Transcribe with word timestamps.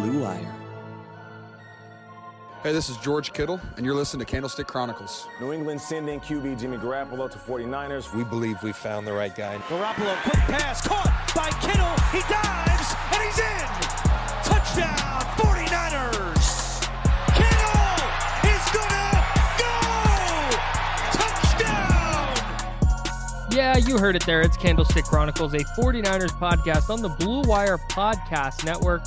Blue 0.00 0.22
Wire. 0.22 0.54
Hey, 2.62 2.72
this 2.72 2.88
is 2.88 2.96
George 2.98 3.32
Kittle, 3.32 3.60
and 3.76 3.84
you're 3.84 3.96
listening 3.96 4.24
to 4.24 4.30
Candlestick 4.30 4.68
Chronicles. 4.68 5.26
New 5.40 5.52
England 5.52 5.80
sending 5.80 6.20
QB 6.20 6.60
Jimmy 6.60 6.76
Garoppolo 6.76 7.28
to 7.28 7.36
49ers. 7.38 8.14
We 8.14 8.22
believe 8.22 8.62
we 8.62 8.70
found 8.72 9.08
the 9.08 9.12
right 9.12 9.34
guy. 9.34 9.56
Garoppolo, 9.68 10.16
quick 10.22 10.34
pass, 10.46 10.86
caught 10.86 11.32
by 11.34 11.50
Kittle. 11.60 11.96
He 12.12 12.20
dives, 12.30 12.94
and 13.12 13.22
he's 13.24 13.38
in. 13.38 13.66
Touchdown, 14.44 15.22
49ers. 15.34 16.86
Kittle 17.34 17.98
is 18.54 18.64
gonna 18.74 19.22
go. 19.58 19.74
Touchdown. 21.18 22.36
Yeah, 23.50 23.76
you 23.76 23.98
heard 23.98 24.14
it 24.14 24.24
there. 24.26 24.42
It's 24.42 24.56
Candlestick 24.56 25.04
Chronicles, 25.04 25.54
a 25.54 25.58
49ers 25.80 26.30
podcast 26.38 26.88
on 26.88 27.02
the 27.02 27.08
Blue 27.08 27.42
Wire 27.42 27.78
Podcast 27.90 28.64
Network. 28.64 29.02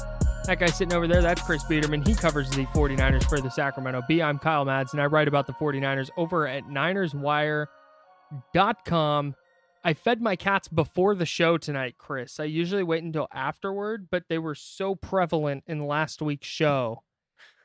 That 0.46 0.60
guy 0.60 0.66
sitting 0.68 0.94
over 0.94 1.08
there, 1.08 1.22
that's 1.22 1.42
Chris 1.42 1.64
Biederman. 1.64 2.06
He 2.06 2.14
covers 2.16 2.50
the 2.50 2.66
49ers 2.68 3.28
for 3.30 3.40
the 3.40 3.50
Sacramento 3.50 4.02
Bee. 4.08 4.22
I'm 4.22 4.40
Kyle 4.40 4.66
Madsen. 4.66 5.00
I 5.00 5.06
write 5.06 5.28
about 5.28 5.48
the 5.48 5.54
49ers 5.54 6.10
over 6.18 6.48
at 6.48 6.64
NinersWire.com. 6.66 9.36
I 9.84 9.94
fed 9.94 10.22
my 10.22 10.36
cats 10.36 10.68
before 10.68 11.16
the 11.16 11.26
show 11.26 11.58
tonight, 11.58 11.96
Chris. 11.98 12.40
I 12.40 12.44
usually 12.46 12.84
wait 12.84 13.04
until 13.04 13.28
afterward, 13.32 14.08
but 14.12 14.24
they 14.30 14.38
were 14.40 14.56
so 14.56 14.96
prevalent 14.96 15.64
in 15.68 15.86
last 15.88 16.22
week's 16.22 16.48
show 16.48 17.04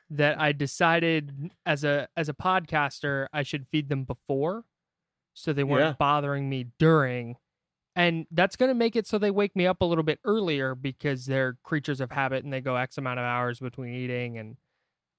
that 0.09 0.39
I 0.39 0.51
decided 0.53 1.51
as 1.65 1.83
a 1.83 2.07
as 2.15 2.29
a 2.29 2.33
podcaster 2.33 3.27
I 3.33 3.43
should 3.43 3.67
feed 3.67 3.89
them 3.89 4.05
before 4.05 4.63
so 5.33 5.51
they 5.51 5.65
weren't 5.65 5.81
Yeah. 5.81 5.95
bothering 5.99 6.49
me 6.49 6.67
during 6.79 7.35
and 7.97 8.27
that's 8.31 8.55
going 8.55 8.69
to 8.69 8.75
make 8.75 8.95
it 8.95 9.05
so 9.07 9.17
they 9.17 9.31
wake 9.31 9.55
me 9.55 9.67
up 9.67 9.81
a 9.81 9.85
little 9.85 10.03
bit 10.03 10.19
earlier 10.23 10.75
because 10.75 11.25
they're 11.25 11.57
creatures 11.63 11.99
of 11.99 12.11
habit 12.11 12.45
and 12.45 12.53
they 12.53 12.61
go 12.61 12.75
x 12.77 12.97
amount 12.97 13.19
of 13.19 13.25
hours 13.25 13.59
between 13.59 13.93
eating 13.93 14.37
and 14.37 14.55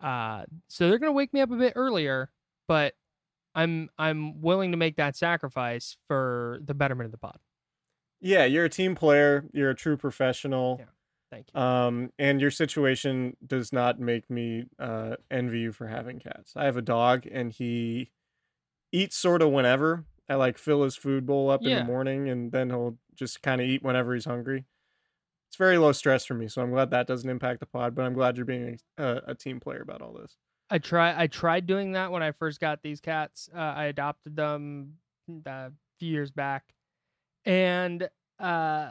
uh 0.00 0.44
so 0.69 0.88
they're 0.88 0.99
going 0.99 1.11
to 1.11 1.17
wake 1.17 1.34
me 1.34 1.41
up 1.41 1.50
a 1.50 1.56
bit 1.56 1.72
earlier 1.77 2.31
but 2.67 2.94
i'm 3.55 3.91
i'm 3.99 4.41
willing 4.41 4.71
to 4.71 4.77
make 4.77 4.97
that 4.97 5.17
sacrifice 5.17 5.97
for 6.06 6.61
the 6.65 6.75
betterment 6.75 7.06
of 7.06 7.12
the 7.12 7.19
pod 7.19 7.38
Yeah, 8.21 8.44
you're 8.44 8.65
a 8.65 8.69
team 8.69 8.94
player. 8.94 9.44
You're 9.53 9.71
a 9.71 9.75
true 9.77 9.97
professional. 9.97 10.77
Yeah, 10.81 10.87
thank 11.31 11.47
you. 11.55 11.61
Um, 11.61 12.12
and 12.19 12.41
your 12.41 12.50
situation 12.50 13.37
does 13.47 13.72
not 13.72 14.00
make 14.00 14.28
me 14.28 14.65
uh, 14.78 15.17
envy 15.31 15.61
you 15.61 15.72
for 15.72 15.87
having 15.87 16.19
cats. 16.19 16.55
I 16.56 16.65
have 16.65 16.77
a 16.77 16.83
dog, 16.83 17.27
and 17.31 17.53
he 17.53 18.11
eats 18.91 19.17
sort 19.17 19.41
of 19.41 19.50
whenever. 19.53 20.05
I 20.28 20.34
like 20.34 20.59
fill 20.59 20.83
his 20.84 20.97
food 20.97 21.25
bowl 21.27 21.50
up 21.50 21.62
in 21.62 21.71
the 21.78 21.84
morning, 21.84 22.28
and 22.28 22.53
then 22.53 22.71
he'll 22.71 22.99
just 23.15 23.43
kind 23.43 23.61
of 23.61 23.66
eat 23.66 23.83
whenever 23.83 24.15
he's 24.15 24.25
hungry. 24.27 24.65
It's 25.49 25.56
very 25.56 25.78
low 25.78 25.93
stress 25.93 26.27
for 26.27 26.34
me, 26.34 26.49
so 26.49 26.61
I'm 26.62 26.71
glad 26.71 26.91
that 26.91 27.06
doesn't 27.06 27.28
impact 27.31 27.61
the 27.61 27.66
pod. 27.66 27.94
But 27.94 28.03
I'm 28.05 28.12
glad 28.15 28.37
you're 28.37 28.44
being 28.44 28.78
a, 28.99 29.21
a 29.28 29.34
team 29.34 29.61
player 29.61 29.81
about 29.81 30.03
all 30.03 30.12
this. 30.12 30.37
i 30.71 30.77
try 30.78 31.15
i 31.19 31.27
tried 31.27 31.67
doing 31.67 31.93
that 31.93 32.12
when 32.12 32.22
i 32.22 32.31
first 32.33 32.61
got 32.61 32.83
these 32.83 33.00
cats 33.00 33.49
uh, 33.55 33.59
i 33.59 33.84
adopted 33.87 34.37
them 34.37 34.99
a 35.47 35.71
few 35.99 36.11
years 36.11 36.31
back 36.31 36.75
and 37.47 38.09
uh 38.38 38.91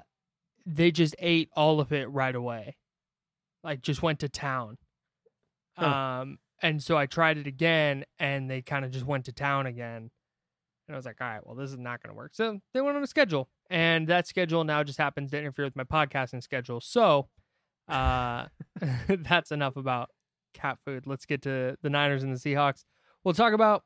they 0.65 0.89
just 0.91 1.15
ate 1.19 1.49
all 1.55 1.79
of 1.79 1.93
it 1.93 2.09
right 2.09 2.33
away 2.35 2.75
like 3.63 3.81
just 3.81 4.01
went 4.01 4.19
to 4.21 4.29
town 4.29 4.77
Huh. 5.77 5.85
um 6.21 6.39
and 6.63 6.81
so 6.81 6.97
i 6.97 7.05
tried 7.05 7.37
it 7.37 7.45
again 7.45 8.05
and 8.17 8.49
they 8.49 8.63
kind 8.63 8.83
of 8.83 8.89
just 8.89 9.05
went 9.05 9.25
to 9.25 9.31
town 9.31 9.67
again 9.67 10.09
and 10.87 10.95
i 10.95 10.97
was 10.97 11.05
like 11.05 11.17
all 11.21 11.27
right 11.27 11.45
well 11.45 11.55
this 11.55 11.71
is 11.71 11.77
not 11.77 12.01
going 12.01 12.13
to 12.13 12.17
work 12.17 12.31
so 12.33 12.59
they 12.73 12.81
went 12.81 12.97
on 12.97 13.03
a 13.03 13.07
schedule 13.07 13.49
and 13.69 14.07
that 14.07 14.27
schedule 14.27 14.63
now 14.63 14.83
just 14.83 14.99
happens 14.99 15.31
to 15.31 15.37
interfere 15.37 15.65
with 15.65 15.75
my 15.75 15.83
podcasting 15.83 16.41
schedule 16.41 16.79
so 16.81 17.27
uh 17.89 18.45
that's 19.07 19.51
enough 19.51 19.75
about 19.75 20.09
cat 20.53 20.77
food 20.85 21.05
let's 21.05 21.25
get 21.25 21.41
to 21.41 21.77
the 21.81 21.89
niners 21.89 22.23
and 22.23 22.35
the 22.35 22.39
seahawks 22.39 22.83
we'll 23.23 23.33
talk 23.33 23.53
about 23.53 23.83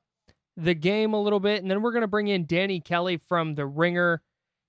the 0.57 0.74
game 0.74 1.13
a 1.13 1.21
little 1.21 1.39
bit 1.39 1.62
and 1.62 1.71
then 1.71 1.81
we're 1.81 1.92
going 1.92 2.01
to 2.01 2.07
bring 2.07 2.27
in 2.27 2.45
danny 2.45 2.80
kelly 2.80 3.18
from 3.27 3.56
the 3.56 3.65
ringer 3.65 4.21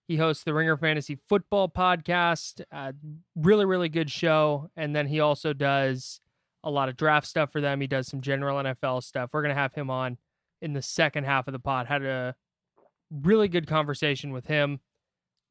he 0.08 0.16
hosts 0.16 0.44
the 0.44 0.52
Ringer 0.52 0.76
Fantasy 0.76 1.18
Football 1.28 1.68
Podcast. 1.68 2.62
Uh, 2.70 2.92
really, 3.34 3.64
really 3.64 3.88
good 3.88 4.10
show. 4.10 4.70
And 4.76 4.94
then 4.94 5.06
he 5.06 5.20
also 5.20 5.52
does 5.52 6.20
a 6.64 6.70
lot 6.70 6.88
of 6.88 6.96
draft 6.96 7.26
stuff 7.26 7.50
for 7.50 7.60
them. 7.60 7.80
He 7.80 7.86
does 7.86 8.08
some 8.08 8.20
general 8.20 8.62
NFL 8.62 9.02
stuff. 9.04 9.30
We're 9.32 9.42
going 9.42 9.54
to 9.54 9.60
have 9.60 9.74
him 9.74 9.90
on 9.90 10.18
in 10.62 10.72
the 10.72 10.80
second 10.82 11.24
half 11.24 11.46
of 11.48 11.52
the 11.52 11.58
pod. 11.58 11.86
Had 11.86 12.02
a 12.04 12.34
really 13.10 13.48
good 13.48 13.66
conversation 13.66 14.32
with 14.32 14.46
him. 14.46 14.80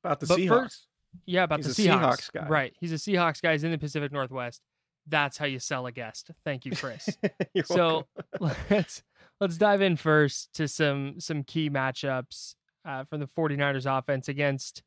About 0.03 0.19
the 0.19 0.25
But 0.25 0.39
Seahawks. 0.39 0.47
first- 0.49 0.87
yeah, 1.25 1.43
about 1.43 1.59
He's 1.63 1.75
the 1.75 1.83
Seahawks. 1.87 1.99
Seahawks 2.01 2.31
guy. 2.31 2.47
Right. 2.47 2.73
He's 2.79 2.91
a 2.91 2.95
Seahawks 2.95 3.41
guy. 3.41 3.51
He's 3.51 3.63
in 3.63 3.71
the 3.71 3.77
Pacific 3.77 4.11
Northwest. 4.11 4.61
That's 5.07 5.37
how 5.37 5.45
you 5.45 5.59
sell 5.59 5.85
a 5.85 5.91
guest. 5.91 6.31
Thank 6.45 6.65
you, 6.65 6.71
Chris. 6.75 7.09
So 7.65 8.07
let's 8.39 9.03
let's 9.39 9.57
dive 9.57 9.81
in 9.81 9.97
first 9.97 10.53
to 10.53 10.67
some 10.67 11.19
some 11.19 11.43
key 11.43 11.69
matchups 11.69 12.55
uh, 12.85 13.03
from 13.05 13.19
the 13.19 13.27
49ers 13.27 13.85
offense 13.85 14.27
against 14.29 14.83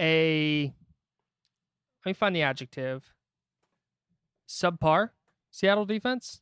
a 0.00 0.74
let 2.04 2.10
me 2.10 2.14
find 2.14 2.34
the 2.34 2.42
adjective 2.42 3.14
subpar 4.48 5.10
Seattle 5.50 5.84
defense. 5.86 6.40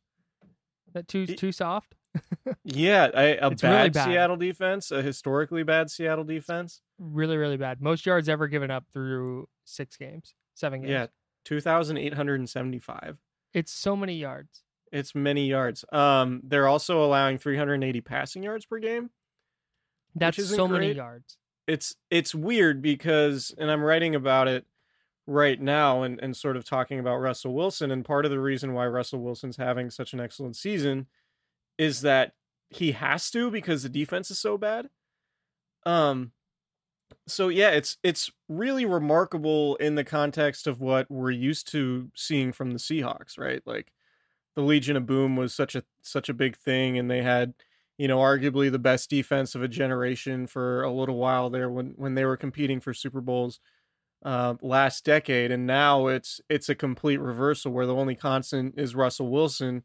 That 0.95 1.07
too 1.09 1.27
too 1.27 1.53
soft. 1.53 1.95
Yeah, 2.65 3.09
a, 3.15 3.39
a 3.39 3.51
It's 3.51 3.63
really 3.63 3.75
bad, 3.75 3.93
bad. 3.93 4.05
Seattle 4.05 4.37
defense, 4.37 4.91
a 4.91 5.03
historically 5.03 5.63
bad 5.63 5.91
Seattle 5.91 6.25
defense. 6.25 6.83
Really, 6.99 7.37
really 7.37 7.57
bad. 7.57 7.81
Most 7.81 8.05
yards 8.07 8.29
ever 8.29 8.49
given 8.49 8.71
up 8.71 8.85
through 8.93 9.49
six 9.65 9.97
games, 9.97 10.35
seven 10.55 10.81
games. 10.81 10.91
Yeah, 10.91 11.07
two 11.45 11.61
thousand 11.61 11.99
eight 11.99 12.15
hundred 12.15 12.41
and 12.41 12.49
seventy-five. 12.49 13.19
It's 13.55 13.73
so 13.73 13.97
many 13.97 14.17
yards. 14.17 14.63
It's 14.91 15.15
many 15.15 15.47
yards. 15.47 15.85
Um, 15.93 16.43
they're 16.45 16.69
also 16.69 17.05
allowing 17.05 17.39
three 17.39 17.57
hundred 17.57 17.75
and 17.75 17.85
eighty 17.85 18.01
passing 18.01 18.43
yards 18.43 18.67
per 18.67 18.79
game. 18.79 19.11
That's 20.15 20.47
so 20.49 20.69
many 20.69 20.93
yards. 20.93 21.39
it's 21.67 21.97
it's 22.11 22.35
weird 22.35 22.83
because 22.83 23.55
and 23.57 23.71
I'm 23.71 23.83
writing 23.83 24.15
about 24.15 24.49
it 24.49 24.67
right 25.27 25.61
now 25.61 26.03
and, 26.03 26.21
and 26.21 26.37
sort 26.37 26.57
of 26.57 26.65
talking 26.65 26.99
about 26.99 27.17
Russell 27.19 27.55
Wilson 27.55 27.91
and 27.91 28.05
part 28.05 28.25
of 28.25 28.31
the 28.31 28.41
reason 28.41 28.75
why 28.75 28.87
Russell 28.87 29.21
Wilson's 29.21 29.57
having 29.57 29.89
such 29.89 30.13
an 30.13 30.21
excellent 30.21 30.57
season 30.57 31.07
is 31.83 32.03
that 32.03 32.33
he 32.71 32.93
has 32.93 33.31
to 33.31 33.51
because 33.51 33.83
the 33.83 33.89
defense 33.89 34.31
is 34.31 34.39
so 34.39 34.59
bad. 34.59 34.89
Um 35.85 36.33
so 37.29 37.49
yeah, 37.49 37.71
it's 37.71 37.99
it's 38.03 38.31
really 38.49 38.85
remarkable 38.85 39.77
in 39.77 39.95
the 39.95 40.05
context 40.05 40.67
of 40.67 40.81
what 40.81 41.11
we're 41.11 41.31
used 41.31 41.71
to 41.73 42.11
seeing 42.17 42.53
from 42.53 42.73
the 42.73 42.79
Seahawks, 42.79 43.39
right? 43.39 43.63
Like 43.67 43.93
the 44.57 44.63
Legion 44.63 44.97
of 44.97 45.07
Boom 45.07 45.37
was 45.37 45.55
such 45.55 45.75
a 45.75 45.85
such 46.03 46.29
a 46.29 46.35
big 46.35 46.57
thing 46.57 46.99
and 46.99 47.11
they 47.11 47.23
had 47.23 47.55
you 47.99 48.09
know, 48.09 48.19
arguably 48.19 48.73
the 48.73 48.79
best 48.79 49.11
defense 49.11 49.55
of 49.55 49.63
a 49.63 49.69
generation 49.69 50.47
for 50.47 50.83
a 50.83 50.91
little 50.93 51.17
while 51.17 51.51
there 51.51 51.71
when 51.71 51.93
when 51.97 52.15
they 52.15 52.25
were 52.25 52.37
competing 52.37 52.81
for 52.81 52.95
Super 52.95 53.21
Bowls 53.21 53.61
uh, 54.25 54.55
last 54.63 55.05
decade, 55.05 55.51
and 55.51 55.67
now 55.67 56.07
it's 56.07 56.41
it's 56.49 56.69
a 56.69 56.75
complete 56.75 57.19
reversal 57.19 57.73
where 57.73 57.87
the 57.87 57.95
only 57.95 58.15
constant 58.15 58.75
is 58.79 58.95
Russell 58.95 59.31
Wilson, 59.31 59.85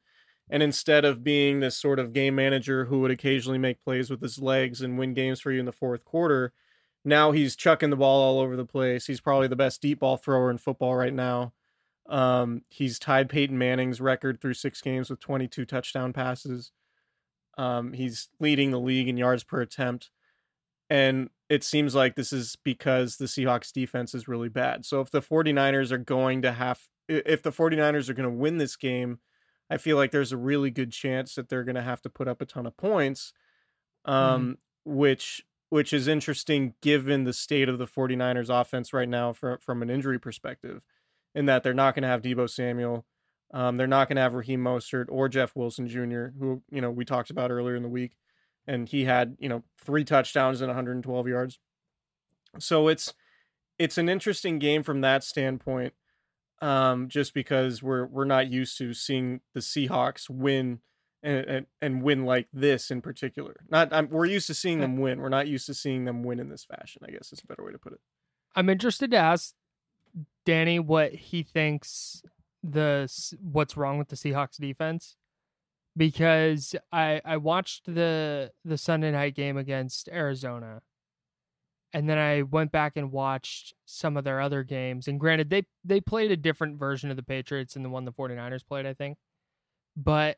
and 0.50 0.64
instead 0.64 1.06
of 1.06 1.24
being 1.24 1.60
this 1.60 1.78
sort 1.78 2.00
of 2.00 2.14
game 2.14 2.36
manager 2.36 2.86
who 2.86 3.00
would 3.02 3.12
occasionally 3.12 3.58
make 3.58 3.84
plays 3.84 4.10
with 4.10 4.22
his 4.22 4.40
legs 4.40 4.82
and 4.82 4.98
win 4.98 5.14
games 5.14 5.42
for 5.42 5.52
you 5.52 5.60
in 5.60 5.66
the 5.66 5.72
fourth 5.72 6.06
quarter, 6.06 6.54
now 7.04 7.32
he's 7.32 7.56
chucking 7.56 7.90
the 7.90 7.96
ball 7.96 8.22
all 8.22 8.40
over 8.40 8.56
the 8.56 8.66
place. 8.66 9.08
He's 9.08 9.22
probably 9.22 9.48
the 9.48 9.56
best 9.56 9.82
deep 9.82 10.00
ball 10.00 10.18
thrower 10.18 10.50
in 10.50 10.58
football 10.58 10.96
right 10.96 11.14
now. 11.14 11.54
Um, 12.10 12.62
he's 12.70 13.00
tied 13.00 13.30
Peyton 13.30 13.58
Manning's 13.58 14.00
record 14.00 14.40
through 14.40 14.54
six 14.54 14.82
games 14.82 15.10
with 15.10 15.20
22 15.20 15.66
touchdown 15.66 16.14
passes. 16.14 16.72
Um, 17.58 17.94
he's 17.94 18.30
leading 18.40 18.72
the 18.72 18.80
league 18.80 19.08
in 19.08 19.18
yards 19.18 19.44
per 19.44 19.62
attempt. 19.62 20.10
And 20.90 21.30
it 21.50 21.64
seems 21.64 21.96
like 21.96 22.16
this 22.16 22.32
is 22.32 22.56
because 22.64 23.18
the 23.18 23.26
Seahawks 23.26 23.74
defense 23.74 24.14
is 24.14 24.28
really 24.28 24.50
bad. 24.50 24.86
So 24.86 25.02
if 25.02 25.12
the 25.12 25.22
49ers 25.22 25.92
are 25.92 25.98
going 25.98 26.42
to 26.44 26.54
have, 26.54 26.80
if 27.10 27.42
the 27.42 27.52
49ers 27.52 28.10
are 28.10 28.14
going 28.14 28.30
to 28.30 28.36
win 28.36 28.58
this 28.58 28.76
game, 28.76 29.20
I 29.70 29.78
feel 29.78 29.98
like 29.98 30.12
there's 30.12 30.32
a 30.32 30.38
really 30.38 30.72
good 30.72 30.92
chance 30.92 31.36
that 31.36 31.50
they're 31.50 31.64
going 31.64 31.76
to 31.76 31.82
have 31.82 32.02
to 32.02 32.10
put 32.10 32.28
up 32.28 32.42
a 32.42 32.46
ton 32.46 32.66
of 32.66 32.78
points. 32.78 33.34
Um, 34.06 34.58
which, 34.86 35.44
which 35.70 35.92
is 35.92 36.08
interesting 36.08 36.74
given 36.82 37.26
the 37.26 37.34
state 37.34 37.68
of 37.68 37.78
the 37.78 37.88
49ers 37.88 38.50
offense 38.50 38.94
right 38.94 39.10
now 39.10 39.34
from, 39.34 39.58
from 39.58 39.82
an 39.82 39.90
injury 39.90 40.18
perspective, 40.18 40.82
in 41.36 41.46
that 41.46 41.62
they're 41.62 41.74
not 41.74 41.94
going 41.94 42.04
to 42.04 42.08
have 42.08 42.22
Debo 42.22 42.50
Samuel. 42.50 43.06
Um, 43.54 43.78
they're 43.78 43.88
not 43.88 44.08
going 44.08 44.16
to 44.16 44.22
have 44.22 44.34
Raheem 44.34 44.62
Mostert 44.64 45.06
or 45.10 45.30
Jeff 45.30 45.56
Wilson 45.56 45.88
Jr., 45.88 46.28
who 46.40 46.62
you 46.70 46.82
know 46.82 46.92
we 46.92 47.06
talked 47.06 47.30
about 47.30 47.52
earlier 47.52 47.76
in 47.76 47.84
the 47.84 47.90
week, 47.90 48.18
and 48.66 48.90
he 48.90 49.06
had 49.06 49.38
you 49.40 49.48
know 49.48 49.64
three 49.80 50.04
touchdowns 50.04 50.62
and 50.62 50.68
112 50.68 51.28
yards. 51.28 51.60
So 52.60 52.88
it's 52.88 53.14
it's 53.80 53.98
an 53.98 54.10
interesting 54.10 54.60
game 54.60 54.84
from 54.84 55.02
that 55.02 55.24
standpoint, 55.24 55.94
um, 56.62 57.08
just 57.08 57.34
because 57.34 57.84
we're 57.84 58.06
we're 58.06 58.26
not 58.26 58.48
used 58.48 58.78
to 58.80 58.94
seeing 58.94 59.42
the 59.54 59.60
Seahawks 59.60 60.30
win 60.30 60.80
and 61.24 61.46
and, 61.46 61.66
and 61.82 62.04
win 62.04 62.26
like 62.26 62.48
this 62.54 62.92
in 62.92 63.02
particular. 63.02 63.56
Not 63.70 63.94
I'm, 63.94 64.10
we're 64.10 64.26
used 64.26 64.48
to 64.48 64.54
seeing 64.54 64.80
them 64.80 64.98
win. 64.98 65.22
We're 65.22 65.30
not 65.30 65.48
used 65.48 65.66
to 65.68 65.74
seeing 65.74 66.06
them 66.06 66.24
win 66.24 66.40
in 66.40 66.50
this 66.50 66.66
fashion. 66.66 67.04
I 67.08 67.12
guess 67.12 67.32
is 67.32 67.42
a 67.44 67.48
better 67.48 67.64
way 67.64 67.72
to 67.72 67.80
put 67.80 67.94
it. 67.94 68.00
I'm 68.56 68.70
interested 68.70 69.12
to 69.12 69.18
ask 69.18 69.54
Danny 70.46 70.80
what 70.80 71.14
he 71.14 71.44
thinks 71.44 72.24
the 72.64 73.12
what's 73.40 73.78
wrong 73.78 73.98
with 73.98 74.10
the 74.10 74.16
Seahawks 74.16 74.58
defense 74.58 75.16
because 75.96 76.76
I 76.92 77.22
I 77.24 77.38
watched 77.38 77.86
the 77.94 78.52
the 78.66 78.78
Sunday 78.78 79.12
night 79.12 79.36
game 79.36 79.58
against 79.58 80.10
Arizona 80.10 80.82
and 81.94 82.10
then 82.10 82.18
I 82.18 82.42
went 82.42 82.72
back 82.72 82.98
and 82.98 83.12
watched 83.12 83.74
some 83.86 84.18
of 84.18 84.24
their 84.24 84.42
other 84.42 84.64
games 84.64 85.08
and 85.08 85.20
granted 85.20 85.50
they 85.50 85.64
they 85.84 86.02
played 86.02 86.32
a 86.32 86.38
different 86.38 86.78
version 86.78 87.10
of 87.10 87.16
the 87.18 87.24
Patriots 87.24 87.74
than 87.76 87.84
the 87.84 87.90
one 87.90 88.06
the 88.06 88.12
49ers 88.12 88.66
played 88.68 88.86
I 88.86 88.94
think 88.94 89.18
but 89.96 90.38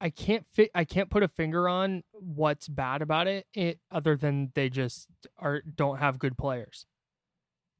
I 0.00 0.10
can't 0.10 0.46
fit 0.46 0.70
I 0.74 0.84
can't 0.84 1.08
put 1.08 1.22
a 1.22 1.28
finger 1.28 1.68
on 1.68 2.02
what's 2.12 2.68
bad 2.68 3.00
about 3.02 3.28
it, 3.28 3.46
it 3.54 3.78
other 3.90 4.16
than 4.16 4.52
they 4.54 4.68
just 4.68 5.08
are 5.38 5.62
don't 5.62 5.98
have 5.98 6.18
good 6.18 6.36
players 6.36 6.84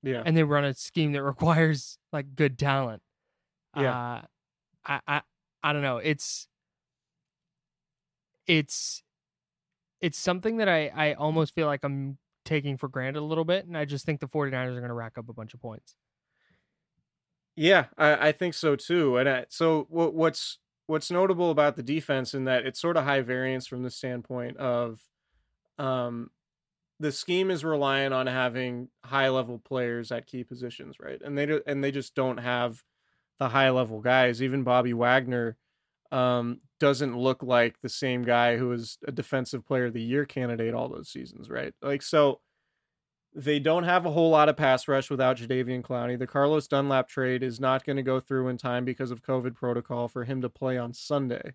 Yeah. 0.02 0.22
and 0.24 0.36
they 0.36 0.42
run 0.44 0.64
a 0.64 0.72
scheme 0.74 1.12
that 1.12 1.22
requires 1.34 1.98
like 2.12 2.34
good 2.34 2.58
talent. 2.58 3.02
Yeah. 3.76 3.90
Uh, 3.90 4.22
I, 4.86 5.00
I 5.06 5.20
I 5.62 5.72
don't 5.74 5.82
know. 5.82 5.98
It's 5.98 6.48
it's 8.46 9.02
it's 10.00 10.18
something 10.18 10.58
that 10.58 10.68
I 10.68 10.88
I 10.88 11.14
almost 11.14 11.54
feel 11.54 11.66
like 11.66 11.84
I'm 11.84 12.18
taking 12.44 12.76
for 12.76 12.88
granted 12.88 13.20
a 13.20 13.24
little 13.24 13.44
bit, 13.44 13.66
and 13.66 13.76
I 13.76 13.84
just 13.84 14.06
think 14.06 14.20
the 14.20 14.28
49ers 14.28 14.76
are 14.76 14.80
going 14.80 14.88
to 14.88 14.94
rack 14.94 15.18
up 15.18 15.28
a 15.28 15.32
bunch 15.32 15.52
of 15.54 15.60
points. 15.60 15.96
Yeah, 17.56 17.86
I, 17.96 18.28
I 18.28 18.32
think 18.32 18.54
so 18.54 18.76
too. 18.76 19.16
And 19.16 19.28
I, 19.28 19.46
so 19.48 19.86
what, 19.88 20.14
what's 20.14 20.58
what's 20.86 21.10
notable 21.10 21.50
about 21.50 21.76
the 21.76 21.82
defense 21.82 22.34
in 22.34 22.44
that 22.44 22.64
it's 22.64 22.80
sort 22.80 22.96
of 22.96 23.04
high 23.04 23.22
variance 23.22 23.66
from 23.66 23.82
the 23.82 23.90
standpoint 23.90 24.56
of 24.58 25.00
um 25.78 26.30
the 27.00 27.12
scheme 27.12 27.50
is 27.50 27.64
relying 27.64 28.12
on 28.12 28.26
having 28.26 28.88
high 29.04 29.28
level 29.28 29.58
players 29.58 30.10
at 30.10 30.26
key 30.26 30.44
positions, 30.44 30.96
right? 30.98 31.20
And 31.22 31.36
they 31.36 31.44
do, 31.46 31.60
and 31.66 31.84
they 31.84 31.90
just 31.90 32.14
don't 32.14 32.38
have 32.38 32.82
the 33.38 33.50
high 33.50 33.70
level 33.70 34.00
guys. 34.00 34.42
Even 34.42 34.62
Bobby 34.62 34.94
Wagner 34.94 35.56
um 36.12 36.60
doesn't 36.78 37.16
look 37.16 37.42
like 37.42 37.80
the 37.80 37.88
same 37.88 38.22
guy 38.22 38.56
who 38.56 38.68
was 38.68 38.98
a 39.06 39.12
defensive 39.12 39.66
player 39.66 39.86
of 39.86 39.94
the 39.94 40.02
year 40.02 40.26
candidate 40.26 40.74
all 40.74 40.88
those 40.88 41.08
seasons, 41.08 41.48
right? 41.48 41.72
Like 41.82 42.02
so 42.02 42.40
they 43.34 43.58
don't 43.58 43.84
have 43.84 44.06
a 44.06 44.10
whole 44.10 44.30
lot 44.30 44.48
of 44.48 44.56
pass 44.56 44.88
rush 44.88 45.10
without 45.10 45.36
Jadeveon 45.36 45.82
Clowney. 45.82 46.18
The 46.18 46.26
Carlos 46.26 46.66
Dunlap 46.66 47.06
trade 47.06 47.42
is 47.42 47.60
not 47.60 47.84
going 47.84 47.96
to 47.96 48.02
go 48.02 48.18
through 48.18 48.48
in 48.48 48.56
time 48.56 48.86
because 48.86 49.10
of 49.10 49.22
COVID 49.22 49.54
protocol 49.54 50.08
for 50.08 50.24
him 50.24 50.40
to 50.40 50.48
play 50.48 50.78
on 50.78 50.94
Sunday. 50.94 51.52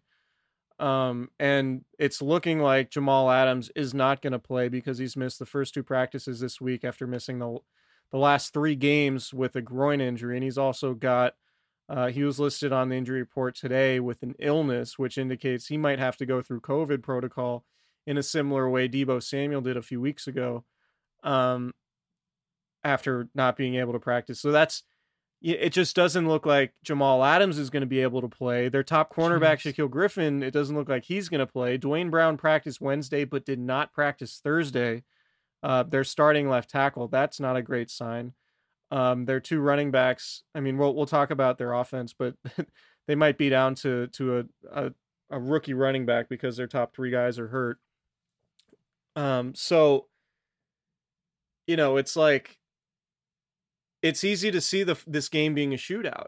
Um, 0.79 1.29
and 1.39 1.83
it's 1.97 2.21
looking 2.21 2.59
like 2.59 2.91
Jamal 2.91 3.31
Adams 3.31 3.71
is 3.75 3.95
not 3.95 4.21
going 4.21 4.33
to 4.33 4.39
play 4.39 4.67
because 4.67 4.99
he's 4.99 5.17
missed 5.17 5.39
the 5.39 5.45
first 5.45 5.73
two 5.73 5.83
practices 5.83 6.39
this 6.39 6.61
week 6.61 6.83
after 6.83 7.07
missing 7.07 7.39
the 7.39 7.57
the 8.11 8.17
last 8.17 8.53
three 8.53 8.75
games 8.75 9.33
with 9.33 9.55
a 9.55 9.61
groin 9.61 10.01
injury, 10.01 10.35
and 10.35 10.43
he's 10.43 10.57
also 10.57 10.93
got. 10.93 11.33
Uh, 11.91 12.07
he 12.07 12.23
was 12.23 12.39
listed 12.39 12.71
on 12.71 12.87
the 12.87 12.95
injury 12.95 13.19
report 13.19 13.53
today 13.53 13.99
with 13.99 14.23
an 14.23 14.33
illness, 14.39 14.97
which 14.97 15.17
indicates 15.17 15.67
he 15.67 15.77
might 15.77 15.99
have 15.99 16.15
to 16.15 16.25
go 16.25 16.41
through 16.41 16.61
COVID 16.61 17.03
protocol 17.03 17.65
in 18.07 18.17
a 18.17 18.23
similar 18.23 18.69
way 18.69 18.87
Debo 18.87 19.21
Samuel 19.21 19.59
did 19.59 19.75
a 19.75 19.81
few 19.81 19.99
weeks 19.99 20.25
ago 20.25 20.63
um, 21.21 21.73
after 22.81 23.27
not 23.35 23.57
being 23.57 23.75
able 23.75 23.91
to 23.91 23.99
practice. 23.99 24.39
So 24.39 24.53
that's 24.53 24.83
it. 25.41 25.71
Just 25.71 25.93
doesn't 25.93 26.29
look 26.29 26.45
like 26.45 26.71
Jamal 26.81 27.25
Adams 27.25 27.57
is 27.57 27.69
going 27.69 27.81
to 27.81 27.87
be 27.87 27.99
able 27.99 28.21
to 28.21 28.29
play. 28.29 28.69
Their 28.69 28.83
top 28.83 29.13
cornerback 29.13 29.57
Jeez. 29.57 29.75
Shaquill 29.75 29.89
Griffin. 29.89 30.43
It 30.43 30.51
doesn't 30.51 30.77
look 30.77 30.87
like 30.87 31.03
he's 31.03 31.27
going 31.27 31.39
to 31.39 31.45
play. 31.45 31.75
Duane 31.75 32.09
Brown 32.09 32.37
practiced 32.37 32.79
Wednesday, 32.79 33.25
but 33.25 33.45
did 33.45 33.59
not 33.59 33.91
practice 33.91 34.39
Thursday. 34.41 35.03
Uh, 35.61 35.83
their 35.83 36.05
starting 36.05 36.47
left 36.47 36.69
tackle. 36.69 37.09
That's 37.09 37.41
not 37.41 37.57
a 37.57 37.61
great 37.61 37.91
sign. 37.91 38.31
Um, 38.91 39.25
their 39.25 39.39
two 39.39 39.61
running 39.61 39.89
backs. 39.89 40.43
I 40.53 40.59
mean, 40.59 40.77
we'll 40.77 40.93
we'll 40.93 41.05
talk 41.05 41.31
about 41.31 41.57
their 41.57 41.73
offense, 41.73 42.13
but 42.13 42.35
they 43.07 43.15
might 43.15 43.37
be 43.37 43.49
down 43.49 43.75
to 43.75 44.07
to 44.07 44.39
a, 44.39 44.43
a 44.71 44.93
a 45.29 45.39
rookie 45.39 45.73
running 45.73 46.05
back 46.05 46.27
because 46.27 46.57
their 46.57 46.67
top 46.67 46.93
three 46.93 47.09
guys 47.09 47.39
are 47.39 47.47
hurt. 47.47 47.79
Um, 49.15 49.55
so 49.55 50.07
you 51.67 51.77
know, 51.77 51.97
it's 51.97 52.15
like 52.15 52.57
it's 54.01 54.23
easy 54.23 54.51
to 54.51 54.61
see 54.61 54.83
the 54.83 54.97
this 55.07 55.29
game 55.29 55.53
being 55.53 55.73
a 55.73 55.77
shootout. 55.77 56.27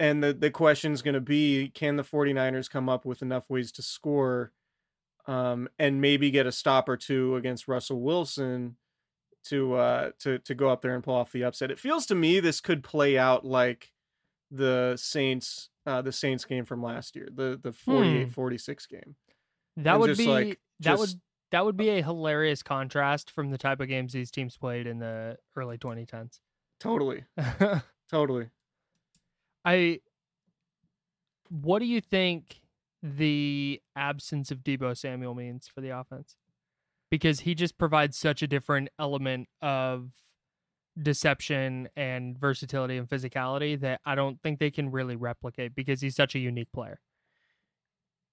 And 0.00 0.22
the 0.22 0.32
the 0.32 0.50
question 0.50 0.92
is 0.92 1.02
going 1.02 1.14
to 1.14 1.20
be 1.20 1.70
can 1.74 1.96
the 1.96 2.02
49ers 2.02 2.70
come 2.70 2.88
up 2.88 3.04
with 3.04 3.22
enough 3.22 3.50
ways 3.50 3.70
to 3.72 3.82
score 3.82 4.52
um 5.26 5.68
and 5.78 6.00
maybe 6.00 6.30
get 6.30 6.46
a 6.46 6.52
stop 6.52 6.88
or 6.88 6.96
two 6.96 7.36
against 7.36 7.68
Russell 7.68 8.00
Wilson 8.02 8.76
to 9.44 9.74
uh 9.74 10.10
to 10.20 10.38
to 10.40 10.54
go 10.54 10.68
up 10.70 10.82
there 10.82 10.94
and 10.94 11.02
pull 11.04 11.14
off 11.14 11.32
the 11.32 11.44
upset. 11.44 11.70
It 11.70 11.78
feels 11.78 12.06
to 12.06 12.14
me 12.14 12.40
this 12.40 12.60
could 12.60 12.82
play 12.82 13.18
out 13.18 13.44
like 13.44 13.92
the 14.50 14.94
Saints 14.96 15.70
uh 15.86 16.00
the 16.02 16.12
Saints 16.12 16.44
game 16.44 16.64
from 16.64 16.82
last 16.82 17.14
year, 17.16 17.28
the 17.32 17.58
the 17.62 17.72
Hmm. 17.72 17.92
48-46 17.92 18.88
game. 18.88 19.16
That 19.76 19.92
And 19.92 20.00
would 20.00 20.08
just, 20.08 20.18
be 20.18 20.26
like, 20.28 20.60
that 20.80 20.98
would 20.98 21.10
that 21.50 21.64
would 21.64 21.76
be 21.76 21.90
a 21.90 22.02
hilarious 22.02 22.62
contrast 22.62 23.30
from 23.30 23.50
the 23.50 23.58
type 23.58 23.80
of 23.80 23.88
games 23.88 24.12
these 24.12 24.30
teams 24.30 24.56
played 24.56 24.86
in 24.86 24.98
the 24.98 25.36
early 25.56 25.78
2010s. 25.78 26.40
Totally. 26.80 27.24
Totally. 28.10 28.48
I 29.64 30.00
what 31.50 31.78
do 31.80 31.84
you 31.86 32.00
think 32.00 32.60
the 33.02 33.80
absence 33.94 34.50
of 34.50 34.58
Debo 34.60 34.96
Samuel 34.96 35.34
means 35.34 35.68
for 35.68 35.80
the 35.80 35.90
offense? 35.90 36.36
Because 37.10 37.40
he 37.40 37.54
just 37.54 37.78
provides 37.78 38.16
such 38.16 38.42
a 38.42 38.46
different 38.46 38.88
element 38.98 39.48
of 39.62 40.10
deception 41.00 41.88
and 41.96 42.38
versatility 42.38 42.96
and 42.96 43.08
physicality 43.08 43.78
that 43.80 44.00
I 44.04 44.14
don't 44.14 44.40
think 44.42 44.58
they 44.58 44.70
can 44.70 44.90
really 44.90 45.16
replicate 45.16 45.74
because 45.74 46.00
he's 46.00 46.16
such 46.16 46.34
a 46.34 46.38
unique 46.38 46.72
player. 46.72 47.00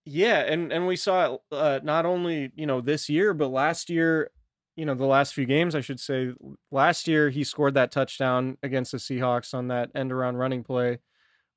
Yeah, 0.05 0.39
and 0.39 0.71
and 0.73 0.87
we 0.87 0.95
saw 0.95 1.33
it 1.33 1.41
uh, 1.51 1.79
not 1.83 2.05
only 2.05 2.51
you 2.55 2.65
know 2.65 2.81
this 2.81 3.07
year, 3.07 3.33
but 3.33 3.49
last 3.49 3.89
year, 3.89 4.31
you 4.75 4.85
know 4.85 4.95
the 4.95 5.05
last 5.05 5.33
few 5.33 5.45
games, 5.45 5.75
I 5.75 5.81
should 5.81 5.99
say. 5.99 6.33
Last 6.71 7.07
year, 7.07 7.29
he 7.29 7.43
scored 7.43 7.75
that 7.75 7.91
touchdown 7.91 8.57
against 8.63 8.93
the 8.93 8.97
Seahawks 8.97 9.53
on 9.53 9.67
that 9.67 9.91
end 9.93 10.11
around 10.11 10.37
running 10.37 10.63
play, 10.63 10.99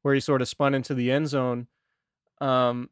where 0.02 0.12
he 0.12 0.20
sort 0.20 0.42
of 0.42 0.48
spun 0.48 0.74
into 0.74 0.94
the 0.94 1.10
end 1.10 1.28
zone. 1.28 1.68
Um, 2.40 2.90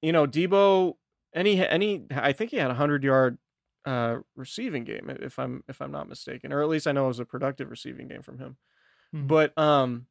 you 0.00 0.12
know, 0.12 0.26
Debo, 0.26 0.94
any 1.34 1.66
any, 1.66 2.06
I 2.10 2.32
think 2.32 2.50
he 2.50 2.58
had 2.58 2.70
a 2.70 2.74
hundred 2.74 3.04
yard 3.04 3.38
uh 3.84 4.18
receiving 4.36 4.84
game, 4.84 5.10
if 5.20 5.38
I'm 5.38 5.62
if 5.68 5.82
I'm 5.82 5.92
not 5.92 6.08
mistaken, 6.08 6.52
or 6.52 6.62
at 6.62 6.68
least 6.68 6.86
I 6.86 6.92
know 6.92 7.04
it 7.04 7.08
was 7.08 7.20
a 7.20 7.24
productive 7.26 7.70
receiving 7.70 8.08
game 8.08 8.22
from 8.22 8.38
him. 8.38 8.56
Mhm. 9.14 9.28
But 9.28 9.56
um, 9.58 10.08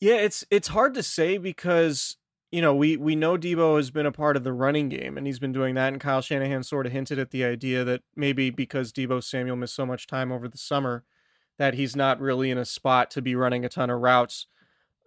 yeah, 0.00 0.16
it's 0.16 0.44
it's 0.50 0.68
hard 0.68 0.94
to 0.94 1.02
say 1.02 1.38
because 1.38 2.16
you 2.50 2.60
know, 2.60 2.74
we 2.74 2.96
we 2.96 3.14
know 3.14 3.36
Debo 3.38 3.76
has 3.76 3.90
been 3.92 4.06
a 4.06 4.12
part 4.12 4.36
of 4.36 4.42
the 4.42 4.52
running 4.52 4.88
game 4.88 5.16
and 5.16 5.26
he's 5.26 5.38
been 5.38 5.52
doing 5.52 5.74
that. 5.76 5.92
And 5.92 6.00
Kyle 6.00 6.20
Shanahan 6.20 6.64
sort 6.64 6.84
of 6.86 6.92
hinted 6.92 7.18
at 7.18 7.30
the 7.30 7.44
idea 7.44 7.84
that 7.84 8.02
maybe 8.16 8.50
because 8.50 8.92
Debo 8.92 9.22
Samuel 9.22 9.54
missed 9.56 9.74
so 9.74 9.86
much 9.86 10.06
time 10.08 10.32
over 10.32 10.48
the 10.48 10.58
summer, 10.58 11.04
that 11.58 11.74
he's 11.74 11.94
not 11.94 12.18
really 12.20 12.50
in 12.50 12.58
a 12.58 12.64
spot 12.64 13.10
to 13.12 13.22
be 13.22 13.36
running 13.36 13.64
a 13.64 13.68
ton 13.68 13.88
of 13.90 14.00
routes, 14.00 14.46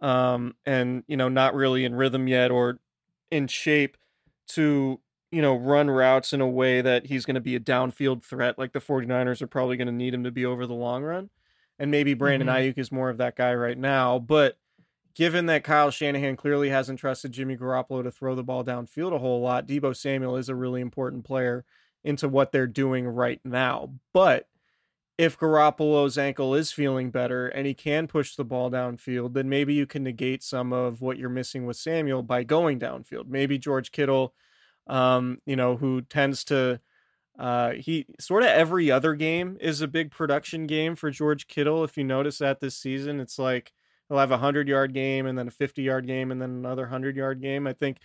um, 0.01 0.55
and 0.65 1.03
you 1.07 1.17
know, 1.17 1.29
not 1.29 1.55
really 1.55 1.85
in 1.85 1.95
rhythm 1.95 2.27
yet 2.27 2.51
or 2.51 2.79
in 3.31 3.47
shape 3.47 3.97
to 4.49 4.99
you 5.31 5.41
know 5.41 5.55
run 5.55 5.89
routes 5.89 6.33
in 6.33 6.41
a 6.41 6.47
way 6.47 6.81
that 6.81 7.07
he's 7.07 7.25
going 7.25 7.35
to 7.35 7.41
be 7.41 7.55
a 7.55 7.59
downfield 7.59 8.23
threat. 8.23 8.57
Like 8.59 8.73
the 8.73 8.79
49ers 8.81 9.41
are 9.41 9.47
probably 9.47 9.77
going 9.77 9.87
to 9.87 9.93
need 9.93 10.13
him 10.13 10.23
to 10.23 10.31
be 10.31 10.45
over 10.45 10.65
the 10.67 10.73
long 10.73 11.03
run, 11.03 11.29
and 11.79 11.91
maybe 11.91 12.13
Brandon 12.13 12.47
Mhm. 12.49 12.73
Aiyuk 12.73 12.77
is 12.77 12.91
more 12.91 13.09
of 13.09 13.17
that 13.17 13.35
guy 13.35 13.53
right 13.55 13.77
now, 13.77 14.19
but 14.19 14.57
given 15.15 15.45
that 15.47 15.63
Kyle 15.63 15.91
Shanahan 15.91 16.35
clearly 16.35 16.69
hasn't 16.69 16.99
trusted 16.99 17.31
Jimmy 17.31 17.55
Garoppolo 17.57 18.03
to 18.03 18.11
throw 18.11 18.35
the 18.35 18.43
ball 18.43 18.63
downfield 18.63 19.13
a 19.13 19.19
whole 19.19 19.41
lot, 19.41 19.67
Debo 19.67 19.95
Samuel 19.95 20.37
is 20.37 20.49
a 20.49 20.55
really 20.55 20.81
important 20.81 21.23
player 21.25 21.65
into 22.03 22.27
what 22.27 22.51
they're 22.51 22.67
doing 22.67 23.07
right 23.07 23.39
now. 23.45 23.93
But 24.13 24.47
if 25.17 25.37
Garoppolo's 25.37 26.17
ankle 26.17 26.55
is 26.55 26.71
feeling 26.71 27.11
better 27.11 27.47
and 27.47 27.67
he 27.67 27.73
can 27.73 28.07
push 28.07 28.35
the 28.35 28.43
ball 28.43 28.71
downfield, 28.71 29.33
then 29.33 29.47
maybe 29.47 29.73
you 29.73 29.85
can 29.85 30.03
negate 30.03 30.43
some 30.43 30.73
of 30.73 31.01
what 31.01 31.17
you're 31.17 31.29
missing 31.29 31.65
with 31.65 31.77
Samuel 31.77 32.23
by 32.23 32.43
going 32.43 32.79
downfield. 32.79 33.27
Maybe 33.27 33.57
George 33.57 33.91
Kittle, 33.91 34.33
um, 34.87 35.39
you 35.45 35.55
know, 35.55 35.77
who 35.77 36.01
tends 36.01 36.43
to 36.45 36.79
uh, 37.37 37.71
he 37.73 38.05
sort 38.19 38.43
of 38.43 38.49
every 38.49 38.91
other 38.91 39.15
game 39.15 39.57
is 39.59 39.81
a 39.81 39.87
big 39.87 40.11
production 40.11 40.67
game 40.67 40.95
for 40.95 41.09
George 41.09 41.47
Kittle. 41.47 41.83
If 41.83 41.97
you 41.97 42.03
notice 42.03 42.37
that 42.39 42.59
this 42.59 42.75
season, 42.75 43.19
it's 43.19 43.39
like 43.39 43.73
he'll 44.07 44.19
have 44.19 44.31
a 44.31 44.37
hundred 44.37 44.67
yard 44.67 44.93
game 44.93 45.25
and 45.25 45.37
then 45.37 45.47
a 45.47 45.51
50 45.51 45.81
yard 45.81 46.05
game 46.05 46.31
and 46.31 46.41
then 46.41 46.51
another 46.51 46.87
hundred 46.87 47.15
yard 47.15 47.41
game. 47.41 47.65
I 47.65 47.73
think 47.73 47.97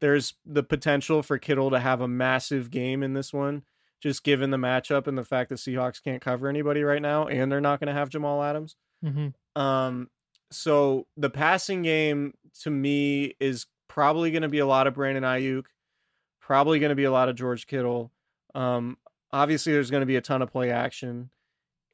there's 0.00 0.34
the 0.46 0.62
potential 0.62 1.22
for 1.22 1.38
Kittle 1.38 1.70
to 1.70 1.80
have 1.80 2.00
a 2.00 2.08
massive 2.08 2.70
game 2.70 3.02
in 3.02 3.14
this 3.14 3.32
one, 3.32 3.62
just 4.00 4.22
given 4.22 4.50
the 4.50 4.56
matchup 4.56 5.06
and 5.06 5.18
the 5.18 5.24
fact 5.24 5.48
that 5.50 5.56
Seahawks 5.56 6.02
can't 6.02 6.22
cover 6.22 6.48
anybody 6.48 6.82
right 6.82 7.02
now, 7.02 7.26
and 7.26 7.50
they're 7.50 7.60
not 7.60 7.80
going 7.80 7.88
to 7.88 7.92
have 7.92 8.08
Jamal 8.08 8.42
Adams. 8.42 8.76
Mm-hmm. 9.04 9.60
Um, 9.60 10.08
so 10.50 11.06
the 11.16 11.30
passing 11.30 11.82
game 11.82 12.34
to 12.62 12.70
me 12.70 13.34
is 13.40 13.66
probably 13.88 14.30
going 14.30 14.42
to 14.42 14.48
be 14.48 14.60
a 14.60 14.66
lot 14.66 14.86
of 14.86 14.94
Brandon 14.94 15.24
Aiyuk, 15.24 15.64
probably 16.40 16.78
going 16.78 16.90
to 16.90 16.96
be 16.96 17.04
a 17.04 17.10
lot 17.10 17.28
of 17.28 17.36
George 17.36 17.66
Kittle. 17.66 18.12
Um, 18.54 18.98
obviously, 19.32 19.72
there's 19.72 19.90
going 19.90 20.02
to 20.02 20.06
be 20.06 20.16
a 20.16 20.20
ton 20.20 20.42
of 20.42 20.50
play 20.50 20.70
action. 20.70 21.30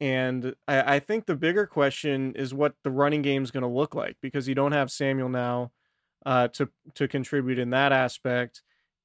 And 0.00 0.54
I, 0.68 0.96
I 0.96 0.98
think 0.98 1.26
the 1.26 1.36
bigger 1.36 1.66
question 1.66 2.34
is 2.34 2.52
what 2.52 2.74
the 2.82 2.90
running 2.90 3.22
game 3.22 3.42
is 3.42 3.50
going 3.50 3.62
to 3.62 3.68
look 3.68 3.94
like 3.94 4.16
because 4.20 4.48
you 4.48 4.54
don't 4.54 4.72
have 4.72 4.90
Samuel 4.90 5.28
now 5.28 5.72
uh, 6.26 6.48
to 6.48 6.68
to 6.94 7.08
contribute 7.08 7.58
in 7.58 7.70
that 7.70 7.92
aspect. 7.92 8.62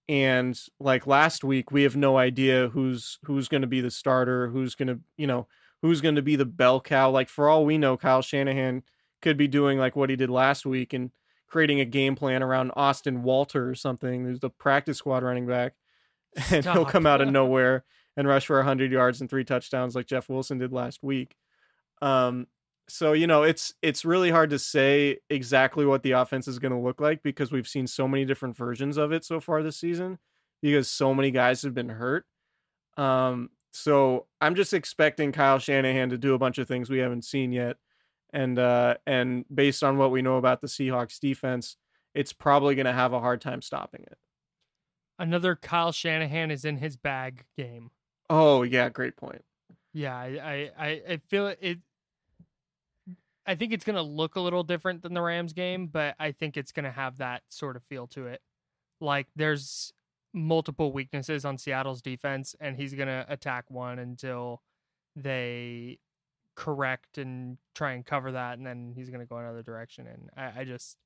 And 0.09 0.59
like 0.79 1.05
last 1.05 1.43
week, 1.43 1.71
we 1.71 1.83
have 1.83 1.95
no 1.95 2.17
idea 2.17 2.69
who's 2.69 3.19
who's 3.25 3.47
going 3.47 3.61
to 3.61 3.67
be 3.67 3.79
the 3.79 3.91
starter, 3.91 4.49
who's 4.49 4.73
going 4.73 4.87
to 4.87 4.99
you 5.17 5.27
know 5.27 5.47
who's 5.83 6.01
going 6.01 6.15
to 6.15 6.23
be 6.23 6.35
the 6.35 6.45
bell 6.45 6.81
cow. 6.81 7.11
Like 7.11 7.29
for 7.29 7.47
all 7.47 7.63
we 7.63 7.77
know, 7.77 7.95
Kyle 7.95 8.23
Shanahan 8.23 8.81
could 9.21 9.37
be 9.37 9.47
doing 9.47 9.77
like 9.77 9.95
what 9.95 10.09
he 10.09 10.15
did 10.15 10.31
last 10.31 10.65
week 10.65 10.93
and 10.93 11.11
creating 11.47 11.79
a 11.79 11.85
game 11.85 12.15
plan 12.15 12.41
around 12.41 12.71
Austin 12.75 13.21
Walter 13.21 13.69
or 13.69 13.75
something, 13.75 14.25
who's 14.25 14.39
the 14.39 14.49
practice 14.49 14.97
squad 14.97 15.21
running 15.21 15.45
back, 15.45 15.75
and 16.51 16.65
he'll 16.65 16.85
come 16.85 17.05
out 17.05 17.21
of 17.21 17.29
nowhere 17.29 17.85
and 18.17 18.27
rush 18.27 18.47
for 18.47 18.57
100 18.57 18.91
yards 18.91 19.21
and 19.21 19.29
three 19.29 19.43
touchdowns 19.43 19.95
like 19.95 20.07
Jeff 20.07 20.27
Wilson 20.27 20.57
did 20.57 20.73
last 20.73 21.03
week. 21.03 21.35
Um, 22.01 22.47
so 22.89 23.13
you 23.13 23.27
know 23.27 23.43
it's 23.43 23.74
it's 23.81 24.03
really 24.03 24.31
hard 24.31 24.50
to 24.50 24.60
say 24.60 25.17
exactly 25.29 25.86
what 25.86 26.03
the 26.03 26.12
offense 26.12 26.48
is 26.48 26.60
going 26.60 26.72
to 26.72 26.77
look 26.77 27.00
like 27.00 27.24
because 27.24 27.51
we've 27.51 27.67
seen 27.67 27.88
so 27.88 28.08
many 28.08 28.25
different 28.25 28.58
versions 28.58 28.98
of 28.98 29.12
it 29.12 29.24
so 29.24 29.39
far 29.39 29.63
this 29.63 29.77
season 29.77 30.17
because 30.62 30.89
so 30.89 31.13
many 31.13 31.31
guys 31.31 31.62
have 31.62 31.74
been 31.74 31.89
hurt. 31.89 32.25
Um, 32.98 33.50
so 33.72 34.25
I'm 34.41 34.55
just 34.55 34.74
expecting 34.74 35.31
Kyle 35.31 35.60
Shanahan 35.60 36.10
to 36.10 36.17
do 36.17 36.34
a 36.34 36.39
bunch 36.39 36.58
of 36.58 36.67
things 36.67 36.89
we 36.89 37.00
haven't 37.00 37.24
seen 37.24 37.51
yet, 37.51 37.77
and 38.34 38.58
uh, 38.58 38.96
and 39.05 39.46
based 39.53 39.84
on 39.84 39.98
what 39.98 40.12
we 40.12 40.22
know 40.22 40.38
about 40.38 40.62
the 40.62 40.67
Seahawks 40.67 41.19
defense, 41.19 41.77
it's 42.13 42.34
probably 42.34 42.75
going 42.75 42.88
to 42.88 42.93
have 42.93 43.13
a 43.13 43.19
hard 43.19 43.41
time 43.41 43.62
stopping 43.62 44.01
it. 44.01 44.17
Another 45.17 45.55
Kyle 45.55 45.91
Shanahan 45.91 46.50
is 46.50 46.65
in 46.65 46.77
his 46.77 46.98
bag 46.98 47.46
game. 47.58 47.91
Oh 48.29 48.63
yeah, 48.63 48.89
great 48.89 49.15
point. 49.15 49.43
Yeah, 49.93 50.15
I 50.15 50.25
I, 50.25 50.72
I, 50.77 51.01
I 51.10 51.22
feel 51.29 51.48
it 51.48 51.79
I 53.50 53.56
think 53.56 53.74
it's 53.74 53.84
gonna 53.84 54.03
look 54.03 54.36
a 54.36 54.39
little 54.39 54.62
different 54.62 55.01
than 55.01 55.15
the 55.15 55.24
Rams 55.24 55.53
game, 55.53 55.88
but 55.88 56.15
I 56.20 56.32
think 56.32 56.56
it's 56.56 56.72
gonna 56.72 56.91
have 56.91 57.18
that 57.18 57.41
sort 57.50 57.75
of 57.75 57.84
feel 57.84 58.06
to 58.10 58.27
it. 58.27 58.41
Like 59.01 59.25
there's 59.36 59.91
multiple 60.34 60.94
weaknesses 60.94 61.46
on 61.46 61.58
Seattle's 61.58 62.03
defense, 62.03 62.56
and 62.62 62.77
he's 62.77 62.94
gonna 62.94 63.25
attack 63.27 63.65
one 63.70 63.98
until 63.98 64.62
they 65.15 65.98
correct 66.53 67.18
and 67.18 67.58
try 67.74 67.94
and 67.94 68.06
cover 68.06 68.34
that, 68.34 68.60
and 68.60 68.68
then 68.68 68.94
he's 68.96 69.10
gonna 69.10 69.25
go 69.25 69.38
another 69.38 69.63
direction. 69.63 70.06
And 70.06 70.29
I, 70.38 70.62
I 70.62 70.63
just 70.63 70.98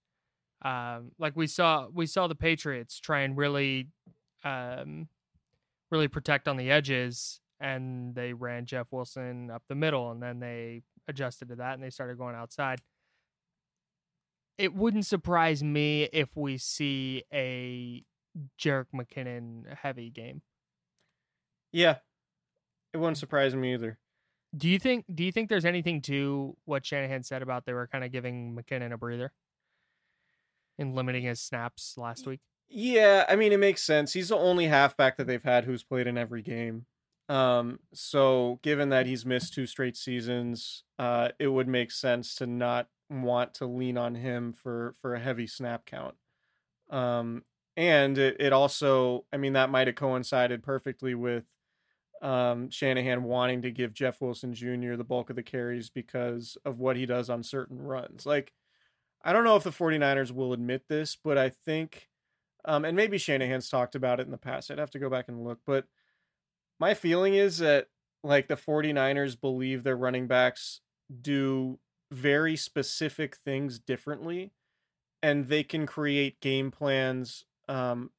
um 0.63 1.13
like 1.17 1.37
we 1.37 1.47
saw 1.47 1.87
we 1.93 2.05
saw 2.05 2.27
the 2.27 2.35
Patriots 2.35 2.99
try 2.99 3.21
and 3.21 3.37
really 3.37 3.87
um 4.43 5.07
really 5.91 6.09
protect 6.09 6.49
on 6.49 6.57
the 6.57 6.69
edges 6.69 7.39
and 7.61 8.15
they 8.15 8.33
ran 8.33 8.65
Jeff 8.65 8.87
Wilson 8.91 9.49
up 9.49 9.63
the 9.69 9.75
middle 9.75 10.11
and 10.11 10.21
then 10.21 10.39
they 10.41 10.81
adjusted 11.07 11.49
to 11.49 11.55
that 11.55 11.73
and 11.73 11.83
they 11.83 11.89
started 11.89 12.17
going 12.17 12.35
outside. 12.35 12.81
It 14.57 14.73
wouldn't 14.73 15.05
surprise 15.05 15.63
me 15.63 16.03
if 16.13 16.35
we 16.35 16.57
see 16.57 17.23
a 17.33 18.03
Jerick 18.59 18.87
McKinnon 18.93 19.75
heavy 19.75 20.09
game. 20.09 20.41
Yeah, 21.71 21.97
it 22.93 22.97
wouldn't 22.97 23.17
surprise 23.17 23.55
me 23.55 23.73
either. 23.73 23.97
Do 24.55 24.69
you 24.69 24.77
think 24.77 25.05
do 25.13 25.23
you 25.23 25.31
think 25.31 25.49
there's 25.49 25.65
anything 25.65 26.01
to 26.03 26.55
what 26.65 26.85
Shanahan 26.85 27.23
said 27.23 27.41
about 27.41 27.65
they 27.65 27.73
were 27.73 27.87
kind 27.87 28.03
of 28.03 28.11
giving 28.11 28.55
McKinnon 28.55 28.93
a 28.93 28.97
breather 28.97 29.33
and 30.77 30.93
limiting 30.93 31.23
his 31.23 31.41
snaps 31.41 31.95
last 31.97 32.27
week? 32.27 32.41
Yeah, 32.69 33.25
I 33.27 33.35
mean 33.35 33.51
it 33.51 33.59
makes 33.59 33.81
sense. 33.81 34.13
He's 34.13 34.29
the 34.29 34.37
only 34.37 34.67
halfback 34.67 35.17
that 35.17 35.25
they've 35.25 35.43
had 35.43 35.65
who's 35.65 35.83
played 35.83 36.05
in 36.05 36.17
every 36.17 36.43
game. 36.43 36.85
Um, 37.33 37.79
so 37.93 38.59
given 38.61 38.89
that 38.89 39.07
he's 39.07 39.25
missed 39.25 39.53
two 39.55 39.65
straight 39.65 39.97
seasons, 39.97 40.83
uh, 40.99 41.29
it 41.39 41.47
would 41.47 41.67
make 41.67 41.91
sense 41.91 42.35
to 42.35 42.45
not 42.45 42.89
want 43.09 43.55
to 43.55 43.65
lean 43.65 43.97
on 43.97 44.13
him 44.13 44.53
for 44.53 44.93
for 45.01 45.15
a 45.15 45.19
heavy 45.19 45.47
snap 45.47 45.87
count. 45.87 46.13
Um, 46.91 47.43
and 47.75 48.19
it, 48.19 48.37
it 48.39 48.53
also, 48.53 49.25
I 49.33 49.37
mean, 49.37 49.53
that 49.53 49.71
might 49.71 49.87
have 49.87 49.95
coincided 49.95 50.61
perfectly 50.61 51.15
with 51.15 51.47
um, 52.21 52.69
Shanahan 52.69 53.23
wanting 53.23 53.63
to 53.63 53.71
give 53.71 53.95
Jeff 53.95 54.21
Wilson 54.21 54.53
Jr. 54.53 54.93
the 54.95 55.03
bulk 55.03 55.31
of 55.31 55.35
the 55.35 55.41
carries 55.41 55.89
because 55.89 56.55
of 56.63 56.79
what 56.79 56.97
he 56.97 57.07
does 57.07 57.31
on 57.31 57.41
certain 57.41 57.81
runs. 57.81 58.27
Like, 58.27 58.53
I 59.23 59.33
don't 59.33 59.43
know 59.43 59.55
if 59.55 59.63
the 59.63 59.71
49ers 59.71 60.31
will 60.31 60.53
admit 60.53 60.83
this, 60.87 61.17
but 61.21 61.39
I 61.39 61.49
think, 61.49 62.09
um, 62.63 62.85
and 62.85 62.95
maybe 62.95 63.17
Shanahan's 63.17 63.69
talked 63.69 63.95
about 63.95 64.19
it 64.19 64.27
in 64.27 64.31
the 64.31 64.37
past. 64.37 64.69
I'd 64.69 64.77
have 64.77 64.91
to 64.91 64.99
go 64.99 65.09
back 65.09 65.29
and 65.29 65.43
look, 65.43 65.61
but 65.65 65.85
my 66.83 66.93
feeling 66.93 67.33
is 67.33 67.59
that 67.59 67.87
like 68.25 68.49
the 68.49 68.57
49ers 68.57 69.39
believe 69.39 69.83
their 69.83 69.95
running 69.95 70.27
backs 70.27 70.81
do 71.21 71.79
very 72.11 72.57
specific 72.57 73.37
things 73.37 73.79
differently 73.79 74.51
and 75.21 75.47
they 75.47 75.63
can 75.63 75.85
create 75.85 76.41
game 76.41 76.71
plans 76.71 77.45
um, 77.69 78.09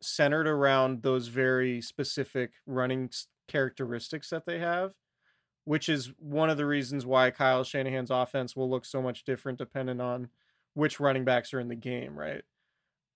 centered 0.00 0.46
around 0.46 1.02
those 1.02 1.28
very 1.28 1.82
specific 1.82 2.52
running 2.66 3.10
characteristics 3.48 4.30
that 4.30 4.46
they 4.46 4.60
have 4.60 4.94
which 5.64 5.86
is 5.86 6.10
one 6.18 6.48
of 6.48 6.56
the 6.56 6.64
reasons 6.64 7.04
why 7.04 7.30
Kyle 7.30 7.64
Shanahan's 7.64 8.10
offense 8.10 8.56
will 8.56 8.70
look 8.70 8.86
so 8.86 9.02
much 9.02 9.24
different 9.24 9.58
depending 9.58 10.00
on 10.00 10.30
which 10.72 11.00
running 11.00 11.26
backs 11.26 11.52
are 11.52 11.60
in 11.60 11.68
the 11.68 11.76
game, 11.76 12.18
right? 12.18 12.44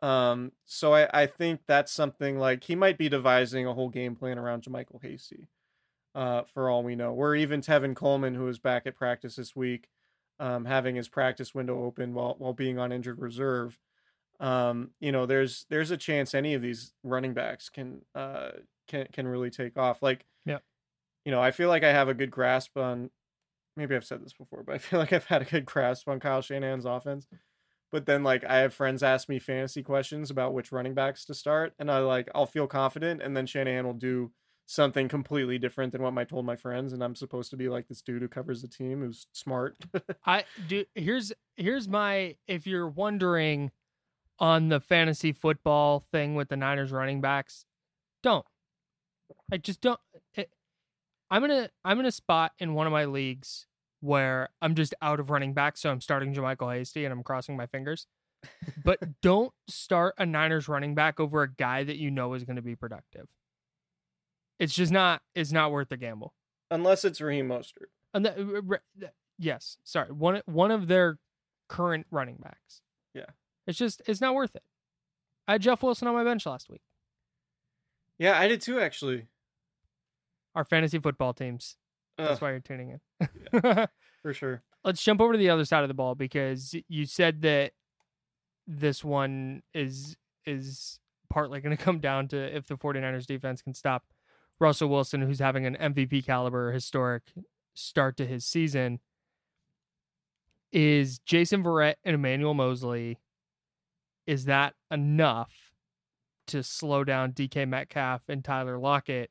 Um, 0.03 0.53
so 0.65 0.95
I, 0.95 1.09
I 1.23 1.27
think 1.27 1.61
that's 1.67 1.93
something 1.93 2.39
like 2.39 2.65
he 2.65 2.75
might 2.75 2.97
be 2.97 3.09
devising 3.09 3.67
a 3.67 3.75
whole 3.75 3.91
game 3.91 4.17
plan 4.17 4.39
around 4.39 4.63
JaMycal 4.63 5.03
Hasty, 5.03 5.49
uh, 6.15 6.43
for 6.45 6.71
all 6.71 6.83
we 6.83 6.97
know. 6.97 7.13
Where 7.13 7.35
even 7.35 7.61
Tevin 7.61 7.95
Coleman, 7.95 8.35
who 8.35 8.49
is 8.49 8.59
back 8.59 8.87
at 8.87 8.97
practice 8.97 9.37
this 9.37 9.55
week, 9.55 9.89
um, 10.39 10.65
having 10.65 10.97
his 10.97 11.09
practice 11.09 11.55
window 11.55 11.85
open 11.85 12.15
while 12.15 12.35
while 12.39 12.55
being 12.55 12.79
on 12.79 12.93
injured 12.93 13.21
reserve. 13.21 13.79
Um, 14.41 14.93
you 15.01 15.13
know, 15.13 15.27
there's 15.27 15.67
there's 15.69 15.91
a 15.91 15.99
chance 15.99 16.35
any 16.35 16.55
of 16.55 16.63
these 16.63 16.95
running 17.05 17.35
backs 17.35 17.69
can 17.69 18.01
uh 18.15 18.53
can 18.89 19.07
can 19.13 19.29
really 19.29 19.51
take 19.51 19.77
off. 19.77 20.03
Like, 20.03 20.25
yeah, 20.47 20.59
you 21.27 21.31
know, 21.31 21.43
I 21.43 21.51
feel 21.51 21.69
like 21.69 21.85
I 21.85 21.93
have 21.93 22.09
a 22.09 22.15
good 22.15 22.31
grasp 22.31 22.79
on. 22.79 23.11
Maybe 23.77 23.95
I've 23.95 24.05
said 24.05 24.25
this 24.25 24.33
before, 24.33 24.63
but 24.63 24.75
I 24.75 24.79
feel 24.79 24.99
like 24.99 25.13
I've 25.13 25.27
had 25.27 25.43
a 25.43 25.45
good 25.45 25.67
grasp 25.67 26.09
on 26.09 26.21
Kyle 26.21 26.41
Shanahan's 26.41 26.87
offense. 26.87 27.27
But 27.93 28.07
then, 28.07 28.23
like, 28.23 28.45
I 28.45 28.59
have 28.59 28.73
friends 28.73 29.03
ask 29.03 29.29
me 29.29 29.39
fantasy 29.39 29.83
questions 29.83 30.31
about 30.31 30.55
which 30.55 30.71
running 30.71 30.95
backs 30.95 31.25
to 31.27 31.35
start, 31.35 31.75
and 31.79 31.91
I 31.91 31.99
like 31.99 32.29
I'll 32.35 32.47
feel 32.47 32.67
confident, 32.67 33.21
and 33.23 33.37
then 33.37 33.47
Shanahan 33.47 33.85
will 33.85 33.95
do 33.95 34.31
something 34.67 35.09
completely 35.09 35.59
different 35.59 35.91
than 35.93 36.01
what 36.03 36.17
I 36.17 36.25
told 36.25 36.47
my 36.47 36.55
friends, 36.55 36.93
and 36.93 37.03
I'm 37.03 37.17
supposed 37.17 37.51
to 37.51 37.57
be 37.57 37.69
like 37.69 37.89
this 37.89 38.03
dude 38.03 38.23
who 38.23 38.29
covers 38.29 38.63
the 38.63 38.69
team 38.69 39.01
who's 39.01 39.27
smart. 39.33 39.77
I 40.25 40.45
do. 40.69 40.85
Here's 40.95 41.33
here's 41.57 41.89
my. 41.89 42.37
If 42.47 42.67
you're 42.67 42.89
wondering, 42.89 43.73
on 44.41 44.71
the 44.71 44.81
fantasy 44.81 45.33
football 45.33 46.01
thing 46.01 46.35
with 46.35 46.49
the 46.49 46.57
Niners 46.57 46.91
running 46.91 47.21
backs, 47.21 47.67
don't. 48.23 48.47
I 49.53 49.59
just 49.59 49.81
don't. 49.81 50.01
It, 50.35 50.51
I'm 51.31 51.43
gonna 51.43 51.71
I'm 51.85 51.99
gonna 51.99 52.11
spot 52.11 52.53
in 52.59 52.75
one 52.75 52.87
of 52.87 52.93
my 52.93 53.05
leagues 53.05 53.67
where 54.01 54.49
I'm 54.61 54.75
just 54.75 54.95
out 55.03 55.21
of 55.21 55.31
running 55.31 55.55
back, 55.55 55.77
so 55.77 55.91
I'm 55.91 56.01
starting 56.01 56.35
JaMycal 56.35 56.75
Hasty 56.75 57.05
and 57.05 57.13
I'm 57.13 57.23
crossing 57.23 57.57
my 57.57 57.67
fingers. 57.67 58.07
but 58.85 58.99
don't 59.23 59.53
start 59.69 60.15
a 60.19 60.27
Niners 60.27 60.69
running 60.69 60.95
back 60.95 61.21
over 61.21 61.43
a 61.43 61.51
guy 61.51 61.85
that 61.85 61.97
you 61.97 62.11
know 62.11 62.35
is 62.35 62.45
going 62.45 62.57
to 62.57 62.63
be 62.63 62.77
productive. 62.77 63.27
It's 64.59 64.75
just 64.75 64.93
not. 64.93 65.23
It's 65.35 65.53
not 65.53 65.73
worth 65.73 65.89
the 65.89 65.97
gamble 65.97 66.35
unless 66.71 67.05
it's 67.05 67.21
Raheem 67.21 67.49
Mostert. 67.49 67.89
And 68.15 68.27
uh, 68.27 68.33
the, 68.37 69.11
yes, 69.39 69.79
sorry, 69.85 70.13
one 70.13 70.43
one 70.47 70.71
of 70.71 70.89
their 70.89 71.19
current 71.69 72.07
running 72.11 72.37
backs. 72.37 72.83
Yeah, 73.15 73.27
it's 73.67 73.79
just 73.79 74.03
it's 74.07 74.21
not 74.21 74.35
worth 74.35 74.55
it. 74.55 74.63
I 75.49 75.53
had 75.53 75.63
Jeff 75.63 75.83
Wilson 75.83 76.09
on 76.09 76.15
my 76.15 76.25
bench 76.25 76.47
last 76.47 76.69
week. 76.69 76.83
Yeah, 78.19 78.39
I 78.39 78.49
did 78.49 78.61
too, 78.61 78.79
actually. 78.79 79.27
Our 80.55 80.65
fantasy 80.65 80.99
football 80.99 81.33
teams. 81.33 81.77
That's 82.25 82.41
why 82.41 82.51
you're 82.51 82.61
tuning 82.61 82.91
in. 82.91 83.29
yeah, 83.65 83.87
for 84.23 84.33
sure. 84.33 84.63
Let's 84.85 85.03
jump 85.03 85.21
over 85.21 85.33
to 85.33 85.39
the 85.39 85.51
other 85.51 85.65
side 85.65 85.83
of 85.83 85.89
the 85.89 85.95
ball 85.95 86.15
because 86.15 86.75
you 86.89 87.05
said 87.07 87.43
that 87.43 87.73
this 88.67 89.05
one 89.05 89.63
is 89.75 90.17
is 90.47 90.99
partly 91.29 91.61
going 91.61 91.77
to 91.77 91.83
come 91.83 92.01
down 92.01 92.29
to 92.29 92.57
if 92.57 92.67
the 92.67 92.77
49ers 92.77 93.27
defense 93.27 93.63
can 93.63 93.75
stop 93.75 94.05
Russell 94.59 94.89
Wilson 94.89 95.23
who's 95.23 95.39
having 95.39 95.67
an 95.67 95.77
MVP 95.77 96.25
caliber 96.25 96.73
historic 96.73 97.23
start 97.75 98.17
to 98.17 98.27
his 98.27 98.47
season 98.47 99.01
is 100.73 101.19
Jason 101.21 101.63
Verrett 101.63 101.95
and 102.05 102.15
Emmanuel 102.15 102.55
Moseley 102.55 103.19
is 104.27 104.45
that 104.45 104.75
enough 104.91 105.73
to 106.47 106.63
slow 106.63 107.05
down 107.05 107.33
DK 107.33 107.69
Metcalf 107.69 108.23
and 108.29 108.45
Tyler 108.45 108.79
Lockett 108.79 109.31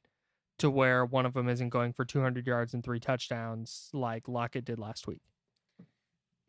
to 0.59 0.69
where 0.69 1.05
one 1.05 1.25
of 1.25 1.33
them 1.33 1.49
isn't 1.49 1.69
going 1.69 1.93
for 1.93 2.05
200 2.05 2.45
yards 2.45 2.73
and 2.73 2.83
three 2.83 2.99
touchdowns 2.99 3.89
like 3.93 4.27
Lockett 4.27 4.65
did 4.65 4.79
last 4.79 5.07
week? 5.07 5.21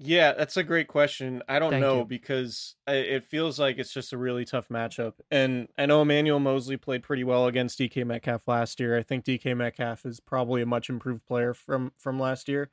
Yeah, 0.02 0.32
that's 0.32 0.56
a 0.56 0.62
great 0.62 0.88
question. 0.88 1.42
I 1.46 1.58
don't 1.58 1.72
Thank 1.72 1.82
know 1.82 1.98
you. 1.98 2.04
because 2.06 2.74
it 2.86 3.22
feels 3.22 3.58
like 3.58 3.78
it's 3.78 3.92
just 3.92 4.14
a 4.14 4.18
really 4.18 4.46
tough 4.46 4.68
matchup. 4.68 5.12
And 5.30 5.68
I 5.76 5.84
know 5.84 6.00
Emmanuel 6.00 6.40
Moseley 6.40 6.78
played 6.78 7.02
pretty 7.02 7.22
well 7.22 7.46
against 7.46 7.78
DK 7.78 8.06
Metcalf 8.06 8.48
last 8.48 8.80
year. 8.80 8.96
I 8.96 9.02
think 9.02 9.26
DK 9.26 9.54
Metcalf 9.54 10.06
is 10.06 10.18
probably 10.18 10.62
a 10.62 10.66
much 10.66 10.88
improved 10.88 11.26
player 11.26 11.52
from 11.52 11.92
from 11.98 12.18
last 12.18 12.48
year, 12.48 12.70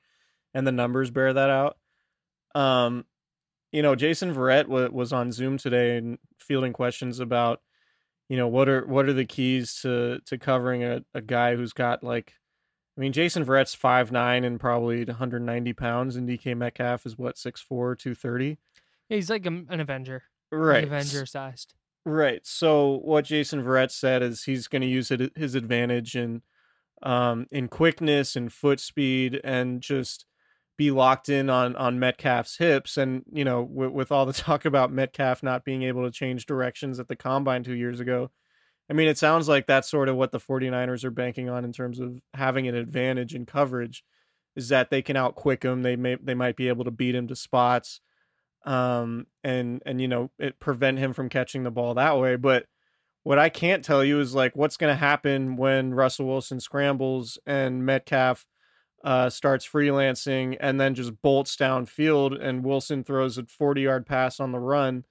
and 0.54 0.66
the 0.66 0.72
numbers 0.72 1.12
bear 1.12 1.34
that 1.34 1.50
out. 1.50 1.78
Um, 2.56 3.04
you 3.74 3.82
know, 3.82 3.94
Jason 3.94 4.34
Verrett 4.34 4.68
was 4.68 5.12
on 5.12 5.34
Zoom 5.34 5.58
today 5.58 5.98
and 5.98 6.20
fielding 6.40 6.72
questions 6.72 7.20
about 7.20 7.62
you 8.30 8.38
know 8.38 8.48
what 8.48 8.68
are 8.68 8.86
what 8.86 9.08
are 9.08 9.14
the 9.14 9.26
keys 9.26 9.80
to 9.82 10.20
to 10.26 10.38
covering 10.38 10.84
a, 10.84 11.04
a 11.14 11.22
guy 11.22 11.56
who's 11.56 11.74
got 11.74 12.04
like 12.04 12.34
I 12.98 13.02
mean 13.02 13.14
Jason 13.14 13.46
Verrett's 13.46 13.74
five 13.74 14.12
nine 14.12 14.44
and 14.44 14.60
probably 14.60 15.06
190 15.06 15.74
pounds 15.74 16.16
and 16.16 16.28
DK 16.28 16.58
Metcalf 16.58 17.06
is 17.06 17.18
what 17.18 17.36
6'4", 17.36 17.98
230. 17.98 18.58
Yeah, 19.10 19.16
he's 19.16 19.30
like 19.30 19.46
a, 19.46 19.50
an 19.50 19.80
Avenger, 19.80 20.24
right? 20.52 20.80
An 20.80 20.86
Avenger 20.86 21.26
sized, 21.26 21.74
right? 22.06 22.46
So 22.46 23.00
what 23.04 23.26
Jason 23.26 23.64
Verrett 23.64 23.92
said 23.92 24.22
is 24.22 24.44
he's 24.44 24.68
going 24.68 24.82
to 24.82 24.88
use 24.88 25.12
it, 25.12 25.32
his 25.38 25.56
advantage 25.56 26.16
in 26.16 26.42
um 27.04 27.46
in 27.52 27.68
quickness 27.68 28.36
and 28.36 28.52
foot 28.52 28.80
speed 28.80 29.40
and 29.44 29.82
just 29.82 30.26
be 30.78 30.92
locked 30.92 31.28
in 31.28 31.50
on 31.50 31.76
on 31.76 32.00
Metcalf's 32.00 32.58
hips. 32.58 32.98
And 32.98 33.24
you 33.32 33.44
know, 33.44 33.64
with, 33.64 33.92
with 33.92 34.12
all 34.12 34.26
the 34.26 34.34
talk 34.34 34.66
about 34.66 34.92
Metcalf 34.92 35.44
not 35.44 35.66
being 35.66 35.84
able 35.84 36.04
to 36.04 36.12
change 36.12 36.46
directions 36.46 37.00
at 37.00 37.08
the 37.08 37.16
combine 37.16 37.64
two 37.64 37.76
years 37.76 38.00
ago, 38.00 38.32
I 38.90 38.94
mean, 38.94 39.08
it 39.08 39.18
sounds 39.18 39.50
like 39.50 39.68
that's 39.68 39.90
sort 39.90 40.10
of 40.10 40.16
what 40.16 40.32
the 40.32 40.40
49ers 40.40 41.04
are 41.04 41.12
banking 41.12 41.50
on 41.50 41.66
in 41.66 41.74
terms 41.74 42.00
of 42.00 42.20
having 42.34 42.68
an 42.68 42.76
advantage 42.76 43.36
in 43.36 43.46
coverage, 43.46 44.04
is 44.56 44.70
that 44.70 44.90
they 44.90 45.02
can 45.02 45.18
outquick 45.18 45.64
him. 45.64 45.82
They 45.82 45.96
may 45.96 46.16
they 46.16 46.36
might 46.36 46.56
be 46.56 46.70
able 46.70 46.86
to 46.86 46.92
beat 46.92 47.16
him 47.16 47.28
to 47.28 47.36
spots, 47.36 48.00
um, 48.66 49.28
and 49.44 49.82
and 49.86 50.00
you 50.00 50.08
know, 50.08 50.32
it 50.40 50.60
prevent 50.60 51.00
him 51.00 51.14
from 51.14 51.30
catching 51.30 51.64
the 51.64 51.72
ball 51.72 51.96
that 51.96 52.18
way. 52.18 52.36
But 52.36 52.68
what 53.24 53.40
I 53.40 53.50
can't 53.50 53.84
tell 53.84 54.06
you 54.06 54.22
is 54.22 54.34
like 54.34 54.56
what's 54.56 54.78
going 54.78 54.94
to 54.94 55.00
happen 55.00 55.58
when 55.58 55.94
Russell 55.94 56.28
Wilson 56.28 56.62
scrambles 56.62 57.38
and 57.46 57.86
Metcalf 57.86 58.46
uh, 59.04 59.30
starts 59.30 59.68
freelancing 59.68 60.58
and 60.60 60.80
then 60.80 60.96
just 60.96 61.22
bolts 61.22 61.56
downfield, 61.56 62.42
and 62.42 62.64
Wilson 62.64 63.04
throws 63.04 63.38
a 63.38 63.46
40 63.46 63.82
yard 63.82 64.06
pass 64.06 64.40
on 64.40 64.52
the 64.52 64.60
run. 64.60 65.06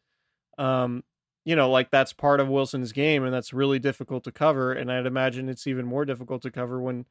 Um, 0.58 1.04
you 1.44 1.54
know, 1.54 1.70
like 1.70 1.90
that's 1.90 2.12
part 2.12 2.40
of 2.40 2.48
Wilson's 2.48 2.92
game, 2.92 3.24
and 3.24 3.32
that's 3.32 3.52
really 3.52 3.78
difficult 3.78 4.24
to 4.24 4.32
cover. 4.32 4.72
And 4.72 4.90
I'd 4.90 5.06
imagine 5.06 5.48
it's 5.48 5.66
even 5.66 5.86
more 5.86 6.04
difficult 6.04 6.42
to 6.42 6.50
cover 6.50 6.80
when 6.80 7.06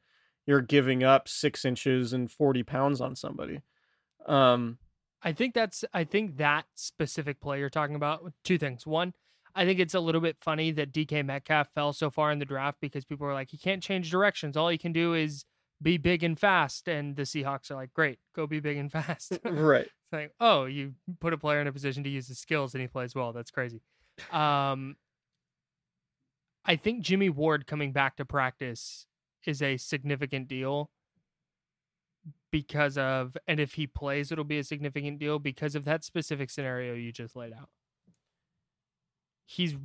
you're 0.46 0.60
giving 0.60 1.02
up 1.02 1.28
six 1.28 1.64
inches 1.64 2.12
and 2.12 2.30
40 2.30 2.62
pounds 2.62 3.00
on 3.00 3.16
somebody. 3.16 3.62
Um, 4.26 4.78
I 5.22 5.32
think 5.32 5.54
that's, 5.54 5.84
I 5.94 6.04
think 6.04 6.36
that 6.36 6.66
specific 6.74 7.40
play 7.40 7.58
you're 7.58 7.70
talking 7.70 7.96
about, 7.96 8.32
two 8.44 8.58
things. 8.58 8.86
One, 8.86 9.14
I 9.54 9.64
think 9.64 9.80
it's 9.80 9.94
a 9.94 10.00
little 10.00 10.20
bit 10.20 10.36
funny 10.40 10.70
that 10.72 10.92
DK 10.92 11.24
Metcalf 11.24 11.68
fell 11.74 11.94
so 11.94 12.10
far 12.10 12.30
in 12.30 12.38
the 12.38 12.44
draft 12.44 12.78
because 12.80 13.06
people 13.06 13.26
are 13.26 13.34
like, 13.34 13.50
he 13.50 13.56
can't 13.56 13.82
change 13.82 14.10
directions. 14.10 14.56
All 14.56 14.68
he 14.68 14.78
can 14.78 14.92
do 14.92 15.14
is 15.14 15.46
be 15.82 15.98
big 15.98 16.22
and 16.22 16.38
fast. 16.38 16.88
And 16.88 17.16
the 17.16 17.22
Seahawks 17.22 17.70
are 17.70 17.74
like, 17.74 17.92
great, 17.92 18.18
go 18.34 18.46
be 18.46 18.60
big 18.60 18.76
and 18.76 18.90
fast. 18.92 19.38
right. 19.44 19.86
it's 19.86 20.12
like, 20.12 20.32
oh, 20.40 20.64
you 20.64 20.94
put 21.20 21.32
a 21.32 21.38
player 21.38 21.60
in 21.60 21.66
a 21.66 21.72
position 21.72 22.04
to 22.04 22.10
use 22.10 22.28
his 22.28 22.38
skills 22.38 22.74
and 22.74 22.80
he 22.80 22.88
plays 22.88 23.14
well. 23.14 23.32
That's 23.32 23.50
crazy. 23.50 23.82
Um, 24.32 24.96
I 26.64 26.76
think 26.76 27.02
Jimmy 27.02 27.28
Ward 27.28 27.66
coming 27.66 27.92
back 27.92 28.16
to 28.16 28.24
practice 28.24 29.06
is 29.46 29.62
a 29.62 29.76
significant 29.76 30.48
deal 30.48 30.90
because 32.50 32.98
of, 32.98 33.36
and 33.46 33.60
if 33.60 33.74
he 33.74 33.86
plays, 33.86 34.32
it'll 34.32 34.44
be 34.44 34.58
a 34.58 34.64
significant 34.64 35.18
deal 35.18 35.38
because 35.38 35.74
of 35.74 35.84
that 35.84 36.02
specific 36.02 36.50
scenario 36.50 36.94
you 36.94 37.12
just 37.12 37.36
laid 37.36 37.52
out. 37.52 37.68
He's 39.44 39.76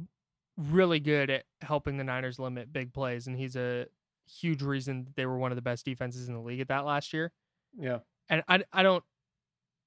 really 0.57 0.99
good 0.99 1.29
at 1.29 1.43
helping 1.61 1.97
the 1.97 2.03
Niners 2.03 2.39
limit 2.39 2.73
big 2.73 2.93
plays, 2.93 3.27
and 3.27 3.37
he's 3.37 3.55
a 3.55 3.85
huge 4.27 4.61
reason 4.61 5.07
they 5.15 5.25
were 5.25 5.37
one 5.37 5.51
of 5.51 5.55
the 5.55 5.61
best 5.61 5.85
defenses 5.85 6.27
in 6.27 6.33
the 6.33 6.41
league 6.41 6.59
at 6.59 6.67
that 6.69 6.85
last 6.85 7.13
year. 7.13 7.31
Yeah. 7.77 7.99
And 8.29 8.43
I 8.47 8.63
I 8.71 8.83
don't 8.83 9.03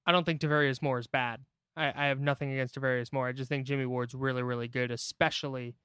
I 0.05 0.11
don't 0.11 0.23
think 0.23 0.41
Tarvarius 0.41 0.81
Moore 0.81 0.99
is 0.99 1.07
bad. 1.07 1.41
I, 1.75 1.91
I 1.95 2.05
have 2.07 2.19
nothing 2.19 2.51
against 2.51 2.75
Tarvarius 2.75 3.11
Moore. 3.11 3.27
I 3.27 3.31
just 3.31 3.49
think 3.49 3.65
Jimmy 3.65 3.85
Ward's 3.85 4.13
really, 4.13 4.43
really 4.43 4.67
good, 4.67 4.91
especially 4.91 5.75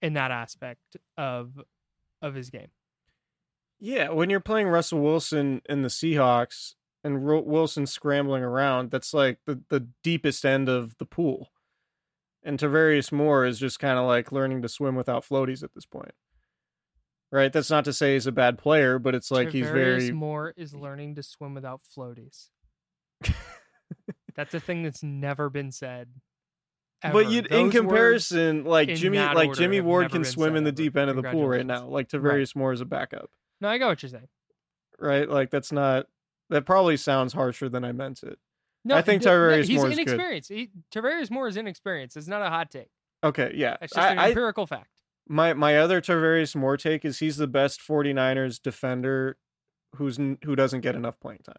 in 0.00 0.14
that 0.14 0.30
aspect 0.30 0.96
of 1.16 1.60
of 2.22 2.34
his 2.34 2.50
game. 2.50 2.68
Yeah, 3.80 4.10
when 4.10 4.30
you're 4.30 4.40
playing 4.40 4.68
Russell 4.68 5.00
Wilson 5.00 5.60
in 5.68 5.82
the 5.82 5.88
Seahawks 5.88 6.74
and 7.02 7.26
Ro- 7.26 7.42
Wilson 7.42 7.86
scrambling 7.86 8.42
around, 8.42 8.90
that's 8.90 9.12
like 9.12 9.40
the, 9.46 9.60
the 9.68 9.88
deepest 10.02 10.44
end 10.46 10.68
of 10.68 10.96
the 10.98 11.04
pool. 11.04 11.50
And 12.42 12.58
Tarvarius 12.58 13.12
Moore 13.12 13.44
is 13.44 13.58
just 13.58 13.78
kind 13.78 13.98
of 13.98 14.06
like 14.06 14.32
learning 14.32 14.62
to 14.62 14.68
swim 14.68 14.94
without 14.94 15.26
floaties 15.26 15.62
at 15.62 15.74
this 15.74 15.86
point 15.86 16.14
right? 17.34 17.52
That's 17.52 17.70
not 17.70 17.84
to 17.86 17.92
say 17.92 18.14
he's 18.14 18.26
a 18.26 18.32
bad 18.32 18.58
player, 18.58 18.98
but 18.98 19.14
it's 19.14 19.30
like 19.30 19.48
Tarvarius 19.48 19.52
he's 19.52 19.66
very 19.70 20.12
Moore 20.12 20.54
is 20.56 20.74
learning 20.74 21.16
to 21.16 21.22
swim 21.22 21.52
without 21.54 21.80
floaties. 21.96 22.48
That's 24.36 24.52
a 24.54 24.60
thing 24.60 24.82
that's 24.82 25.02
never 25.02 25.48
been 25.48 25.70
said. 25.70 26.08
Ever. 27.02 27.12
But 27.12 27.30
you'd, 27.30 27.46
in 27.46 27.70
comparison, 27.70 28.64
like 28.64 28.88
in 28.88 28.96
Jimmy, 28.96 29.18
like 29.18 29.48
order 29.48 29.60
Jimmy 29.60 29.80
Ward 29.80 30.10
can 30.10 30.24
swim 30.24 30.56
in 30.56 30.64
the 30.64 30.68
ever. 30.68 30.74
deep 30.76 30.96
end 30.96 31.10
of 31.10 31.16
the 31.16 31.22
pool 31.22 31.46
right 31.46 31.64
now. 31.64 31.86
Like 31.86 32.08
Right. 32.12 32.22
Tarvarius 32.22 32.56
Moore 32.56 32.72
is 32.72 32.80
a 32.80 32.84
backup, 32.84 33.30
No, 33.60 33.68
I 33.68 33.78
got 33.78 33.88
what 33.88 34.02
you're 34.02 34.10
saying. 34.10 34.28
right? 34.98 35.28
Like 35.28 35.50
that's 35.50 35.70
not. 35.70 36.06
That 36.50 36.66
probably 36.66 36.96
sounds 36.96 37.32
harsher 37.32 37.68
than 37.68 37.84
I 37.84 37.92
meant 37.92 38.22
it. 38.22 38.38
No, 38.84 38.96
I 38.96 39.02
think 39.02 39.22
th- 39.22 39.30
no, 39.30 39.36
Tarvarius 39.38 39.74
Moore 39.74 39.88
is 39.88 39.96
good. 39.96 39.98
inexperienced. 40.08 40.48
He, 40.50 40.70
Tarvarius 40.92 41.30
Moore 41.30 41.48
is 41.48 41.56
inexperienced. 41.56 42.16
It's 42.16 42.26
not 42.28 42.42
a 42.42 42.50
hot 42.50 42.70
take. 42.70 42.90
Okay, 43.22 43.52
yeah. 43.54 43.76
It's 43.80 43.94
just 43.94 44.04
I- 44.06 44.12
an 44.12 44.18
I- 44.18 44.28
empirical 44.28 44.66
fact. 44.66 44.88
My 45.26 45.54
my 45.54 45.78
other 45.78 46.00
Tarvarius 46.00 46.54
Moore 46.54 46.76
take 46.76 47.04
is 47.04 47.18
he's 47.18 47.36
the 47.36 47.46
best 47.46 47.80
49ers 47.80 48.60
defender 48.60 49.36
who's 49.96 50.16
who 50.16 50.56
doesn't 50.56 50.80
get 50.80 50.94
enough 50.94 51.18
playing 51.20 51.40
time. 51.44 51.56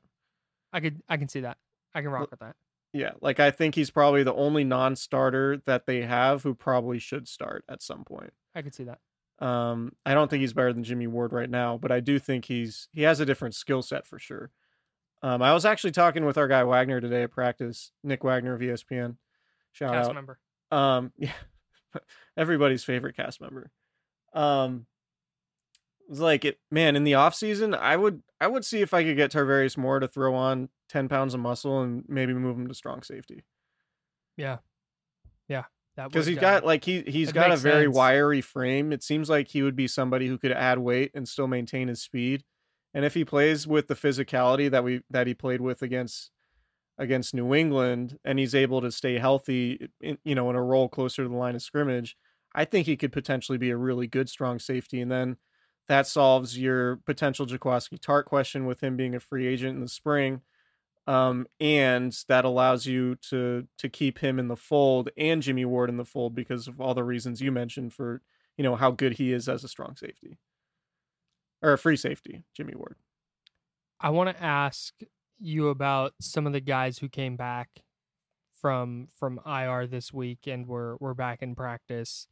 I 0.72 0.80
could 0.80 1.02
I 1.10 1.18
can 1.18 1.30
see 1.30 1.42
that. 1.42 1.58
I 1.94 2.02
can 2.02 2.10
rock 2.12 2.30
with 2.32 2.40
that. 2.42 2.56
Yeah, 2.94 3.12
like 3.22 3.40
I 3.40 3.52
think 3.52 3.76
he's 3.76 3.90
probably 3.90 4.24
the 4.24 4.34
only 4.34 4.64
non-starter 4.64 5.62
that 5.66 5.86
they 5.86 6.04
have 6.04 6.44
who 6.44 6.54
probably 6.54 7.00
should 7.00 7.28
start 7.28 7.66
at 7.68 7.82
some 7.82 8.06
point. 8.06 8.34
I 8.54 8.62
could 8.62 8.74
see 8.74 8.86
that. 8.86 9.00
Um, 9.46 9.92
I 10.06 10.14
don't 10.14 10.30
think 10.30 10.42
he's 10.42 10.54
better 10.54 10.72
than 10.72 10.84
Jimmy 10.84 11.08
Ward 11.08 11.34
right 11.34 11.50
now, 11.50 11.78
but 11.78 11.92
I 11.92 12.00
do 12.00 12.20
think 12.20 12.46
he's 12.46 12.88
he 12.94 13.02
has 13.02 13.20
a 13.20 13.26
different 13.26 13.56
skill 13.56 13.82
set 13.82 14.08
for 14.08 14.18
sure. 14.18 14.52
Um, 15.22 15.42
I 15.42 15.54
was 15.54 15.66
actually 15.66 15.92
talking 15.92 16.24
with 16.24 16.38
our 16.38 16.48
guy 16.48 16.64
Wagoner 16.64 17.02
today 17.02 17.24
at 17.24 17.32
practice, 17.32 17.92
Nick 18.04 18.24
Wagoner 18.24 18.54
of 18.54 18.62
ESPN. 18.62 19.18
Shout 19.72 19.92
Cast 19.92 20.10
out. 20.10 20.16
member. 20.16 20.40
Um, 20.72 21.12
yeah, 21.18 21.32
everybody's 22.38 22.84
favorite 22.84 23.16
cast 23.16 23.42
member. 23.42 23.72
Um, 24.34 24.86
it 26.02 26.12
was 26.12 26.20
like 26.20 26.46
it, 26.46 26.60
man. 26.72 26.96
In 26.96 27.04
the 27.04 27.16
off 27.16 27.36
season, 27.36 27.74
I 27.74 27.98
would 27.98 28.22
I 28.40 28.48
would 28.48 28.66
see 28.66 28.82
if 28.82 28.94
I 28.94 29.04
could 29.04 29.16
get 29.18 29.32
Tarvarius 29.32 29.78
Moore 29.78 30.00
to 30.00 30.08
throw 30.08 30.36
on 30.36 30.70
ten 30.90 31.08
pounds 31.10 31.34
of 31.34 31.40
muscle 31.40 31.82
and 31.82 32.04
maybe 32.08 32.34
move 32.34 32.58
him 32.58 32.68
to 32.68 32.74
strong 32.74 33.02
safety 33.04 33.44
Yeah. 34.38 34.58
Yeah. 35.48 35.64
That 35.96 36.10
because 36.10 36.26
he's 36.26 36.38
uh, 36.38 36.42
got 36.42 36.66
like 36.66 36.84
he 36.84 37.02
he's 37.08 37.28
that 37.30 37.34
got 37.34 37.52
a 37.52 37.58
very 37.58 37.86
sense. 37.86 37.96
wiry 37.96 38.42
frame. 38.42 38.92
It 38.92 39.02
seems 39.02 39.30
like 39.30 39.48
he 39.48 39.64
would 39.64 39.76
be 39.76 39.88
somebody 39.88 40.28
who 40.28 40.38
could 40.38 40.52
add 40.52 40.80
weight 40.80 41.12
and 41.14 41.28
still 41.28 41.48
maintain 41.48 41.88
his 41.88 42.02
speed. 42.02 42.44
And 42.94 43.06
if 43.06 43.14
he 43.14 43.26
plays 43.26 43.66
with 43.66 43.88
the 43.88 43.96
physicality 43.96 44.70
that 44.70 44.84
we 44.84 45.02
that 45.10 45.28
he 45.28 45.34
played 45.34 45.62
with 45.62 45.82
against 45.82 46.32
against 46.98 47.34
New 47.34 47.54
England, 47.54 48.18
and 48.24 48.40
he's 48.40 48.56
able 48.56 48.82
to 48.82 48.92
stay 48.92 49.18
healthy, 49.18 49.90
in, 50.00 50.18
you 50.24 50.36
know, 50.36 50.50
in 50.50 50.56
a 50.56 50.64
role 50.64 50.88
closer 50.88 51.24
to 51.24 51.30
the 51.30 51.36
line 51.36 51.56
of 51.56 51.62
scrimmage, 51.62 52.16
I 52.54 52.66
think 52.66 52.86
he 52.86 52.96
could 52.96 53.12
potentially 53.12 53.58
be 53.58 53.70
a 53.70 53.78
really 53.78 54.08
good 54.08 54.30
strong 54.30 54.60
safety. 54.60 55.02
And 55.02 55.12
then 55.12 55.38
that 55.88 56.08
solves 56.08 56.58
your 56.58 56.98
potential 57.06 57.46
Jaquiski 57.46 58.00
Tartt 58.00 58.26
question 58.26 58.66
with 58.66 58.82
him 58.82 58.96
being 58.96 59.14
a 59.14 59.20
free 59.20 59.46
agent 59.46 59.76
in 59.76 59.82
the 59.82 59.90
spring. 59.90 60.42
Um, 61.08 61.46
and 61.60 62.18
that 62.30 62.46
allows 62.46 62.88
you 62.88 63.16
to 63.30 63.68
to 63.78 63.90
keep 63.90 64.20
him 64.20 64.40
in 64.40 64.48
the 64.48 64.56
fold 64.56 65.10
and 65.16 65.42
Jimmy 65.42 65.64
Ward 65.64 65.90
in 65.90 65.98
the 65.98 66.06
fold 66.06 66.34
because 66.34 66.68
of 66.68 66.82
all 66.82 66.96
the 66.96 67.04
reasons 67.04 67.42
you 67.42 67.52
mentioned 67.52 67.94
for 67.94 68.24
you 68.58 68.64
know 68.64 68.76
how 68.76 68.90
good 68.90 69.14
he 69.14 69.32
is 69.32 69.48
as 69.48 69.64
a 69.64 69.68
strong 69.68 69.96
safety 69.96 70.40
or 71.62 71.74
a 71.74 71.78
free 71.78 71.96
safety, 71.96 72.44
Jimmy 72.56 72.74
Ward. 72.76 72.96
I 74.00 74.10
want 74.10 74.36
to 74.36 74.44
ask 74.44 74.94
you 75.40 75.70
about 75.70 76.14
some 76.20 76.48
of 76.48 76.54
the 76.54 76.62
guys 76.62 77.00
who 77.00 77.10
came 77.10 77.36
back 77.36 77.70
from 78.62 79.10
from 79.16 79.40
IR 79.46 79.88
this 79.88 80.14
week 80.14 80.48
and 80.48 80.68
were 80.68 80.98
were 81.00 81.14
back 81.14 81.42
in 81.42 81.56
practice, 81.56 82.28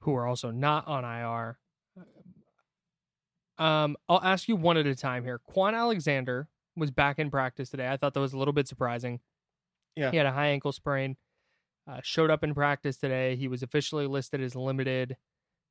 who 0.00 0.14
are 0.14 0.26
also 0.26 0.50
not 0.50 0.86
on 0.86 1.04
IR. 1.04 1.58
Um, 3.58 3.96
I'll 4.08 4.22
ask 4.22 4.48
you 4.48 4.56
one 4.56 4.76
at 4.76 4.86
a 4.86 4.94
time 4.94 5.24
here. 5.24 5.40
Kwon 5.50 5.74
Alexander 5.74 6.48
was 6.76 6.90
back 6.90 7.18
in 7.18 7.30
practice 7.30 7.70
today. 7.70 7.88
I 7.88 7.96
thought 7.96 8.14
that 8.14 8.20
was 8.20 8.32
a 8.32 8.38
little 8.38 8.54
bit 8.54 8.66
surprising. 8.66 9.20
Yeah. 9.94 10.10
He 10.10 10.16
had 10.16 10.26
a 10.26 10.32
high 10.32 10.48
ankle 10.48 10.72
sprain. 10.72 11.16
Uh, 11.90 12.00
showed 12.02 12.30
up 12.30 12.44
in 12.44 12.54
practice 12.54 12.96
today. 12.96 13.34
He 13.34 13.48
was 13.48 13.62
officially 13.62 14.06
listed 14.06 14.40
as 14.40 14.54
limited. 14.54 15.16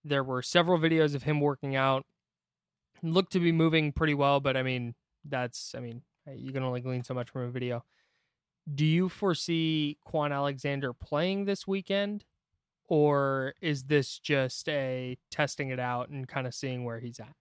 There 0.04 0.24
were 0.24 0.42
several 0.42 0.78
videos 0.78 1.16
of 1.16 1.24
him 1.24 1.40
working 1.40 1.76
out. 1.76 2.06
Looked 3.02 3.32
to 3.34 3.40
be 3.40 3.52
moving 3.52 3.94
pretty 3.94 4.14
well, 4.14 4.40
but 4.40 4.58
I 4.58 4.64
mean, 4.64 4.96
that's 5.24 5.74
I 5.76 5.80
mean, 5.80 6.02
you 6.36 6.52
can 6.52 6.64
only 6.64 6.82
glean 6.82 7.04
so 7.04 7.14
much 7.14 7.30
from 7.30 7.44
a 7.44 7.50
video. 7.50 7.84
Do 8.74 8.86
you 8.86 9.10
foresee 9.10 9.98
Kwon 10.08 10.32
Alexander 10.32 10.94
playing 10.94 11.46
this 11.46 11.66
weekend, 11.68 12.26
or 12.88 13.54
is 13.62 13.86
this 13.86 14.20
just 14.20 14.70
a 14.70 15.18
testing 15.32 15.70
it 15.70 15.80
out 15.80 16.10
and 16.10 16.28
kind 16.28 16.46
of 16.46 16.54
seeing 16.54 16.84
where 16.84 17.00
he's 17.00 17.20
at? 17.20 17.34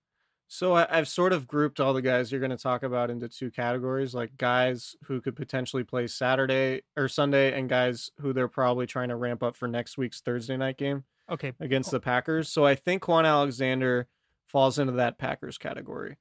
So 0.53 0.75
I, 0.75 0.87
I've 0.91 1.07
sort 1.07 1.33
of 1.33 1.47
grouped 1.47 1.79
all 1.79 1.93
the 1.93 2.03
guys 2.03 2.33
you're 2.33 2.41
going 2.41 2.51
to 2.51 2.57
talk 2.57 2.83
about 2.83 3.09
into 3.11 3.29
two 3.29 3.51
categories, 3.53 4.15
like 4.15 4.37
guys 4.37 4.97
who 5.05 5.21
could 5.21 5.37
potentially 5.37 5.85
play 5.85 6.09
Saturday 6.09 6.83
or 6.97 7.07
Sunday, 7.07 7.57
and 7.57 7.69
guys 7.69 8.11
who 8.21 8.33
they're 8.33 8.49
probably 8.49 8.87
trying 8.87 9.11
to 9.11 9.17
ramp 9.17 9.43
up 9.45 9.55
for 9.55 9.69
next 9.69 9.97
week's 9.97 10.21
Thursday 10.21 10.57
night 10.57 10.77
game 10.77 11.05
Okay, 11.31 11.53
against 11.61 11.93
the 11.93 12.01
Packers. 12.01 12.49
So 12.49 12.67
I 12.67 12.75
think 12.75 13.03
Kwon 13.05 13.27
Alexander 13.27 14.09
falls 14.49 14.79
into 14.79 14.93
that 14.95 15.19
Packers 15.19 15.57
category. 15.57 16.17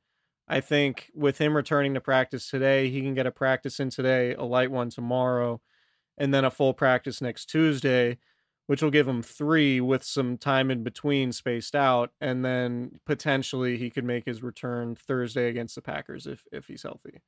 I 0.49 0.61
think 0.61 1.11
with 1.13 1.37
him 1.37 1.55
returning 1.55 1.93
to 1.93 2.01
practice 2.01 2.49
today, 2.49 2.89
he 2.89 3.01
can 3.01 3.13
get 3.13 3.27
a 3.27 3.31
practice 3.31 3.79
in 3.79 3.89
today, 3.89 4.33
a 4.33 4.43
light 4.43 4.71
one 4.71 4.89
tomorrow, 4.89 5.61
and 6.17 6.33
then 6.33 6.45
a 6.45 6.51
full 6.51 6.73
practice 6.73 7.21
next 7.21 7.47
Tuesday, 7.47 8.19
which 8.67 8.81
will 8.83 8.91
give 8.91 9.07
him 9.07 9.23
three 9.23 9.81
with 9.81 10.03
some 10.03 10.37
time 10.37 10.71
in 10.71 10.83
between 10.83 11.31
spaced 11.33 11.75
out. 11.75 12.13
And 12.21 12.45
then 12.45 12.99
potentially 13.05 13.77
he 13.77 13.89
could 13.91 14.05
make 14.05 14.25
his 14.25 14.43
return 14.43 14.95
Thursday 14.95 15.49
against 15.49 15.75
the 15.75 15.81
Packers 15.83 16.27
if, 16.27 16.45
if 16.51 16.67
he's 16.67 16.83
healthy. 16.83 17.21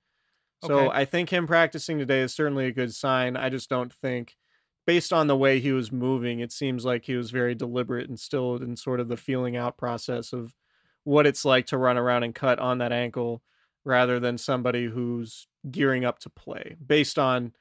So 0.59 0.89
Okay. 0.89 0.91
I 0.91 1.05
think 1.05 1.29
him 1.31 1.47
practicing 1.47 1.97
today 1.99 2.21
is 2.21 2.33
certainly 2.33 2.67
a 2.67 2.71
good 2.71 2.93
sign. 2.93 3.35
I 3.35 3.49
just 3.49 3.69
don't 3.69 3.91
think, 3.93 4.37
based 4.85 5.11
on 5.11 5.27
the 5.27 5.37
way 5.37 5.59
he 5.59 5.71
was 5.71 5.91
moving, 5.91 6.39
it 6.39 6.51
seems 6.51 6.85
like 6.85 7.05
he 7.05 7.15
was 7.15 7.31
very 7.31 7.55
deliberate 7.55 8.09
and 8.09 8.19
still 8.19 8.55
in 8.57 8.75
sort 8.75 8.99
of 8.99 9.07
the 9.07 9.17
feeling 9.17 9.55
out 9.55 9.77
process 9.77 10.33
of 10.33 10.55
what 11.03 11.25
it's 11.25 11.43
like 11.45 11.65
to 11.67 11.77
run 11.77 11.97
around 11.97 12.23
and 12.23 12.35
cut 12.35 12.59
on 12.59 12.77
that 12.79 12.91
ankle 12.91 13.41
rather 13.83 14.19
than 14.19 14.37
somebody 14.37 14.85
who's 14.85 15.47
gearing 15.69 16.05
up 16.05 16.19
to 16.19 16.29
play 16.29 16.75
based 16.85 17.17
on 17.17 17.51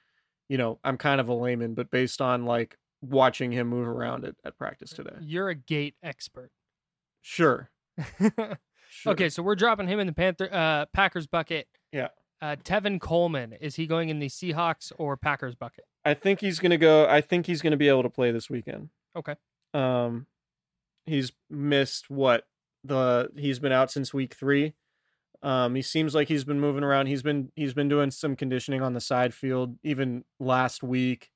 you 0.48 0.59
know 0.59 0.79
i'm 0.85 0.96
kind 0.98 1.20
of 1.20 1.29
a 1.29 1.35
layman 1.35 1.74
but 1.74 1.90
based 1.90 2.20
on 2.20 2.44
like 2.44 2.76
watching 3.03 3.53
him 3.53 3.66
move 3.68 3.87
around 3.88 4.24
at, 4.24 4.35
at 4.44 4.57
practice 4.59 4.90
today 4.90 5.16
you're 5.20 5.48
a 5.48 5.55
gait 5.55 5.94
expert. 6.03 6.50
sure, 7.22 7.70
sure. 8.18 9.12
Okay, 9.12 9.29
so 9.29 9.42
we're 9.42 9.55
dropping 9.55 9.88
him 9.88 9.98
in 10.00 10.07
the 10.07 10.12
Panther 10.12 10.48
uh, 10.53 10.87
Packers 10.92 11.26
bucket. 11.26 11.66
yeah 11.92 12.09
Uh, 12.42 12.57
Tevin 12.64 13.00
Coleman 13.00 13.53
is 13.55 13.76
he 13.76 13.87
going 13.87 14.09
in 14.11 14.18
the 14.18 14.29
Seahawks 14.29 14.92
or 14.98 15.16
Packers 15.16 15.55
bucket? 15.55 15.85
i 16.05 16.14
think 16.14 16.40
he's 16.40 16.59
gonna 16.59 16.79
go 16.79 17.07
i 17.09 17.20
think 17.20 17.46
he's 17.46 17.61
gonna 17.62 17.76
be 17.76 17.88
able 17.88 18.03
to 18.03 18.09
play 18.11 18.31
this 18.31 18.48
weekend 18.50 18.88
Okay, 19.16 19.35
um 19.74 20.26
he's 21.07 21.33
missed 21.50 22.09
what 22.11 22.46
the 22.85 23.31
he's 23.37 23.59
been 23.59 23.73
out 23.73 23.90
since 23.90 24.14
week 24.14 24.35
three. 24.35 24.75
Um 25.43 25.75
he 25.75 25.83
seems 25.83 26.14
like 26.14 26.29
he's 26.29 26.45
been 26.45 26.61
moving 26.61 26.85
around. 26.85 27.07
He's 27.07 27.23
been 27.23 27.51
he's 27.57 27.75
been 27.75 27.88
doing 27.88 28.11
some 28.11 28.37
conditioning 28.37 28.83
on 28.83 28.95
the 28.95 29.01
side 29.01 29.35
field 29.35 29.77
even 29.83 30.25
last 30.38 30.83
week. 30.83 31.31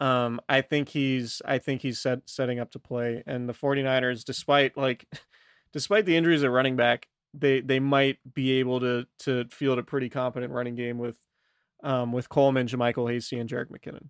Um 0.00 0.40
i 0.48 0.60
think 0.60 0.90
he's 0.90 1.40
i 1.44 1.58
think 1.58 1.82
he's 1.82 2.00
set 2.00 2.20
setting 2.26 2.58
up 2.58 2.70
to 2.72 2.78
play. 2.78 3.22
And 3.26 3.48
the 3.48 3.54
49ers 3.54 4.24
despite 4.24 4.76
like 4.76 5.06
despite 5.72 6.06
the 6.06 6.16
injuries 6.16 6.44
at 6.44 6.50
running 6.50 6.76
back 6.76 7.08
they 7.32 7.60
they 7.60 7.80
might 7.80 8.18
be 8.34 8.52
able 8.52 8.80
to 8.80 9.06
to 9.20 9.44
field 9.50 9.78
a 9.78 9.82
pretty 9.82 10.08
competent 10.08 10.52
running 10.52 10.74
game 10.76 10.98
with 10.98 11.18
um 11.82 12.12
with 12.12 12.28
coleman 12.28 12.66
JaMycal 12.66 13.12
hasty 13.12 13.38
and 13.38 13.48
jerick 13.48 13.70
mckinnon. 13.70 14.08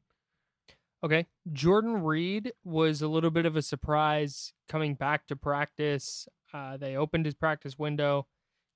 Okay. 1.05 1.27
Jordan 1.53 2.03
Reed 2.03 2.53
was 2.65 3.03
a 3.03 3.09
little 3.09 3.31
bit 3.31 3.45
of 3.45 3.57
a 3.57 3.63
surprise 3.63 4.55
coming 4.71 4.95
back 4.95 5.27
to 5.27 5.37
practice. 5.37 6.27
Uh, 6.55 6.77
they 6.77 6.97
opened 6.97 7.27
his 7.27 7.35
practice 7.35 7.79
window, 7.79 8.27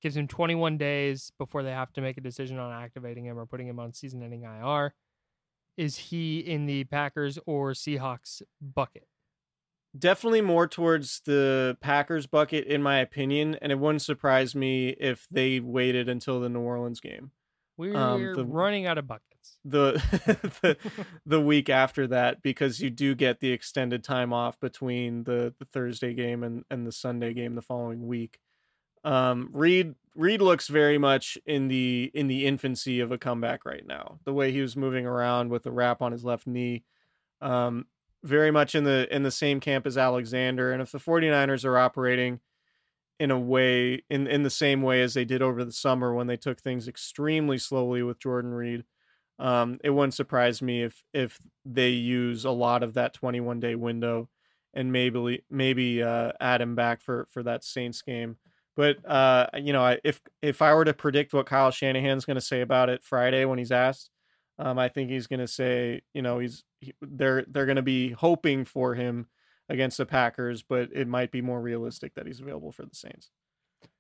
gives 0.03 0.17
him 0.17 0.27
21 0.27 0.77
days 0.77 1.33
before 1.39 1.63
they 1.63 1.71
have 1.71 1.93
to 1.93 2.01
make 2.01 2.19
a 2.19 2.21
decision 2.21 2.59
on 2.59 2.73
activating 2.73 3.25
him 3.25 3.39
or 3.39 3.47
putting 3.47 3.69
him 3.69 3.79
on 3.79 3.93
season-ending 3.95 4.43
IR. 4.43 4.93
Is 5.77 5.97
he 5.97 6.41
in 6.41 6.67
the 6.67 6.85
Packers 6.85 7.39
or 7.47 7.71
Seahawks 7.71 8.43
bucket? 8.61 9.07
definitely 9.97 10.41
more 10.41 10.67
towards 10.67 11.21
the 11.21 11.77
Packers 11.81 12.27
bucket 12.27 12.67
in 12.67 12.83
my 12.83 12.99
opinion, 12.99 13.57
and 13.61 13.73
it 13.73 13.79
wouldn't 13.79 14.03
surprise 14.03 14.55
me 14.55 14.91
if 15.01 15.27
they 15.31 15.61
waited 15.61 16.09
until 16.09 16.41
the 16.41 16.49
New 16.49 16.61
Orleans 16.61 17.01
game. 17.01 17.33
We're 17.79 17.97
Um, 17.97 18.35
the- 18.35 18.45
running 18.45 18.85
out 18.87 18.99
of 18.99 19.07
buckets. 19.07 19.25
The 19.65 19.93
the, 20.63 20.77
the 21.27 21.41
week 21.41 21.71
after 21.71 22.07
that 22.09 22.43
because 22.43 22.81
you 22.81 22.91
do 22.91 23.15
get 23.15 23.41
the 23.41 23.51
extended 23.53 24.05
time 24.05 24.33
off 24.33 24.59
between 24.61 25.25
the, 25.25 25.55
the 25.59 25.65
Thursday 25.65 26.13
game 26.13 26.43
and, 26.43 26.65
and 26.71 26.87
the 26.87 26.93
Sunday 26.93 27.33
game 27.33 27.55
the 27.55 27.63
following 27.63 28.07
week. 28.07 28.39
Um 29.05 29.49
Reed 29.53 29.95
Reed 30.15 30.43
looks 30.43 30.69
very 30.69 30.99
much 30.99 31.39
in 31.47 31.69
the 31.69 32.11
in 32.15 32.27
the 32.29 32.47
infancy 32.47 33.01
of 33.01 33.11
a 33.13 33.19
comeback 33.19 33.65
right 33.65 33.87
now. 33.87 34.19
The 34.25 34.33
way 34.35 34.53
he 34.53 34.61
was 34.61 34.77
moving 34.77 35.07
around 35.07 35.51
with 35.51 35.63
the 35.63 35.73
wrap 35.73 36.03
on 36.03 36.13
his 36.13 36.25
left 36.25 36.47
knee. 36.47 36.85
Um 37.41 37.87
very 38.25 38.51
much 38.51 38.75
in 38.75 38.85
the 38.85 39.07
in 39.15 39.23
the 39.23 39.31
same 39.31 39.61
camp 39.61 39.87
as 39.87 39.97
Alexander. 39.97 40.73
And 40.73 40.83
if 40.83 40.91
the 40.93 40.99
49ers 40.99 41.65
are 41.65 41.79
operating 41.79 42.41
in 43.21 43.31
a 43.31 43.39
way 43.39 44.03
in 44.11 44.27
in 44.27 44.43
the 44.43 44.51
same 44.51 44.83
way 44.83 45.03
as 45.03 45.15
they 45.15 45.25
did 45.25 45.43
over 45.43 45.65
the 45.65 45.73
summer 45.73 46.15
when 46.15 46.27
they 46.29 46.37
took 46.37 46.61
things 46.61 46.89
extremely 46.89 47.59
slowly 47.59 48.03
with 48.03 48.19
Jordan 48.21 48.53
Reed, 48.53 48.85
Um, 49.39 49.79
it 49.85 49.91
wouldn't 49.91 50.15
surprise 50.15 50.63
me 50.63 50.83
if 50.83 51.03
if 51.15 51.39
they 51.65 51.91
use 51.91 52.45
a 52.45 52.51
lot 52.51 52.83
of 52.83 52.95
that 52.95 53.15
21 53.15 53.61
day 53.61 53.75
window 53.77 54.29
and 54.75 54.93
maybe 54.93 55.45
maybe 55.51 56.03
uh, 56.03 56.33
add 56.41 56.61
him 56.61 56.75
back 56.75 57.01
for 57.03 57.29
for 57.31 57.43
that 57.45 57.65
Saints 57.65 58.03
game. 58.03 58.37
But 58.77 58.99
uh, 59.09 59.49
you 59.57 59.73
know, 59.73 59.97
if 60.05 60.21
if 60.43 60.63
I 60.63 60.75
were 60.75 60.85
to 60.85 60.95
predict 60.95 61.33
what 61.35 61.47
Kyle 61.47 61.71
Shanahan's 61.71 62.25
going 62.25 62.37
to 62.37 62.41
say 62.41 62.61
about 62.63 62.89
it 62.91 63.05
Friday 63.05 63.45
when 63.45 63.59
he's 63.59 63.73
asked, 63.73 64.11
um, 64.59 64.79
I 64.79 64.89
think 64.89 65.11
he's 65.11 65.27
going 65.29 65.41
to 65.41 65.49
say, 65.49 66.03
you 66.15 66.23
know, 66.23 66.39
he's 66.39 66.65
he, 66.81 66.93
they're 67.03 67.45
they're 67.49 67.67
going 67.67 67.77
to 67.77 67.83
be 67.83 68.11
hoping 68.11 68.65
for 68.65 68.95
him 68.95 69.27
against 69.69 69.99
the 69.99 70.07
Packers, 70.07 70.63
but 70.63 70.89
it 70.93 71.09
might 71.09 71.31
be 71.31 71.43
more 71.43 71.61
realistic 71.61 72.15
that 72.15 72.27
he's 72.27 72.41
available 72.41 72.73
for 72.73 72.85
the 72.85 72.95
Saints. 72.95 73.31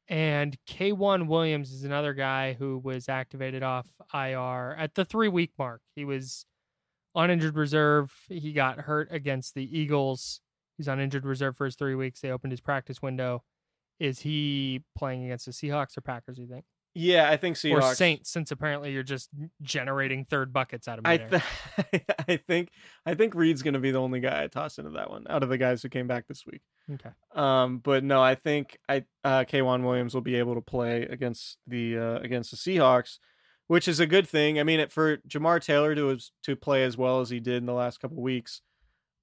And 0.08 0.56
K'Waun 0.66 1.26
Williams 1.26 1.70
is 1.70 1.84
another 1.84 2.14
guy 2.14 2.54
who 2.54 2.78
was 2.78 3.08
activated 3.08 3.62
off 3.62 3.88
IR 4.14 4.74
at 4.78 4.94
the 4.94 5.04
three 5.04 5.28
week 5.28 5.52
mark. 5.58 5.82
He 5.94 6.04
was 6.04 6.46
on 7.14 7.30
injured 7.30 7.56
reserve. 7.56 8.12
He 8.28 8.52
got 8.52 8.78
hurt 8.80 9.08
against 9.10 9.54
the 9.54 9.78
Eagles. 9.78 10.40
He's 10.78 10.88
on 10.88 10.98
injured 10.98 11.26
reserve 11.26 11.56
for 11.56 11.66
his 11.66 11.74
three 11.74 11.94
weeks. 11.94 12.20
They 12.20 12.30
opened 12.30 12.52
his 12.52 12.60
practice 12.60 13.02
window. 13.02 13.42
Is 14.00 14.20
he 14.20 14.82
playing 14.96 15.24
against 15.24 15.44
the 15.44 15.52
Seahawks 15.52 15.98
or 15.98 16.00
Packers? 16.00 16.38
You 16.38 16.46
think? 16.46 16.64
Yeah, 16.98 17.30
I 17.30 17.36
think 17.36 17.56
Seahawks 17.56 17.82
or 17.82 17.94
Saints, 17.94 18.28
since 18.28 18.50
apparently 18.50 18.90
you're 18.90 19.04
just 19.04 19.30
generating 19.62 20.24
third 20.24 20.52
buckets 20.52 20.88
out 20.88 20.98
of. 20.98 21.06
I 21.06 21.18
th- 21.18 21.42
I 22.28 22.36
think 22.36 22.70
I 23.06 23.14
think 23.14 23.36
Reed's 23.36 23.62
going 23.62 23.74
to 23.74 23.80
be 23.80 23.92
the 23.92 24.00
only 24.00 24.18
guy 24.18 24.42
I 24.42 24.48
toss 24.48 24.78
into 24.78 24.90
that 24.90 25.08
one 25.08 25.24
out 25.30 25.44
of 25.44 25.48
the 25.48 25.58
guys 25.58 25.80
who 25.80 25.88
came 25.88 26.08
back 26.08 26.26
this 26.26 26.44
week. 26.44 26.60
Okay. 26.92 27.10
Um, 27.36 27.78
but 27.78 28.02
no, 28.02 28.20
I 28.20 28.34
think 28.34 28.78
I 28.88 29.04
uh, 29.22 29.44
K'Waun 29.44 29.84
Williams 29.84 30.12
will 30.12 30.22
be 30.22 30.34
able 30.34 30.56
to 30.56 30.60
play 30.60 31.02
against 31.02 31.58
the 31.68 31.96
uh, 31.96 32.18
against 32.18 32.50
the 32.50 32.56
Seahawks, 32.56 33.18
which 33.68 33.86
is 33.86 34.00
a 34.00 34.06
good 34.06 34.28
thing. 34.28 34.58
I 34.58 34.64
mean, 34.64 34.80
it, 34.80 34.90
for 34.90 35.18
Jamar 35.18 35.62
Taylor 35.62 35.94
to 35.94 36.18
to 36.42 36.56
play 36.56 36.82
as 36.82 36.96
well 36.96 37.20
as 37.20 37.30
he 37.30 37.38
did 37.38 37.58
in 37.58 37.66
the 37.66 37.74
last 37.74 38.00
couple 38.00 38.20
weeks, 38.20 38.60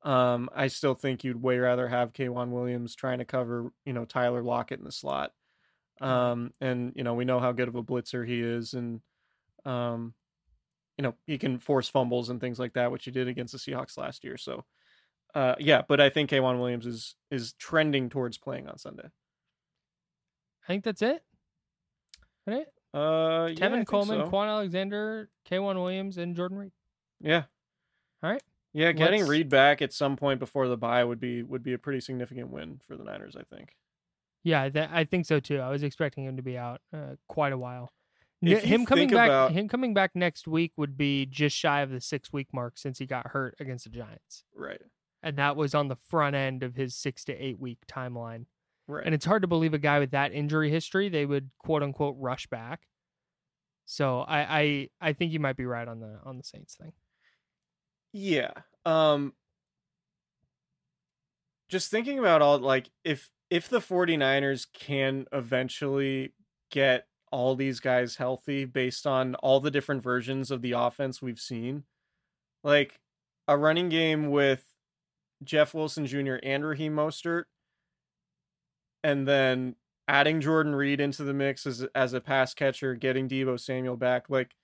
um, 0.03 0.47
I 0.55 0.67
still 0.67 0.95
think 0.95 1.25
you'd 1.25 1.41
way 1.41 1.59
rather 1.59 1.89
have 1.89 2.13
K'Waun 2.13 2.51
Williams 2.51 2.95
trying 2.95 3.19
to 3.19 3.25
cover 3.25 3.73
you 3.85 3.91
know 3.91 4.05
Tyler 4.05 4.41
Lockett 4.43 4.79
in 4.79 4.85
the 4.85 4.93
slot. 4.93 5.31
Um, 6.01 6.51
and 6.60 6.93
you 6.95 7.03
know 7.03 7.13
we 7.13 7.25
know 7.25 7.39
how 7.39 7.51
good 7.51 7.67
of 7.67 7.75
a 7.75 7.84
blitzer 7.84 8.27
he 8.27 8.41
is, 8.41 8.73
and 8.73 9.01
um, 9.63 10.13
you 10.97 11.03
know 11.03 11.15
he 11.25 11.38
can 11.38 11.58
force 11.60 11.88
fumbles 11.88 12.29
and 12.29 12.39
things 12.41 12.60
like 12.60 12.73
that, 12.73 12.91
which 12.91 13.05
he 13.05 13.12
did 13.12 13.27
against 13.27 13.53
the 13.53 13.60
Seahawks 13.60 13.97
last 13.97 14.23
year. 14.23 14.38
So, 14.38 14.65
uh, 15.34 15.55
yeah, 15.60 15.84
but 15.88 16.01
I 16.01 16.10
think 16.10 16.29
K'Waun 16.29 16.60
Williams 16.60 16.86
is 16.86 17.15
is 17.31 17.53
trending 17.53 18.10
towards 18.10 18.38
playing 18.38 18.67
on 18.67 18.77
Sunday. 18.77 19.08
I 20.63 20.67
think 20.67 20.84
that's 20.84 21.01
it. 21.01 21.23
Right? 22.47 22.67
Uh, 22.93 23.47
yeah, 23.47 23.55
Tevin 23.55 23.86
Coleman, 23.86 24.25
so. 24.25 24.31
Kwon 24.31 24.47
Alexander, 24.47 25.29
K'Waun 25.49 25.75
Williams, 25.75 26.17
and 26.17 26.36
Jordan 26.36 26.58
Reed. 26.58 26.71
Yeah. 27.19 27.43
All 28.23 28.31
right. 28.31 28.43
Yeah, 28.73 28.91
getting 28.91 29.21
Let's- 29.21 29.29
Reed 29.29 29.49
back 29.49 29.81
at 29.81 29.93
some 29.93 30.15
point 30.17 30.39
before 30.39 30.67
the 30.67 30.77
bye 30.77 31.03
would 31.03 31.19
be 31.19 31.43
would 31.43 31.63
be 31.63 31.73
a 31.73 31.77
pretty 31.77 32.01
significant 32.01 32.49
win 32.49 32.81
for 32.86 32.97
the 32.97 33.03
Niners. 33.03 33.36
I 33.38 33.43
think. 33.43 33.75
Yeah, 34.45 34.69
that, 34.69 34.91
I 34.93 35.03
think 35.05 35.25
so 35.25 35.39
too. 35.41 35.60
I 35.60 35.69
was 35.69 35.81
expecting 35.84 36.23
him 36.23 36.38
to 36.38 36.43
be 36.43 36.55
out 36.58 36.79
uh, 36.93 37.15
quite 37.27 37.51
a 37.51 37.58
while. 37.58 37.91
N- 38.43 38.58
him 38.60 38.86
coming 38.86 39.10
back, 39.10 39.27
about- 39.27 39.51
him 39.53 39.67
coming 39.67 39.93
back 39.95 40.12
next 40.15 40.47
week 40.47 40.71
would 40.77 40.95
be 40.95 41.25
just 41.25 41.58
shy 41.58 41.81
of 41.81 41.89
the 41.89 41.99
six 41.99 42.31
week 42.31 42.49
mark 42.53 42.77
since 42.77 42.99
he 42.99 43.08
got 43.08 43.27
hurt 43.31 43.55
against 43.60 43.86
the 43.86 43.89
Giants, 43.89 44.43
Right. 44.55 44.79
and 45.23 45.36
that 45.38 45.55
was 45.55 45.73
on 45.73 45.88
the 45.88 45.95
front 45.95 46.36
end 46.36 46.62
of 46.62 46.75
his 46.75 46.93
six 46.95 47.25
to 47.25 47.34
eight 47.34 47.60
week 47.60 47.79
timeline. 47.88 48.45
Right. 48.88 49.03
And 49.03 49.15
it's 49.15 49.25
hard 49.25 49.41
to 49.41 49.47
believe 49.47 49.73
a 49.73 49.79
guy 49.79 49.97
with 49.97 50.12
that 50.12 50.31
injury 50.31 50.69
history 50.69 51.10
they 51.10 51.25
would 51.25 51.49
quote 51.58 51.81
unquote 51.81 52.15
rush 52.19 52.45
back. 52.45 52.81
So 53.88 54.19
I 54.19 54.60
I, 54.60 54.89
I 55.01 55.13
think 55.13 55.31
you 55.31 55.39
might 55.39 55.58
be 55.58 55.65
right 55.65 55.88
on 55.88 56.01
the 56.01 56.19
on 56.23 56.38
the 56.38 56.43
Saints 56.43 56.75
thing. 56.75 56.93
Yeah. 58.13 58.51
Um 58.86 59.34
just 61.67 61.89
thinking 61.89 62.19
about 62.19 62.43
all 62.43 62.60
like 62.60 62.91
if 63.03 63.31
if 63.49 63.69
the 63.69 63.79
49ers 63.79 64.67
can 64.73 65.25
eventually 65.31 66.34
get 66.71 67.08
all 67.31 67.55
these 67.55 67.79
guys 67.79 68.15
healthy 68.15 68.65
based 68.65 69.05
on 69.05 69.36
all 69.36 69.60
the 69.60 69.71
different 69.71 70.01
versions 70.01 70.51
of 70.51 70.62
the 70.62 70.71
offense 70.71 71.21
we've 71.21 71.39
seen, 71.39 71.84
like 72.63 72.99
a 73.47 73.58
running 73.58 73.89
game 73.89 74.29
with 74.29 74.65
Jeff 75.43 75.73
Wilson 75.73 76.05
Jr. 76.05 76.36
and 76.43 76.65
Raheem 76.65 76.95
Mostert, 76.95 77.43
and 79.03 79.27
then 79.27 79.75
adding 80.08 80.41
Jordan 80.41 80.75
Reed 80.75 80.99
into 80.99 81.23
the 81.23 81.34
mix 81.34 81.65
as 81.65 81.86
as 81.93 82.13
a 82.13 82.21
pass 82.21 82.53
catcher, 82.53 82.95
getting 82.95 83.27
Debo 83.27 83.60
Samuel 83.60 83.97
back, 83.97 84.29
like 84.29 84.55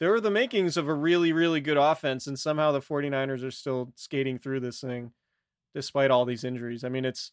there 0.00 0.12
are 0.12 0.20
the 0.20 0.30
makings 0.30 0.76
of 0.76 0.88
a 0.88 0.94
really, 0.94 1.32
really 1.32 1.60
good 1.60 1.76
offense, 1.76 2.26
and 2.26 2.38
somehow 2.38 2.72
the 2.72 2.80
49ers 2.80 3.44
are 3.44 3.50
still 3.50 3.92
skating 3.94 4.38
through 4.38 4.60
this 4.60 4.80
thing 4.80 5.12
despite 5.74 6.10
all 6.10 6.24
these 6.24 6.44
injuries. 6.44 6.84
I 6.84 6.88
mean, 6.88 7.04
it's 7.04 7.32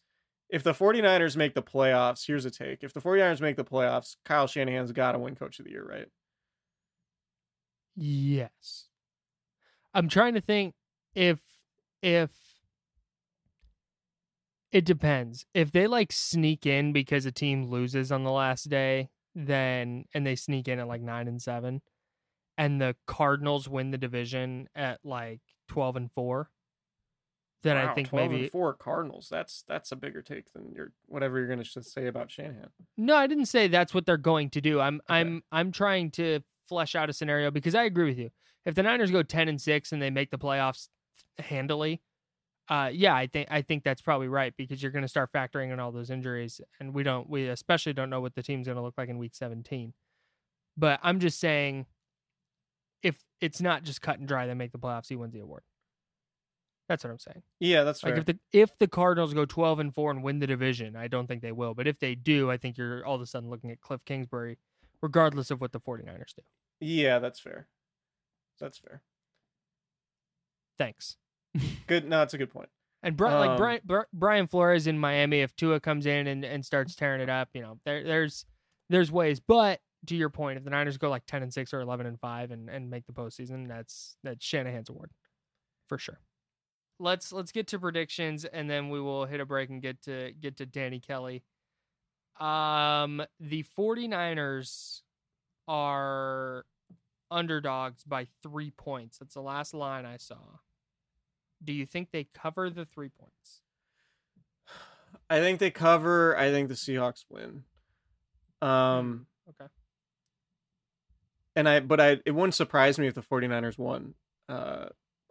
if 0.52 0.62
the 0.62 0.72
49ers 0.72 1.36
make 1.36 1.54
the 1.54 1.62
playoffs, 1.62 2.26
here's 2.26 2.44
a 2.44 2.50
take. 2.50 2.84
If 2.84 2.92
the 2.92 3.00
49ers 3.00 3.40
make 3.40 3.56
the 3.56 3.64
playoffs, 3.64 4.16
Kyle 4.24 4.46
Shanahan's 4.46 4.92
got 4.92 5.12
to 5.12 5.18
win 5.18 5.34
coach 5.34 5.58
of 5.58 5.64
the 5.64 5.72
year, 5.72 5.84
right? 5.84 6.06
Yes. 7.96 8.88
I'm 9.94 10.08
trying 10.08 10.34
to 10.34 10.40
think 10.40 10.74
if 11.14 11.40
if 12.02 12.30
it 14.70 14.84
depends. 14.84 15.46
If 15.54 15.72
they 15.72 15.86
like 15.86 16.12
sneak 16.12 16.66
in 16.66 16.92
because 16.92 17.26
a 17.26 17.32
team 17.32 17.64
loses 17.64 18.12
on 18.12 18.22
the 18.22 18.30
last 18.30 18.68
day, 18.70 19.10
then 19.34 20.04
and 20.14 20.26
they 20.26 20.36
sneak 20.36 20.68
in 20.68 20.78
at 20.78 20.88
like 20.88 21.02
9 21.02 21.28
and 21.28 21.42
7 21.42 21.82
and 22.58 22.80
the 22.80 22.94
Cardinals 23.06 23.68
win 23.68 23.90
the 23.90 23.98
division 23.98 24.68
at 24.74 25.00
like 25.04 25.40
12 25.68 25.96
and 25.96 26.12
4, 26.12 26.50
then 27.62 27.76
I 27.76 27.94
think 27.94 28.08
12 28.08 28.30
maybe 28.30 28.42
and 28.44 28.52
four 28.52 28.74
Cardinals. 28.74 29.28
That's 29.30 29.64
that's 29.68 29.92
a 29.92 29.96
bigger 29.96 30.20
take 30.20 30.52
than 30.52 30.72
your 30.74 30.92
whatever 31.06 31.38
you're 31.38 31.46
going 31.46 31.62
to 31.62 31.82
say 31.82 32.06
about 32.06 32.30
Shanahan. 32.30 32.68
No, 32.96 33.14
I 33.16 33.26
didn't 33.26 33.46
say 33.46 33.68
that's 33.68 33.94
what 33.94 34.04
they're 34.04 34.16
going 34.16 34.50
to 34.50 34.60
do. 34.60 34.80
I'm 34.80 35.00
I'm 35.08 35.42
I'm 35.52 35.70
trying 35.70 36.10
to 36.12 36.40
flesh 36.68 36.94
out 36.94 37.08
a 37.08 37.12
scenario 37.12 37.50
because 37.50 37.74
I 37.74 37.84
agree 37.84 38.06
with 38.06 38.18
you. 38.18 38.30
If 38.64 38.74
the 38.74 38.82
Niners 38.82 39.10
go 39.10 39.22
10 39.22 39.48
and 39.48 39.60
6 39.60 39.92
and 39.92 40.00
they 40.00 40.10
make 40.10 40.30
the 40.30 40.38
playoffs 40.38 40.88
handily, 41.38 42.00
uh 42.68 42.90
yeah, 42.92 43.14
I 43.14 43.26
think 43.28 43.48
I 43.50 43.62
think 43.62 43.84
that's 43.84 44.02
probably 44.02 44.28
right 44.28 44.52
because 44.56 44.82
you're 44.82 44.92
going 44.92 45.02
to 45.02 45.08
start 45.08 45.32
factoring 45.32 45.72
in 45.72 45.78
all 45.78 45.92
those 45.92 46.10
injuries 46.10 46.60
and 46.80 46.92
we 46.94 47.02
don't 47.02 47.28
we 47.28 47.48
especially 47.48 47.92
don't 47.92 48.10
know 48.10 48.20
what 48.20 48.34
the 48.34 48.42
team's 48.42 48.66
going 48.66 48.76
to 48.76 48.82
look 48.82 48.94
like 48.98 49.08
in 49.08 49.18
week 49.18 49.34
17. 49.34 49.92
But 50.76 50.98
I'm 51.02 51.20
just 51.20 51.38
saying 51.38 51.86
if 53.02 53.24
it's 53.40 53.60
not 53.60 53.84
just 53.84 54.00
cut 54.00 54.18
and 54.18 54.26
dry 54.26 54.46
they 54.46 54.54
make 54.54 54.72
the 54.72 54.78
playoffs, 54.78 55.08
he 55.08 55.16
wins 55.16 55.32
the 55.32 55.40
award. 55.40 55.62
That's 56.88 57.04
what 57.04 57.10
I'm 57.10 57.18
saying. 57.18 57.42
Yeah, 57.60 57.84
that's 57.84 58.02
Like 58.02 58.12
fair. 58.14 58.18
if 58.20 58.26
the 58.26 58.38
if 58.52 58.76
the 58.78 58.88
Cardinals 58.88 59.32
go 59.34 59.44
12 59.44 59.78
and 59.78 59.94
4 59.94 60.10
and 60.10 60.22
win 60.22 60.40
the 60.40 60.46
division, 60.46 60.96
I 60.96 61.08
don't 61.08 61.26
think 61.26 61.40
they 61.42 61.52
will, 61.52 61.74
but 61.74 61.86
if 61.86 61.98
they 61.98 62.14
do, 62.14 62.50
I 62.50 62.56
think 62.56 62.76
you're 62.76 63.04
all 63.06 63.14
of 63.14 63.20
a 63.22 63.26
sudden 63.26 63.48
looking 63.48 63.70
at 63.70 63.80
Cliff 63.80 64.04
Kingsbury 64.04 64.58
regardless 65.00 65.50
of 65.50 65.60
what 65.60 65.72
the 65.72 65.80
49ers 65.80 66.34
do. 66.36 66.42
yeah, 66.80 67.18
that's 67.18 67.40
fair. 67.40 67.66
That's 68.60 68.78
fair. 68.78 69.02
Thanks. 70.78 71.16
Good. 71.86 72.08
No, 72.08 72.22
it's 72.22 72.34
a 72.34 72.38
good 72.38 72.50
point. 72.52 72.68
And 73.02 73.16
Bri- 73.16 73.28
like 73.30 73.50
Um, 73.50 73.56
Brian, 73.56 73.80
Bri- 73.84 74.04
Brian 74.12 74.46
Flores 74.46 74.86
in 74.86 74.98
Miami, 74.98 75.40
if 75.40 75.54
Tua 75.56 75.80
comes 75.80 76.06
in 76.06 76.26
and, 76.26 76.44
and 76.44 76.64
starts 76.64 76.94
tearing 76.94 77.20
it 77.20 77.28
up, 77.28 77.48
you 77.52 77.60
know, 77.60 77.78
there 77.84 78.04
there's 78.04 78.44
there's 78.88 79.10
ways. 79.10 79.40
But 79.40 79.80
to 80.06 80.16
your 80.16 80.30
point, 80.30 80.58
if 80.58 80.64
the 80.64 80.70
Niners 80.70 80.98
go 80.98 81.10
like 81.10 81.26
10 81.26 81.42
and 81.42 81.52
6 81.52 81.72
or 81.74 81.80
11 81.80 82.06
and 82.06 82.18
5 82.20 82.50
and, 82.52 82.68
and 82.70 82.90
make 82.90 83.06
the 83.06 83.12
postseason, 83.12 83.66
that's 83.68 84.16
that's 84.22 84.44
Shanahan's 84.44 84.88
award 84.88 85.10
for 85.88 85.98
sure. 85.98 86.20
Let's 87.02 87.32
let's 87.32 87.50
get 87.50 87.66
to 87.68 87.78
predictions 87.80 88.44
and 88.44 88.70
then 88.70 88.88
we 88.88 89.00
will 89.00 89.24
hit 89.26 89.40
a 89.40 89.44
break 89.44 89.70
and 89.70 89.82
get 89.82 90.00
to 90.02 90.32
get 90.40 90.58
to 90.58 90.66
Danny 90.66 91.00
Kelly. 91.00 91.42
Um 92.38 93.22
the 93.40 93.64
49ers 93.76 95.00
are 95.66 96.64
underdogs 97.30 98.04
by 98.04 98.28
3 98.42 98.70
points. 98.70 99.18
That's 99.18 99.34
the 99.34 99.42
last 99.42 99.74
line 99.74 100.06
I 100.06 100.16
saw. 100.16 100.36
Do 101.64 101.72
you 101.72 101.86
think 101.86 102.10
they 102.12 102.28
cover 102.34 102.70
the 102.70 102.84
3 102.84 103.08
points? 103.08 103.62
I 105.28 105.40
think 105.40 105.58
they 105.58 105.70
cover. 105.70 106.36
I 106.36 106.50
think 106.50 106.68
the 106.68 106.74
Seahawks 106.74 107.24
win. 107.30 107.64
Um, 108.60 109.26
Okay. 109.48 109.68
and 111.56 111.68
I, 111.68 111.80
but 111.80 112.00
I, 112.00 112.18
it 112.24 112.30
wouldn't 112.32 112.54
surprise 112.54 112.98
me 112.98 113.06
if 113.08 113.14
the 113.14 113.22
49ers 113.22 113.76
won. 113.78 114.14
Uh, 114.48 114.86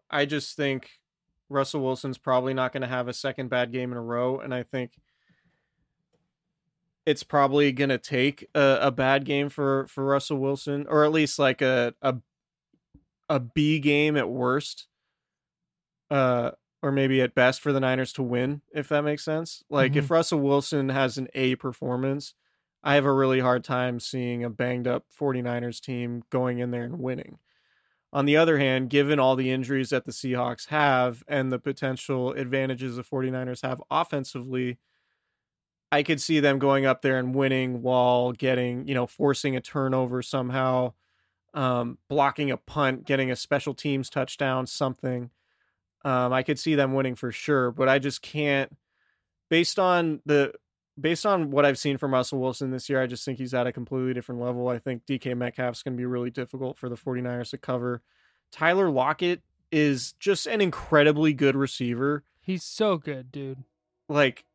I 0.09 0.25
just 0.25 0.57
think 0.57 0.89
Russell 1.51 1.81
Wilson's 1.81 2.17
probably 2.17 2.53
not 2.53 2.71
going 2.71 2.81
to 2.81 2.87
have 2.87 3.07
a 3.07 3.13
second 3.13 3.49
bad 3.49 3.71
game 3.71 3.91
in 3.91 3.97
a 3.97 4.01
row, 4.01 4.39
and 4.39 4.53
I 4.53 4.63
think 4.63 4.93
it's 7.05 7.23
probably 7.23 7.71
going 7.71 7.89
to 7.89 7.97
take 7.97 8.47
a, 8.55 8.79
a 8.81 8.91
bad 8.91 9.25
game 9.25 9.49
for 9.49 9.87
for 9.87 10.05
Russell 10.05 10.37
Wilson, 10.37 10.85
or 10.87 11.03
at 11.03 11.11
least 11.11 11.37
like 11.37 11.61
a 11.61 11.93
a 12.01 12.17
a 13.29 13.39
B 13.39 13.79
game 13.79 14.17
at 14.17 14.29
worst. 14.29 14.87
Uh, 16.09 16.51
or 16.83 16.91
maybe 16.91 17.21
at 17.21 17.35
best 17.35 17.61
for 17.61 17.71
the 17.71 17.79
Niners 17.79 18.11
to 18.13 18.23
win, 18.23 18.61
if 18.73 18.89
that 18.89 19.03
makes 19.03 19.23
sense. 19.23 19.63
Like 19.69 19.95
if 19.95 20.09
Russell 20.09 20.39
Wilson 20.39 20.89
has 20.89 21.17
an 21.17 21.27
A 21.35 21.55
performance, 21.55 22.33
I 22.83 22.95
have 22.95 23.05
a 23.05 23.13
really 23.13 23.39
hard 23.39 23.63
time 23.63 23.99
seeing 23.99 24.43
a 24.43 24.49
banged 24.49 24.87
up 24.87 25.05
49ers 25.17 25.79
team 25.79 26.23
going 26.31 26.57
in 26.57 26.71
there 26.71 26.83
and 26.83 26.99
winning. 26.99 27.37
On 28.13 28.25
the 28.25 28.35
other 28.35 28.57
hand, 28.57 28.89
given 28.89 29.19
all 29.19 29.35
the 29.35 29.51
injuries 29.51 29.91
that 29.91 30.05
the 30.05 30.11
Seahawks 30.11 30.67
have 30.67 31.23
and 31.27 31.51
the 31.51 31.59
potential 31.59 32.33
advantages 32.33 32.97
the 32.97 33.03
49ers 33.03 33.61
have 33.61 33.81
offensively, 33.89 34.77
I 35.91 36.03
could 36.03 36.21
see 36.21 36.39
them 36.39 36.59
going 36.59 36.85
up 36.85 37.01
there 37.01 37.17
and 37.17 37.33
winning 37.33 37.81
while 37.81 38.33
getting, 38.33 38.87
you 38.87 38.93
know, 38.93 39.07
forcing 39.07 39.55
a 39.55 39.61
turnover 39.61 40.21
somehow, 40.21 40.93
um, 41.53 41.97
blocking 42.09 42.51
a 42.51 42.57
punt, 42.57 43.05
getting 43.05 43.31
a 43.31 43.35
special 43.35 43.73
teams 43.73 44.09
touchdown, 44.09 44.67
something. 44.67 45.29
Um, 46.03 46.33
I 46.33 46.43
could 46.43 46.59
see 46.59 46.75
them 46.75 46.93
winning 46.93 47.15
for 47.15 47.31
sure, 47.31 47.71
but 47.71 47.87
I 47.87 47.99
just 47.99 48.21
can't 48.21 48.75
based 49.49 49.77
on 49.77 50.21
the 50.25 50.53
based 51.01 51.25
on 51.25 51.51
what 51.51 51.65
I've 51.65 51.77
seen 51.77 51.97
from 51.97 52.13
Russell 52.13 52.39
Wilson 52.39 52.71
this 52.71 52.89
year, 52.89 53.01
I 53.01 53.07
just 53.07 53.25
think 53.25 53.37
he's 53.37 53.53
at 53.53 53.67
a 53.67 53.71
completely 53.71 54.13
different 54.13 54.41
level. 54.41 54.67
I 54.67 54.79
think 54.79 55.05
DK 55.05 55.35
Metcalf's 55.35 55.83
going 55.83 55.93
to 55.93 55.97
be 55.97 56.05
really 56.05 56.29
difficult 56.29 56.77
for 56.77 56.89
the 56.89 56.95
49ers 56.95 57.49
to 57.51 57.57
cover. 57.57 58.01
Tyler 58.51 58.89
Lockett 58.89 59.41
is 59.71 60.13
just 60.19 60.47
an 60.47 60.61
incredibly 60.61 61.33
good 61.33 61.55
receiver. 61.55 62.23
He's 62.41 62.63
so 62.63 62.97
good, 62.97 63.31
dude. 63.31 63.63
Like 64.09 64.45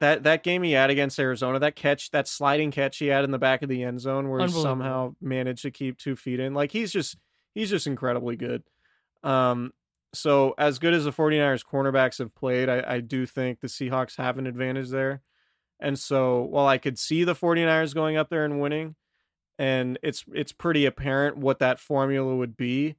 that 0.00 0.24
that 0.24 0.42
game 0.42 0.64
he 0.64 0.72
had 0.72 0.90
against 0.90 1.18
Arizona, 1.18 1.58
that 1.60 1.76
catch, 1.76 2.10
that 2.10 2.26
sliding 2.26 2.72
catch 2.72 2.98
he 2.98 3.06
had 3.06 3.24
in 3.24 3.30
the 3.30 3.38
back 3.38 3.62
of 3.62 3.68
the 3.68 3.84
end 3.84 4.00
zone 4.00 4.28
where 4.28 4.44
he 4.44 4.52
somehow 4.52 5.14
managed 5.20 5.62
to 5.62 5.70
keep 5.70 5.98
two 5.98 6.16
feet 6.16 6.40
in. 6.40 6.54
Like 6.54 6.72
he's 6.72 6.90
just 6.92 7.16
he's 7.54 7.70
just 7.70 7.86
incredibly 7.86 8.36
good. 8.36 8.64
Um 9.22 9.72
so 10.14 10.54
as 10.58 10.78
good 10.78 10.92
as 10.92 11.04
the 11.04 11.12
49ers 11.12 11.64
cornerbacks 11.64 12.18
have 12.18 12.34
played, 12.34 12.68
I, 12.68 12.84
I 12.86 13.00
do 13.00 13.24
think 13.24 13.60
the 13.60 13.68
Seahawks 13.68 14.16
have 14.18 14.38
an 14.38 14.46
advantage 14.46 14.90
there. 14.90 15.22
And 15.82 15.98
so 15.98 16.40
while 16.42 16.68
I 16.68 16.78
could 16.78 16.96
see 16.96 17.24
the 17.24 17.34
49ers 17.34 17.92
going 17.92 18.16
up 18.16 18.30
there 18.30 18.44
and 18.44 18.60
winning, 18.60 18.94
and 19.58 19.98
it's 20.00 20.24
it's 20.32 20.52
pretty 20.52 20.86
apparent 20.86 21.36
what 21.36 21.58
that 21.58 21.80
formula 21.80 22.36
would 22.36 22.56
be, 22.56 22.94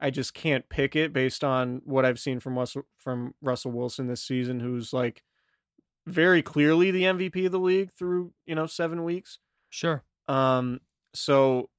I 0.00 0.10
just 0.10 0.34
can't 0.34 0.68
pick 0.68 0.94
it 0.94 1.12
based 1.12 1.42
on 1.42 1.82
what 1.84 2.04
I've 2.04 2.20
seen 2.20 2.38
from 2.38 2.56
Russell 2.56 2.84
from 2.96 3.34
Russell 3.42 3.72
Wilson 3.72 4.06
this 4.06 4.22
season, 4.22 4.60
who's 4.60 4.92
like 4.92 5.24
very 6.06 6.40
clearly 6.40 6.92
the 6.92 7.02
MVP 7.02 7.44
of 7.44 7.52
the 7.52 7.58
league 7.58 7.90
through, 7.92 8.32
you 8.46 8.54
know, 8.54 8.66
seven 8.66 9.02
weeks. 9.02 9.40
Sure. 9.68 10.04
Um, 10.28 10.80
so 11.14 11.70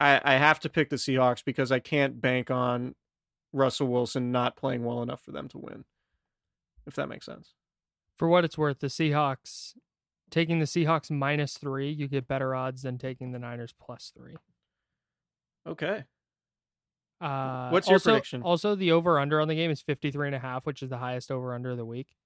I, 0.00 0.20
I 0.24 0.34
have 0.34 0.58
to 0.60 0.68
pick 0.68 0.90
the 0.90 0.96
Seahawks 0.96 1.44
because 1.44 1.70
I 1.70 1.78
can't 1.78 2.20
bank 2.20 2.50
on 2.50 2.96
Russell 3.52 3.86
Wilson 3.86 4.32
not 4.32 4.56
playing 4.56 4.84
well 4.84 5.02
enough 5.02 5.22
for 5.22 5.30
them 5.30 5.46
to 5.48 5.58
win. 5.58 5.84
If 6.84 6.94
that 6.96 7.08
makes 7.08 7.26
sense. 7.26 7.54
For 8.16 8.26
what 8.26 8.44
it's 8.44 8.58
worth, 8.58 8.80
the 8.80 8.88
Seahawks 8.88 9.74
taking 10.30 10.58
the 10.58 10.66
Seahawks 10.66 11.10
minus 11.10 11.56
three, 11.56 11.90
you 11.90 12.08
get 12.08 12.28
better 12.28 12.54
odds 12.54 12.82
than 12.82 12.98
taking 12.98 13.32
the 13.32 13.38
Niners 13.38 13.74
plus 13.80 14.12
three. 14.16 14.36
Okay. 15.66 16.04
Uh, 17.20 17.68
What's 17.68 17.88
your 17.88 17.96
also, 17.96 18.10
prediction? 18.10 18.42
Also, 18.42 18.74
the 18.74 18.92
over 18.92 19.18
under 19.18 19.40
on 19.40 19.48
the 19.48 19.54
game 19.54 19.70
is 19.70 19.80
53 19.80 20.28
and 20.28 20.36
a 20.36 20.38
half, 20.38 20.64
which 20.64 20.82
is 20.82 20.88
the 20.88 20.98
highest 20.98 21.30
over 21.30 21.54
under 21.54 21.70
of 21.70 21.76
the 21.76 21.84
week. 21.84 22.16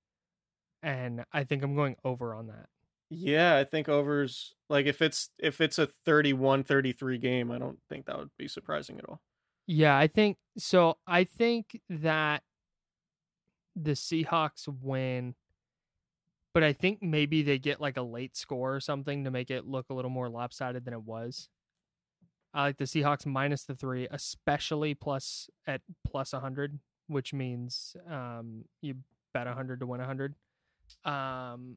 And 0.83 1.25
I 1.33 1.45
think 1.45 1.63
I'm 1.63 1.75
going 1.75 1.97
over 2.05 2.35
on 2.35 2.47
that. 2.49 2.67
Yeah, 3.11 3.57
I 3.57 3.65
think 3.65 3.89
overs 3.89 4.55
like 4.69 4.87
if 4.87 5.03
it's 5.03 5.31
if 5.39 5.61
it's 5.61 5.79
a 5.79 5.89
31-33 6.07 7.21
game, 7.21 7.51
I 7.51 7.59
don't 7.59 7.79
think 7.89 8.07
that 8.07 8.19
would 8.19 8.31
be 8.39 8.49
surprising 8.49 8.99
at 8.99 9.05
all. 9.09 9.21
Yeah, 9.67 9.97
I 9.97 10.07
think 10.07 10.37
so. 10.59 10.99
I 11.07 11.25
think 11.25 11.81
that 11.89 12.43
the 13.77 13.93
Seahawks 13.93 14.69
win, 14.69 15.35
but 16.55 16.63
I 16.63 16.73
think 16.73 17.03
maybe 17.03 17.43
they 17.43 17.59
get 17.59 17.81
like 17.81 17.97
a 17.97 18.03
late 18.03 18.37
score 18.37 18.75
or 18.77 18.81
something 18.81 19.25
to 19.25 19.31
make 19.31 19.51
it 19.51 19.67
look 19.67 19.87
a 19.91 19.95
little 19.95 20.11
more 20.11 20.29
lopsided 20.29 20.85
than 20.85 20.95
it 20.95 21.03
was. 21.03 21.49
I 22.55 22.63
like 22.63 22.79
the 22.79 22.85
Seahawks 22.85 23.27
minus 23.27 23.65
the 23.65 23.75
three, 23.75 24.07
especially 24.11 24.95
plus 24.95 25.51
at 25.67 25.81
plus 26.07 26.33
100, 26.33 26.79
which 27.09 27.35
means 27.35 27.97
um, 28.09 28.65
you 28.81 28.95
bet 29.35 29.47
100 29.47 29.81
to 29.81 29.87
win 29.87 29.99
100. 29.99 30.37
Um, 31.05 31.77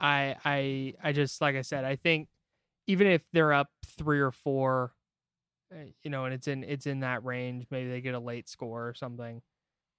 I 0.00 0.34
I 0.44 0.94
I 1.02 1.12
just 1.12 1.40
like 1.40 1.54
I 1.54 1.62
said, 1.62 1.84
I 1.84 1.94
think 1.94 2.28
even 2.88 3.06
if 3.06 3.22
they're 3.32 3.52
up 3.52 3.70
three 3.86 4.18
or 4.18 4.32
four, 4.32 4.92
eh, 5.72 5.90
you 6.02 6.10
know, 6.10 6.24
and 6.24 6.34
it's 6.34 6.48
in 6.48 6.64
it's 6.64 6.86
in 6.86 7.00
that 7.00 7.24
range, 7.24 7.66
maybe 7.70 7.88
they 7.88 8.00
get 8.00 8.16
a 8.16 8.18
late 8.18 8.48
score 8.48 8.88
or 8.88 8.94
something, 8.94 9.42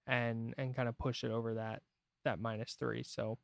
and 0.06 0.54
and 0.58 0.76
kind 0.76 0.90
of 0.90 0.98
push 0.98 1.24
it 1.24 1.32
over 1.32 1.54
that 1.54 1.82
that 2.26 2.42
minus 2.42 2.74
three. 2.74 3.04
So 3.04 3.38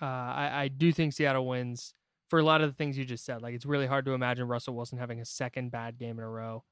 uh, 0.00 0.04
I 0.04 0.50
I 0.52 0.68
do 0.68 0.92
think 0.92 1.12
Seattle 1.12 1.46
wins 1.46 1.94
for 2.28 2.38
a 2.38 2.44
lot 2.44 2.60
of 2.60 2.70
the 2.70 2.74
things 2.74 2.96
you 2.96 3.04
just 3.04 3.24
said. 3.24 3.42
Like 3.42 3.54
it's 3.54 3.66
really 3.66 3.86
hard 3.86 4.04
to 4.06 4.12
imagine 4.12 4.46
Russell 4.46 4.74
Wilson 4.74 4.98
having 4.98 5.20
a 5.20 5.24
second 5.24 5.70
bad 5.70 5.98
game 5.98 6.18
in 6.18 6.24
a 6.24 6.28
row. 6.28 6.64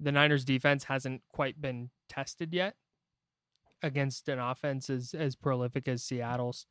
The 0.00 0.12
Niners 0.12 0.44
defense 0.44 0.84
hasn't 0.84 1.22
quite 1.32 1.60
been 1.60 1.90
tested 2.08 2.52
yet 2.52 2.74
against 3.82 4.28
an 4.28 4.38
offense 4.38 4.90
as, 4.90 5.14
as 5.14 5.34
prolific 5.34 5.88
as 5.88 6.04
Seattle's. 6.04 6.66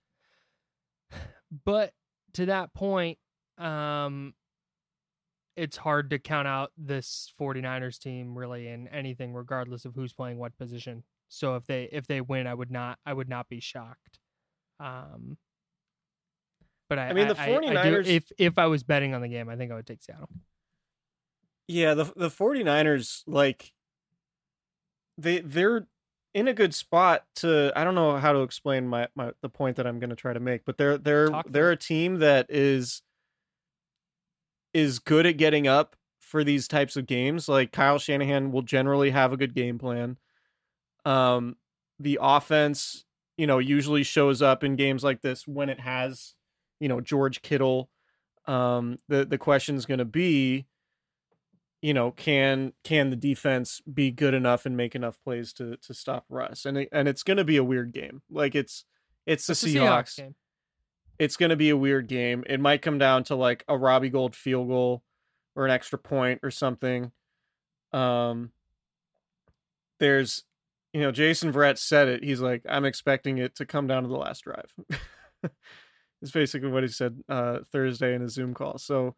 But 1.64 1.94
to 2.34 2.48
that 2.48 2.74
point, 2.74 3.20
um, 3.58 4.34
it's 5.56 5.78
hard 5.78 6.10
to 6.10 6.20
count 6.20 6.46
out 6.46 6.74
this 6.78 7.32
49ers 7.40 7.98
team 7.98 8.38
really 8.38 8.68
in 8.68 8.90
anything 8.90 9.34
regardless 9.34 9.86
of 9.86 9.96
who's 9.96 10.12
playing 10.12 10.38
what 10.38 10.58
position. 10.58 11.04
So 11.30 11.56
if 11.56 11.66
they 11.66 11.90
if 11.92 12.06
they 12.06 12.20
win, 12.22 12.48
I 12.48 12.54
would 12.54 12.70
not 12.70 13.00
I 13.06 13.14
would 13.14 13.28
not 13.28 13.50
be 13.50 13.60
shocked. 13.60 14.20
Um 14.80 15.38
but 16.90 17.00
I, 17.00 17.10
I 17.10 17.14
mean 17.14 17.28
the 17.28 17.36
49ers 17.36 17.78
I, 17.78 17.82
I 17.82 17.90
do, 17.90 18.04
if 18.06 18.32
if 18.38 18.58
I 18.58 18.68
was 18.68 18.84
betting 18.84 19.14
on 19.14 19.22
the 19.22 19.28
game, 19.28 19.50
I 19.50 19.56
think 19.56 19.72
I 19.72 19.76
would 19.76 19.88
take 19.88 20.02
Seattle. 20.02 20.30
Yeah, 21.68 21.94
the 21.94 22.06
the 22.16 22.30
49ers 22.30 23.24
like 23.28 23.74
they 25.18 25.40
they're 25.40 25.88
in 26.34 26.48
a 26.48 26.54
good 26.54 26.74
spot 26.74 27.26
to 27.36 27.72
I 27.76 27.84
don't 27.84 27.96
know 27.96 28.18
how 28.18 28.32
to 28.32 28.42
explain 28.42 28.88
my, 28.88 29.08
my 29.16 29.32
the 29.42 29.50
point 29.50 29.78
that 29.78 29.88
I'm 29.88 30.00
going 30.00 30.12
to 30.12 30.16
try 30.16 30.34
to 30.34 30.40
make, 30.40 30.66
but 30.66 30.78
they're 30.78 30.98
they're 30.98 31.30
Talk 31.30 31.48
they're 31.50 31.72
a 31.72 31.78
team 31.78 32.20
that 32.20 32.46
is 32.50 33.02
is 34.74 35.00
good 35.00 35.26
at 35.26 35.38
getting 35.38 35.68
up 35.68 35.96
for 36.20 36.44
these 36.44 36.68
types 36.68 36.96
of 36.96 37.08
games. 37.08 37.50
Like 37.50 37.72
Kyle 37.72 37.98
Shanahan 37.98 38.52
will 38.52 38.62
generally 38.62 39.10
have 39.10 39.34
a 39.34 39.38
good 39.38 39.56
game 39.56 39.80
plan. 39.80 40.18
Um 41.06 41.56
the 42.00 42.20
offense, 42.22 43.04
you 43.38 43.48
know, 43.48 43.58
usually 43.58 44.04
shows 44.04 44.42
up 44.42 44.64
in 44.64 44.76
games 44.76 45.04
like 45.04 45.22
this 45.22 45.48
when 45.48 45.70
it 45.70 45.80
has, 45.80 46.36
you 46.80 46.88
know, 46.88 47.02
George 47.02 47.42
Kittle. 47.42 47.90
Um 48.46 48.98
the 49.08 49.26
the 49.26 49.40
is 49.76 49.86
going 49.86 49.98
to 49.98 50.06
be 50.06 50.68
you 51.82 51.94
know, 51.94 52.12
can 52.12 52.74
can 52.84 53.10
the 53.10 53.16
defense 53.16 53.82
be 53.82 54.12
good 54.12 54.34
enough 54.34 54.66
and 54.66 54.76
make 54.76 54.96
enough 54.96 55.22
plays 55.24 55.54
to 55.54 55.78
to 55.78 55.94
stop 55.94 56.26
Russ? 56.30 56.66
And 56.66 56.78
it, 56.78 56.90
and 56.92 57.08
it's 57.08 57.24
going 57.24 57.38
to 57.38 57.44
be 57.44 57.58
a 57.58 57.64
weird 57.64 57.92
game. 57.94 58.22
Like 58.30 58.56
it's 58.56 58.86
it's 59.26 59.46
the 59.46 59.52
It's 59.54 59.64
Seahawks. 59.64 59.76
Seahawks 59.76 60.18
game. 60.18 60.36
It's 61.20 61.38
going 61.38 61.50
to 61.50 61.56
be 61.56 61.70
a 61.70 61.78
weird 61.78 62.08
game. 62.08 62.44
It 62.48 62.60
might 62.60 62.82
come 62.82 62.98
down 62.98 63.24
to 63.26 63.36
like 63.36 63.64
a 63.68 63.78
Robbie 63.78 64.10
Gould 64.10 64.36
field 64.36 64.68
goal 64.68 65.04
or 65.56 65.66
an 65.66 65.72
extra 65.72 66.00
point 66.00 66.40
or 66.44 66.52
something. 66.52 67.12
Um 67.94 68.52
there's 70.00 70.44
you 70.94 71.02
know, 71.02 71.12
Jason 71.12 71.54
Verrett 71.54 71.78
said 71.78 72.08
it. 72.08 72.24
He's 72.24 72.40
like, 72.40 72.64
I'm 72.68 72.86
expecting 72.86 73.38
it 73.38 73.56
to 73.56 73.66
come 73.66 73.86
down 73.86 74.04
to 74.04 74.10
the 74.10 74.18
last 74.18 74.44
drive. 74.44 74.74
it's 76.22 76.32
basically 76.32 76.70
what 76.70 76.84
he 76.84 76.90
said 76.90 77.22
uh 77.30 77.60
Thursday 77.72 78.14
in 78.16 78.22
a 78.22 78.30
Zoom 78.30 78.54
call. 78.54 78.78
So 78.78 79.16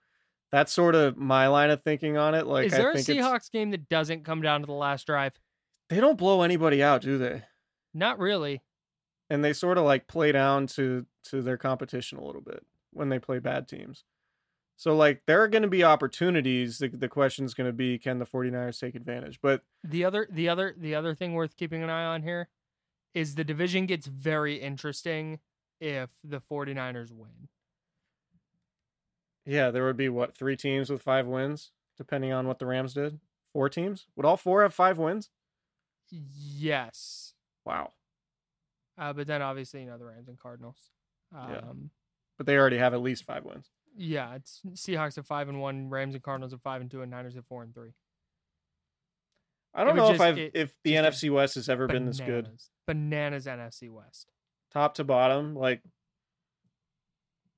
that's 0.51 0.71
sort 0.73 0.95
of 0.95 1.15
my 1.17 1.47
line 1.47 1.69
of 1.69 1.81
thinking 1.83 2.17
on 2.17 2.33
it. 2.35 2.47
Like, 2.47 2.65
Is 2.67 2.71
there 2.71 2.87
I 2.89 2.91
a 2.91 2.95
think 2.95 3.09
it's- 3.09 3.25
Seahawks 3.25 3.51
game 3.51 3.69
that 3.71 3.87
doesn't 3.89 4.25
come 4.25 4.41
down 4.41 4.61
to 4.61 4.65
the 4.67 4.73
last 4.73 5.05
drive? 5.07 5.33
they 5.89 5.99
don't 5.99 6.17
blow 6.19 6.43
anybody 6.43 6.83
out, 6.83 7.01
do 7.01 7.17
they? 7.17 7.43
Not 7.95 8.19
really. 8.19 8.61
And 9.31 9.43
they 9.43 9.53
sort 9.53 9.77
of 9.79 9.85
like 9.85 10.07
play 10.07 10.31
down 10.31 10.67
to 10.67 11.05
to 11.25 11.41
their 11.41 11.57
competition 11.57 12.17
a 12.17 12.23
little 12.23 12.41
bit 12.41 12.63
when 12.91 13.09
they 13.09 13.19
play 13.19 13.39
bad 13.39 13.67
teams. 13.67 14.03
So 14.75 14.95
like 14.95 15.23
there 15.27 15.41
are 15.43 15.47
going 15.47 15.61
to 15.63 15.67
be 15.69 15.83
opportunities. 15.83 16.77
The 16.79 16.87
the 16.89 17.09
question 17.09 17.45
is 17.45 17.53
going 17.53 17.67
to 17.67 17.73
be 17.73 17.97
can 17.99 18.17
the 18.19 18.25
49ers 18.25 18.79
take 18.79 18.95
advantage? 18.95 19.39
But 19.41 19.61
The 19.83 20.03
other 20.05 20.27
the 20.31 20.47
other 20.49 20.73
the 20.77 20.95
other 20.95 21.13
thing 21.15 21.33
worth 21.33 21.55
keeping 21.57 21.83
an 21.83 21.89
eye 21.89 22.05
on 22.05 22.23
here 22.23 22.49
is 23.13 23.35
the 23.35 23.43
division 23.43 23.85
gets 23.85 24.07
very 24.07 24.55
interesting 24.57 25.39
if 25.79 26.09
the 26.23 26.41
49ers 26.41 27.11
win. 27.11 27.47
yeah, 29.45 29.71
there 29.71 29.85
would 29.85 29.97
be 29.97 30.09
what, 30.09 30.35
three 30.35 30.55
teams 30.55 30.89
with 30.89 31.01
5 31.01 31.25
wins 31.27 31.71
depending 31.97 32.31
on 32.31 32.47
what 32.47 32.59
the 32.59 32.65
Rams 32.65 32.93
did? 32.93 33.19
Four 33.53 33.67
teams? 33.69 34.05
Would 34.15 34.25
all 34.25 34.37
four 34.37 34.61
have 34.61 34.73
5 34.73 34.97
wins? 34.97 35.29
Yes. 36.09 37.33
Wow. 37.65 37.91
Uh, 38.97 39.13
but 39.13 39.27
then 39.27 39.41
obviously, 39.41 39.81
you 39.81 39.87
know, 39.87 39.97
the 39.97 40.05
Rams 40.05 40.27
and 40.27 40.37
Cardinals. 40.39 40.91
Um, 41.35 41.49
Yeah. 41.51 41.61
But 42.37 42.45
they 42.45 42.57
already 42.57 42.77
have 42.77 42.93
at 42.93 43.01
least 43.01 43.25
5 43.25 43.43
wins. 43.45 43.69
yeah. 43.97 44.35
it's 44.35 44.61
Seahawks 44.73 45.17
at 45.17 45.25
five 45.25 45.49
and 45.49 45.59
one, 45.59 45.89
Rams 45.89 46.15
and 46.15 46.23
Cardinals 46.23 46.53
at 46.53 46.61
five 46.61 46.79
and 46.81 46.89
two, 46.89 47.01
and 47.01 47.11
Niners 47.11 47.35
at 47.35 47.45
four 47.45 47.63
and 47.63 47.73
three. 47.73 47.91
I 49.73 49.83
don't 49.83 49.95
know 49.97 50.11
if 50.11 50.21
I've 50.21 50.37
it- 50.37 50.51
if 50.55 50.73
the 50.83 50.93
NFC 50.93 51.29
West 51.29 51.55
has 51.55 51.67
ever 51.69 51.85
been 51.87 52.05
this 52.05 52.19
good. 52.19 52.45
Bananas. 52.45 52.69
Bananas 52.87 53.45
NFC 53.45 53.89
West. 53.89 54.31
Top 54.73 54.93
to 54.95 55.03
bottom, 55.03 55.55
like 55.55 55.81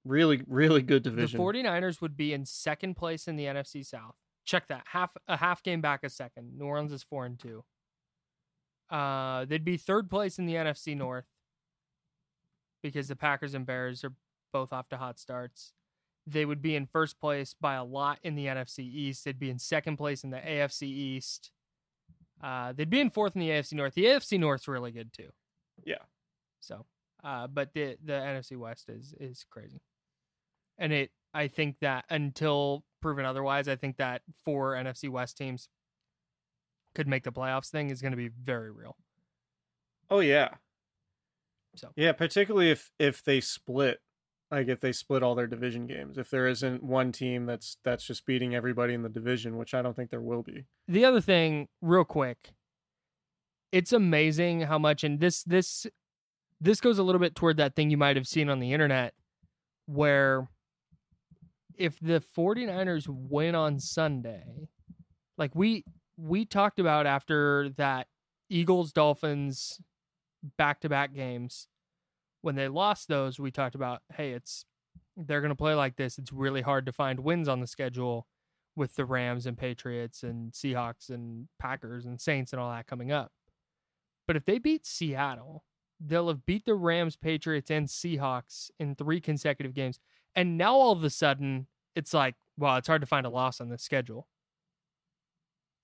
really 0.05 0.41
really 0.47 0.81
good 0.81 1.03
division. 1.03 1.37
The 1.37 1.43
49ers 1.43 2.01
would 2.01 2.15
be 2.17 2.33
in 2.33 2.45
second 2.45 2.95
place 2.95 3.27
in 3.27 3.35
the 3.35 3.45
NFC 3.45 3.85
South. 3.85 4.15
check 4.45 4.67
that 4.69 4.83
half 4.87 5.15
a 5.27 5.37
half 5.37 5.61
game 5.63 5.81
back 5.81 6.03
a 6.03 6.09
second. 6.09 6.57
New 6.57 6.65
Orleans 6.65 6.91
is 6.91 7.03
four 7.03 7.25
and 7.25 7.37
two. 7.37 7.63
Uh, 8.89 9.45
they'd 9.45 9.63
be 9.63 9.77
third 9.77 10.09
place 10.09 10.37
in 10.39 10.45
the 10.45 10.55
NFC 10.55 10.97
North 10.97 11.27
because 12.83 13.07
the 13.07 13.15
Packers 13.15 13.53
and 13.53 13.65
Bears 13.65 14.03
are 14.03 14.13
both 14.51 14.73
off 14.73 14.89
to 14.89 14.97
hot 14.97 15.19
starts. 15.19 15.73
They 16.27 16.45
would 16.45 16.61
be 16.61 16.75
in 16.75 16.85
first 16.85 17.19
place 17.19 17.55
by 17.59 17.75
a 17.75 17.83
lot 17.83 18.19
in 18.23 18.35
the 18.35 18.45
NFC 18.47 18.79
East. 18.79 19.25
They'd 19.25 19.39
be 19.39 19.49
in 19.49 19.59
second 19.59 19.97
place 19.97 20.23
in 20.23 20.29
the 20.29 20.37
AFC 20.37 20.83
East. 20.83 21.51
Uh, 22.43 22.73
they'd 22.73 22.89
be 22.89 22.99
in 22.99 23.09
fourth 23.09 23.35
in 23.35 23.41
the 23.41 23.49
AFC 23.49 23.73
North. 23.73 23.93
The 23.93 24.05
AFC 24.05 24.39
North's 24.39 24.67
really 24.67 24.91
good 24.91 25.13
too. 25.13 25.29
Yeah. 25.83 26.03
So, 26.59 26.85
uh, 27.23 27.47
but 27.47 27.73
the 27.73 27.97
the 28.03 28.13
NFC 28.13 28.57
West 28.57 28.89
is 28.89 29.13
is 29.19 29.45
crazy, 29.49 29.81
and 30.77 30.93
it. 30.93 31.11
I 31.33 31.47
think 31.47 31.77
that 31.79 32.03
until 32.09 32.83
proven 33.01 33.23
otherwise, 33.23 33.69
I 33.69 33.77
think 33.77 33.97
that 33.97 34.21
four 34.43 34.73
NFC 34.73 35.09
West 35.09 35.37
teams 35.37 35.69
could 36.93 37.07
make 37.07 37.23
the 37.23 37.31
playoffs 37.31 37.69
thing 37.69 37.89
is 37.89 38.01
going 38.01 38.11
to 38.11 38.17
be 38.17 38.27
very 38.27 38.71
real. 38.71 38.97
Oh 40.09 40.19
yeah. 40.19 40.49
So 41.75 41.89
yeah, 41.95 42.11
particularly 42.11 42.69
if 42.69 42.91
if 42.99 43.23
they 43.23 43.39
split, 43.39 43.99
like 44.49 44.67
if 44.67 44.81
they 44.81 44.91
split 44.91 45.23
all 45.23 45.35
their 45.35 45.47
division 45.47 45.87
games, 45.87 46.17
if 46.17 46.29
there 46.29 46.47
isn't 46.47 46.83
one 46.83 47.11
team 47.11 47.45
that's 47.45 47.77
that's 47.83 48.05
just 48.05 48.25
beating 48.25 48.53
everybody 48.53 48.93
in 48.93 49.03
the 49.03 49.09
division, 49.09 49.57
which 49.57 49.73
I 49.73 49.81
don't 49.81 49.95
think 49.95 50.09
there 50.09 50.21
will 50.21 50.43
be. 50.43 50.65
The 50.87 51.05
other 51.05 51.21
thing, 51.21 51.69
real 51.81 52.03
quick, 52.03 52.51
it's 53.71 53.93
amazing 53.93 54.61
how 54.61 54.77
much, 54.77 55.03
and 55.05 55.21
this 55.21 55.43
this 55.43 55.87
this 56.61 56.79
goes 56.79 56.99
a 56.99 57.03
little 57.03 57.19
bit 57.19 57.35
toward 57.35 57.57
that 57.57 57.75
thing 57.75 57.89
you 57.89 57.97
might 57.97 58.15
have 58.15 58.27
seen 58.27 58.49
on 58.49 58.59
the 58.59 58.71
internet, 58.71 59.13
where 59.87 60.47
if 61.75 61.99
the 61.99 62.21
49ers 62.37 63.07
win 63.07 63.55
on 63.55 63.79
Sunday, 63.79 64.69
like 65.37 65.55
we 65.55 65.83
we 66.17 66.45
talked 66.45 66.79
about 66.79 67.07
after 67.07 67.69
that 67.77 68.07
Eagles 68.47 68.91
Dolphins 68.93 69.81
back 70.57 70.79
to 70.81 70.89
back 70.89 71.13
games, 71.15 71.67
when 72.41 72.55
they 72.55 72.67
lost 72.67 73.07
those, 73.07 73.39
we 73.39 73.49
talked 73.49 73.75
about, 73.75 74.01
hey, 74.15 74.31
it's 74.31 74.65
they're 75.17 75.41
going 75.41 75.49
to 75.49 75.55
play 75.55 75.73
like 75.73 75.95
this. 75.95 76.17
It's 76.19 76.31
really 76.31 76.61
hard 76.61 76.85
to 76.85 76.91
find 76.91 77.21
wins 77.21 77.47
on 77.47 77.59
the 77.59 77.67
schedule 77.67 78.27
with 78.75 78.95
the 78.95 79.05
Rams 79.05 79.45
and 79.45 79.57
Patriots 79.57 80.23
and 80.23 80.51
Seahawks 80.51 81.09
and 81.09 81.47
Packers 81.59 82.05
and 82.05 82.21
Saints 82.21 82.53
and 82.53 82.61
all 82.61 82.71
that 82.71 82.87
coming 82.87 83.11
up. 83.11 83.31
But 84.27 84.35
if 84.35 84.45
they 84.45 84.59
beat 84.59 84.85
Seattle, 84.85 85.65
they'll 86.03 86.29
have 86.29 86.45
beat 86.45 86.65
the 86.65 86.73
Rams, 86.73 87.15
Patriots, 87.15 87.69
and 87.69 87.87
Seahawks 87.87 88.71
in 88.79 88.95
three 88.95 89.21
consecutive 89.21 89.73
games. 89.73 89.99
And 90.35 90.57
now 90.57 90.73
all 90.73 90.91
of 90.91 91.03
a 91.03 91.09
sudden, 91.09 91.67
it's 91.95 92.13
like, 92.13 92.35
well, 92.57 92.77
it's 92.77 92.87
hard 92.87 93.01
to 93.01 93.07
find 93.07 93.25
a 93.25 93.29
loss 93.29 93.61
on 93.61 93.69
the 93.69 93.77
schedule. 93.77 94.27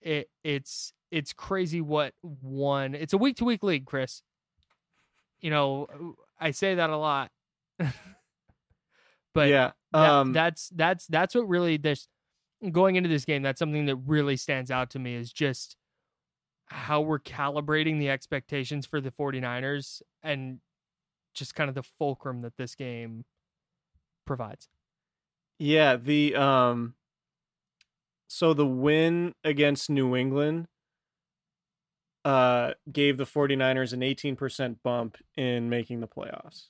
It 0.01 0.29
it's 0.43 0.93
it's 1.11 1.33
crazy 1.33 1.81
what 1.81 2.13
one. 2.21 2.95
It's 2.95 3.13
a 3.13 3.17
week 3.17 3.37
to 3.37 3.45
week 3.45 3.63
league, 3.63 3.85
Chris. 3.85 4.21
You 5.41 5.49
know, 5.49 6.15
I 6.39 6.51
say 6.51 6.75
that 6.75 6.89
a 6.89 6.97
lot. 6.97 7.31
but 9.33 9.49
yeah, 9.49 9.71
um, 9.93 10.33
that, 10.33 10.41
that's 10.43 10.69
that's 10.69 11.07
that's 11.07 11.35
what 11.35 11.47
really 11.47 11.77
this 11.77 12.07
going 12.71 12.95
into 12.95 13.09
this 13.09 13.25
game. 13.25 13.41
That's 13.41 13.59
something 13.59 13.85
that 13.87 13.97
really 13.97 14.37
stands 14.37 14.71
out 14.71 14.89
to 14.91 14.99
me 14.99 15.15
is 15.15 15.31
just 15.31 15.75
how 16.67 17.01
we're 17.01 17.19
calibrating 17.19 17.99
the 17.99 18.09
expectations 18.09 18.85
for 18.85 18.99
the 18.99 19.11
49ers 19.11 20.01
and 20.21 20.59
just 21.33 21.55
kind 21.55 21.69
of 21.69 21.75
the 21.75 21.83
fulcrum 21.83 22.41
that 22.41 22.57
this 22.57 22.75
game 22.75 23.25
provides. 24.25 24.67
Yeah, 25.59 25.95
the 25.95 26.35
um 26.35 26.95
so 28.27 28.53
the 28.53 28.65
win 28.65 29.33
against 29.43 29.89
New 29.89 30.15
England 30.15 30.67
uh 32.25 32.73
gave 32.91 33.17
the 33.17 33.25
49ers 33.25 33.93
an 33.93 34.01
18% 34.01 34.77
bump 34.83 35.17
in 35.35 35.69
making 35.69 36.01
the 36.01 36.07
playoffs. 36.07 36.67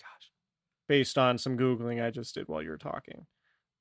Gosh. 0.00 0.30
Based 0.88 1.18
on 1.18 1.38
some 1.38 1.58
googling 1.58 2.02
I 2.04 2.10
just 2.10 2.34
did 2.34 2.48
while 2.48 2.62
you 2.62 2.70
were 2.70 2.78
talking. 2.78 3.26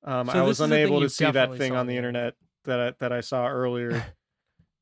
Um 0.04 0.28
so 0.28 0.40
I 0.40 0.42
was 0.42 0.60
unable 0.60 1.02
to 1.02 1.10
see 1.10 1.30
that 1.30 1.56
thing 1.56 1.76
on 1.76 1.88
the 1.88 1.98
internet 1.98 2.34
that 2.64 2.80
I, 2.80 2.94
that 3.00 3.14
I 3.14 3.22
saw 3.22 3.48
earlier 3.48 4.04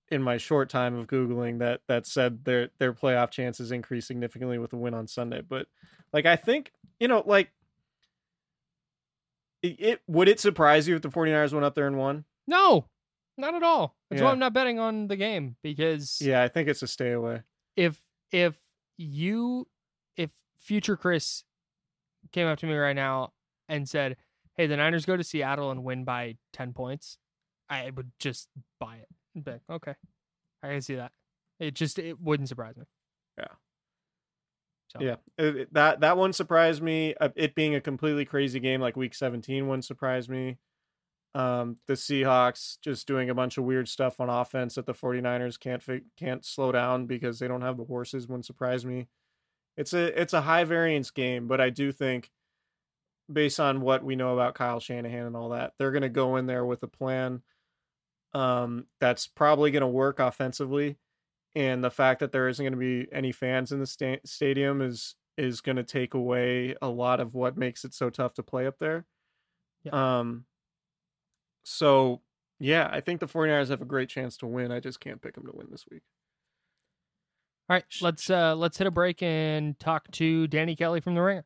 in 0.10 0.22
my 0.22 0.38
short 0.38 0.70
time 0.70 0.96
of 0.96 1.08
googling 1.08 1.60
that 1.60 1.82
that 1.88 2.06
said 2.06 2.46
their 2.46 2.70
their 2.78 2.94
playoff 2.94 3.32
chances 3.32 3.72
increased 3.72 4.08
significantly 4.08 4.58
with 4.58 4.72
the 4.72 4.78
win 4.78 4.94
on 4.94 5.08
Sunday, 5.08 5.42
but 5.42 5.68
like 6.12 6.26
I 6.26 6.36
think, 6.36 6.72
you 7.00 7.08
know, 7.08 7.24
like 7.26 7.50
it, 9.64 9.80
it, 9.80 10.02
would 10.08 10.28
it 10.28 10.40
surprise 10.40 10.88
you 10.88 10.96
if 10.96 11.02
the 11.02 11.10
49ers 11.10 11.54
went 11.54 11.66
up 11.66 11.74
there 11.74 11.88
and 11.88 11.98
won? 11.98 12.26
No, 12.46 12.86
not 13.38 13.56
at 13.56 13.64
all. 13.64 13.96
That's 14.10 14.20
yeah. 14.20 14.26
why 14.26 14.32
I'm 14.32 14.40
not 14.40 14.54
betting 14.54 14.78
on 14.78 15.08
the 15.08 15.16
game 15.16 15.56
because 15.64 16.20
yeah, 16.22 16.44
I 16.44 16.48
think 16.48 16.68
it's 16.68 16.84
a 16.84 16.88
stay 16.88 17.12
away. 17.12 17.42
If 17.76 18.00
if 18.32 18.56
you 18.98 19.68
if 20.16 20.32
future 20.58 20.98
Chris 20.98 21.44
came 22.32 22.48
up 22.48 22.60
to 22.60 22.66
me 22.68 22.76
right 22.76 22.96
now 22.96 23.34
and 23.68 23.90
said, 23.90 24.18
"Hey, 24.56 24.68
the 24.68 24.78
Niners 24.78 25.06
go 25.06 25.18
to 25.18 25.24
Seattle 25.24 25.72
and 25.72 25.84
win 25.84 26.04
by 26.04 26.38
ten 26.52 26.74
points," 26.74 27.18
I 27.70 27.90
would 27.90 28.12
just 28.20 28.50
buy 28.80 28.98
it. 28.98 29.08
Like, 29.36 29.62
okay, 29.70 29.96
I 30.62 30.70
can 30.70 30.82
see 30.82 30.96
that. 30.96 31.12
It 31.60 31.74
just 31.74 32.00
it 32.00 32.20
wouldn't 32.20 32.50
surprise 32.50 32.78
me. 32.78 32.84
Yeah. 33.38 33.46
So. 34.90 35.00
Yeah, 35.02 35.16
it, 35.38 35.74
that 35.74 36.02
that 36.02 36.18
one 36.18 36.34
surprised 36.34 36.82
me. 36.82 37.16
Uh, 37.20 37.30
it 37.36 37.56
being 37.56 37.74
a 37.74 37.82
completely 37.82 38.26
crazy 38.26 38.60
game 38.60 38.80
like 38.80 38.96
Week 38.96 39.16
17 39.16 39.68
one 39.68 39.82
surprised 39.82 40.30
me. 40.30 40.58
Um, 41.36 41.78
the 41.88 41.94
Seahawks 41.94 42.78
just 42.84 43.08
doing 43.08 43.30
a 43.30 43.34
bunch 43.34 43.58
of 43.58 43.64
weird 43.64 43.88
stuff 43.88 44.20
on 44.20 44.30
offense 44.30 44.76
that 44.76 44.86
the 44.86 44.94
49ers 44.94 45.60
can't 45.60 45.82
fi- 45.82 46.04
can't 46.16 46.46
slow 46.46 46.72
down 46.72 47.08
because 47.08 47.40
they 47.40 47.48
don't 47.48 47.64
have 47.64 47.78
the 47.78 47.86
horses. 47.86 48.28
One 48.28 48.44
surprised 48.44 48.86
me. 48.86 49.08
It's 49.76 49.94
a 49.94 50.20
it's 50.20 50.34
a 50.34 50.42
high 50.42 50.64
variance 50.64 51.10
game, 51.10 51.48
but 51.48 51.60
I 51.60 51.72
do 51.72 51.92
think 51.92 52.30
based 53.32 53.60
on 53.60 53.82
what 53.82 54.04
we 54.04 54.16
know 54.16 54.34
about 54.34 54.54
Kyle 54.54 54.80
Shanahan 54.80 55.26
and 55.26 55.36
all 55.36 55.50
that, 55.50 55.74
they're 55.80 55.92
going 55.92 56.04
to 56.04 56.10
go 56.10 56.36
in 56.36 56.46
there 56.46 56.66
with 56.66 56.84
a 56.84 56.88
plan 56.88 57.42
um, 58.34 58.86
that's 59.00 59.28
probably 59.28 59.72
going 59.72 59.82
to 59.82 59.88
work 59.88 60.20
offensively 60.20 60.98
and 61.56 61.84
the 61.84 61.92
fact 61.92 62.20
that 62.20 62.32
there 62.32 62.48
isn't 62.48 62.64
going 62.64 62.74
to 62.74 62.80
be 62.80 63.08
any 63.12 63.32
fans 63.32 63.72
in 63.72 63.80
the 63.80 63.86
sta- 63.86 64.22
stadium 64.26 64.82
is 64.82 65.16
is 65.38 65.62
going 65.62 65.76
to 65.76 65.84
take 65.84 66.14
away 66.14 66.76
a 66.82 66.88
lot 66.88 67.20
of 67.20 67.34
what 67.34 67.58
makes 67.58 67.84
it 67.84 67.94
so 67.94 68.10
tough 68.10 68.36
to 68.36 68.44
play 68.44 68.68
up 68.68 68.78
there. 68.80 69.06
Yeah. 69.84 70.20
Um 70.20 70.46
so 71.64 72.22
yeah, 72.60 72.90
I 72.92 73.02
think 73.02 73.20
the 73.20 73.28
49ers 73.28 73.70
have 73.70 73.82
a 73.82 73.86
great 73.86 74.10
chance 74.10 74.38
to 74.38 74.48
win. 74.48 74.72
I 74.72 74.80
just 74.80 75.00
can't 75.00 75.22
pick 75.22 75.36
them 75.36 75.46
to 75.46 75.52
win 75.54 75.68
this 75.72 75.86
week. 75.90 76.04
All 77.70 77.76
right, 77.76 77.86
let's 78.02 78.30
uh 78.30 78.56
let's 78.56 78.78
hit 78.78 78.88
a 78.88 78.92
break 78.92 79.22
and 79.24 79.80
talk 79.80 80.10
to 80.12 80.48
Danny 80.48 80.76
Kelly 80.76 81.02
from 81.02 81.16
the 81.16 81.22
Ringer. 81.22 81.46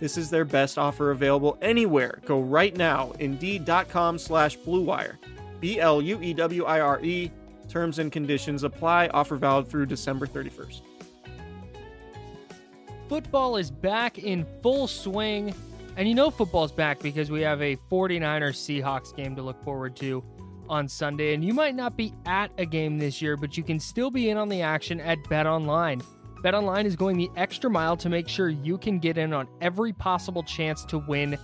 This 0.00 0.16
is 0.16 0.30
their 0.30 0.44
best 0.44 0.78
offer 0.78 1.10
available 1.10 1.56
anywhere. 1.62 2.20
Go 2.26 2.40
right 2.40 2.76
now, 2.76 3.12
indeed.com 3.18 4.18
slash 4.18 4.58
bluewire. 4.58 5.16
B 5.60 5.80
L 5.80 6.02
U 6.02 6.20
E 6.20 6.34
W 6.34 6.64
I 6.64 6.80
R 6.80 7.00
E 7.02 7.30
Terms 7.68 7.98
and 7.98 8.10
conditions 8.12 8.62
apply. 8.62 9.08
Offer 9.08 9.36
valid 9.36 9.68
through 9.68 9.86
December 9.86 10.26
31st. 10.26 10.80
Football 13.08 13.56
is 13.56 13.70
back 13.70 14.18
in 14.18 14.46
full 14.62 14.86
swing. 14.86 15.54
And 15.96 16.08
you 16.08 16.14
know 16.14 16.30
football's 16.30 16.72
back 16.72 17.00
because 17.00 17.30
we 17.30 17.40
have 17.42 17.62
a 17.62 17.76
49ers 17.90 18.56
Seahawks 18.56 19.16
game 19.16 19.34
to 19.36 19.42
look 19.42 19.62
forward 19.62 19.96
to 19.96 20.22
on 20.68 20.88
Sunday, 20.88 21.32
and 21.32 21.44
you 21.44 21.54
might 21.54 21.76
not 21.76 21.96
be 21.96 22.12
at 22.26 22.50
a 22.58 22.66
game 22.66 22.98
this 22.98 23.22
year, 23.22 23.36
but 23.36 23.56
you 23.56 23.62
can 23.62 23.78
still 23.78 24.10
be 24.10 24.30
in 24.30 24.36
on 24.36 24.48
the 24.48 24.62
action 24.62 25.00
at 25.00 25.16
BetOnline. 25.20 26.02
BetOnline 26.42 26.84
is 26.84 26.96
going 26.96 27.16
the 27.16 27.30
extra 27.36 27.70
mile 27.70 27.96
to 27.96 28.08
make 28.08 28.28
sure 28.28 28.48
you 28.48 28.78
can 28.78 28.98
get 28.98 29.18
in 29.18 29.32
on 29.32 29.48
every 29.60 29.92
possible 29.92 30.42
chance 30.42 30.84
to 30.86 30.98
win 30.98 31.38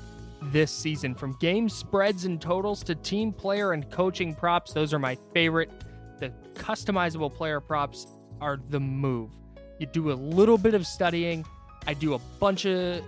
this 0.44 0.70
season. 0.70 1.14
From 1.14 1.32
game 1.38 1.68
spreads 1.68 2.24
and 2.24 2.40
totals 2.40 2.82
to 2.84 2.94
team 2.94 3.32
player 3.32 3.72
and 3.72 3.90
coaching 3.90 4.34
props, 4.34 4.72
those 4.72 4.92
are 4.92 4.98
my 4.98 5.16
favorite. 5.32 5.70
The 6.18 6.32
customizable 6.54 7.32
player 7.32 7.60
props 7.60 8.06
are 8.40 8.58
the 8.68 8.80
move. 8.80 9.30
You 9.78 9.86
do 9.86 10.12
a 10.12 10.14
little 10.14 10.58
bit 10.58 10.74
of 10.74 10.86
studying, 10.86 11.44
I 11.86 11.94
do 11.94 12.14
a 12.14 12.18
bunch 12.38 12.66
of 12.66 13.02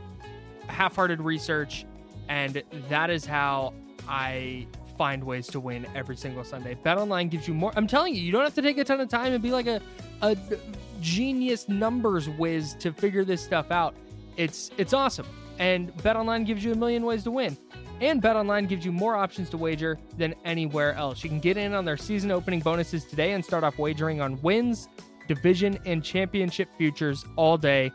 half 0.69 0.97
hearted 0.97 1.21
research, 1.21 1.85
and 2.29 2.63
that 2.89 3.11
is 3.11 3.25
how 3.25 3.75
I 4.09 4.67
find 4.97 5.25
ways 5.25 5.47
to 5.49 5.61
win 5.61 5.87
every 5.95 6.17
single 6.17 6.45
Sunday. 6.45 6.75
Bet 6.75 6.99
online 6.99 7.29
gives 7.29 7.47
you 7.47 7.55
more. 7.55 7.73
I'm 7.77 7.87
telling 7.87 8.15
you, 8.15 8.23
you 8.23 8.33
don't 8.33 8.45
have 8.45 8.55
to 8.55 8.63
take 8.63 8.79
a 8.79 8.85
ton 8.85 9.01
of 9.01 9.09
time 9.09 9.33
and 9.33 9.43
be 9.43 9.51
like 9.51 9.67
a, 9.67 9.81
a 10.23 10.37
genius 11.05 11.69
numbers 11.69 12.31
whiz 12.31 12.75
to 12.81 12.91
figure 12.91 13.25
this 13.25 13.43
stuff 13.43 13.71
out. 13.71 13.95
It's 14.37 14.71
it's 14.79 14.93
awesome. 14.93 15.27
And 15.59 15.95
BetOnline 15.99 16.47
gives 16.47 16.65
you 16.65 16.73
a 16.73 16.75
million 16.75 17.05
ways 17.05 17.23
to 17.25 17.31
win. 17.31 17.57
And 18.01 18.21
BetOnline 18.21 18.69
gives 18.69 18.85
you 18.85 18.91
more 18.91 19.15
options 19.15 19.51
to 19.51 19.57
wager 19.57 19.99
than 20.19 20.35
anywhere 20.45 20.95
else. 20.95 21.23
You 21.23 21.31
can 21.31 21.39
get 21.39 21.57
in 21.57 21.75
on 21.75 21.85
their 21.85 21.97
season 21.97 22.33
opening 22.33 22.59
bonuses 22.59 23.05
today 23.05 23.33
and 23.33 23.45
start 23.45 23.63
off 23.63 23.79
wagering 23.79 24.21
on 24.21 24.41
wins, 24.43 24.89
division, 25.29 25.79
and 25.85 26.03
championship 26.03 26.69
futures 26.77 27.25
all 27.37 27.57
day, 27.57 27.93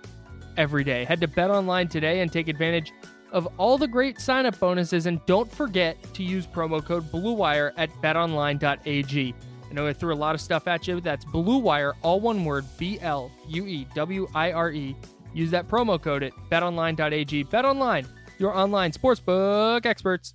every 0.56 0.86
day. 0.86 1.04
Head 1.04 1.20
to 1.20 1.28
BetOnline 1.28 1.90
today 1.90 2.22
and 2.22 2.32
take 2.32 2.48
advantage 2.48 2.94
of 3.32 3.48
all 3.58 3.78
the 3.78 3.88
great 3.88 4.22
sign 4.22 4.46
up 4.46 4.58
bonuses. 4.58 5.06
And 5.06 5.20
don't 5.26 5.52
forget 5.52 6.02
to 6.14 6.24
use 6.24 6.48
promo 6.48 6.84
code 6.84 7.12
BLUEWIRE 7.12 7.74
at 7.76 7.90
betonline.ag. 8.02 9.36
I 9.70 9.74
know 9.74 9.88
I 9.88 9.94
threw 9.94 10.14
a 10.14 10.16
lot 10.16 10.34
of 10.34 10.42
stuff 10.42 10.68
at 10.68 10.88
you. 10.88 11.00
That's 11.00 11.26
Blue 11.26 11.60
Wire, 11.60 11.96
all 12.02 12.20
one 12.20 12.44
word, 12.44 12.66
B 12.78 13.00
L 13.02 13.32
U 13.48 13.68
E 13.68 13.86
W 13.94 14.28
I 14.34 14.52
R 14.52 14.72
E. 14.72 14.96
Use 15.34 15.52
that 15.52 15.68
promo 15.68 16.02
code 16.02 16.24
at 16.24 16.34
betonline.ag. 16.50 17.46
BetOnline, 17.46 18.08
your 18.40 18.56
online 18.56 18.92
sportsbook 18.92 19.86
experts. 19.86 20.34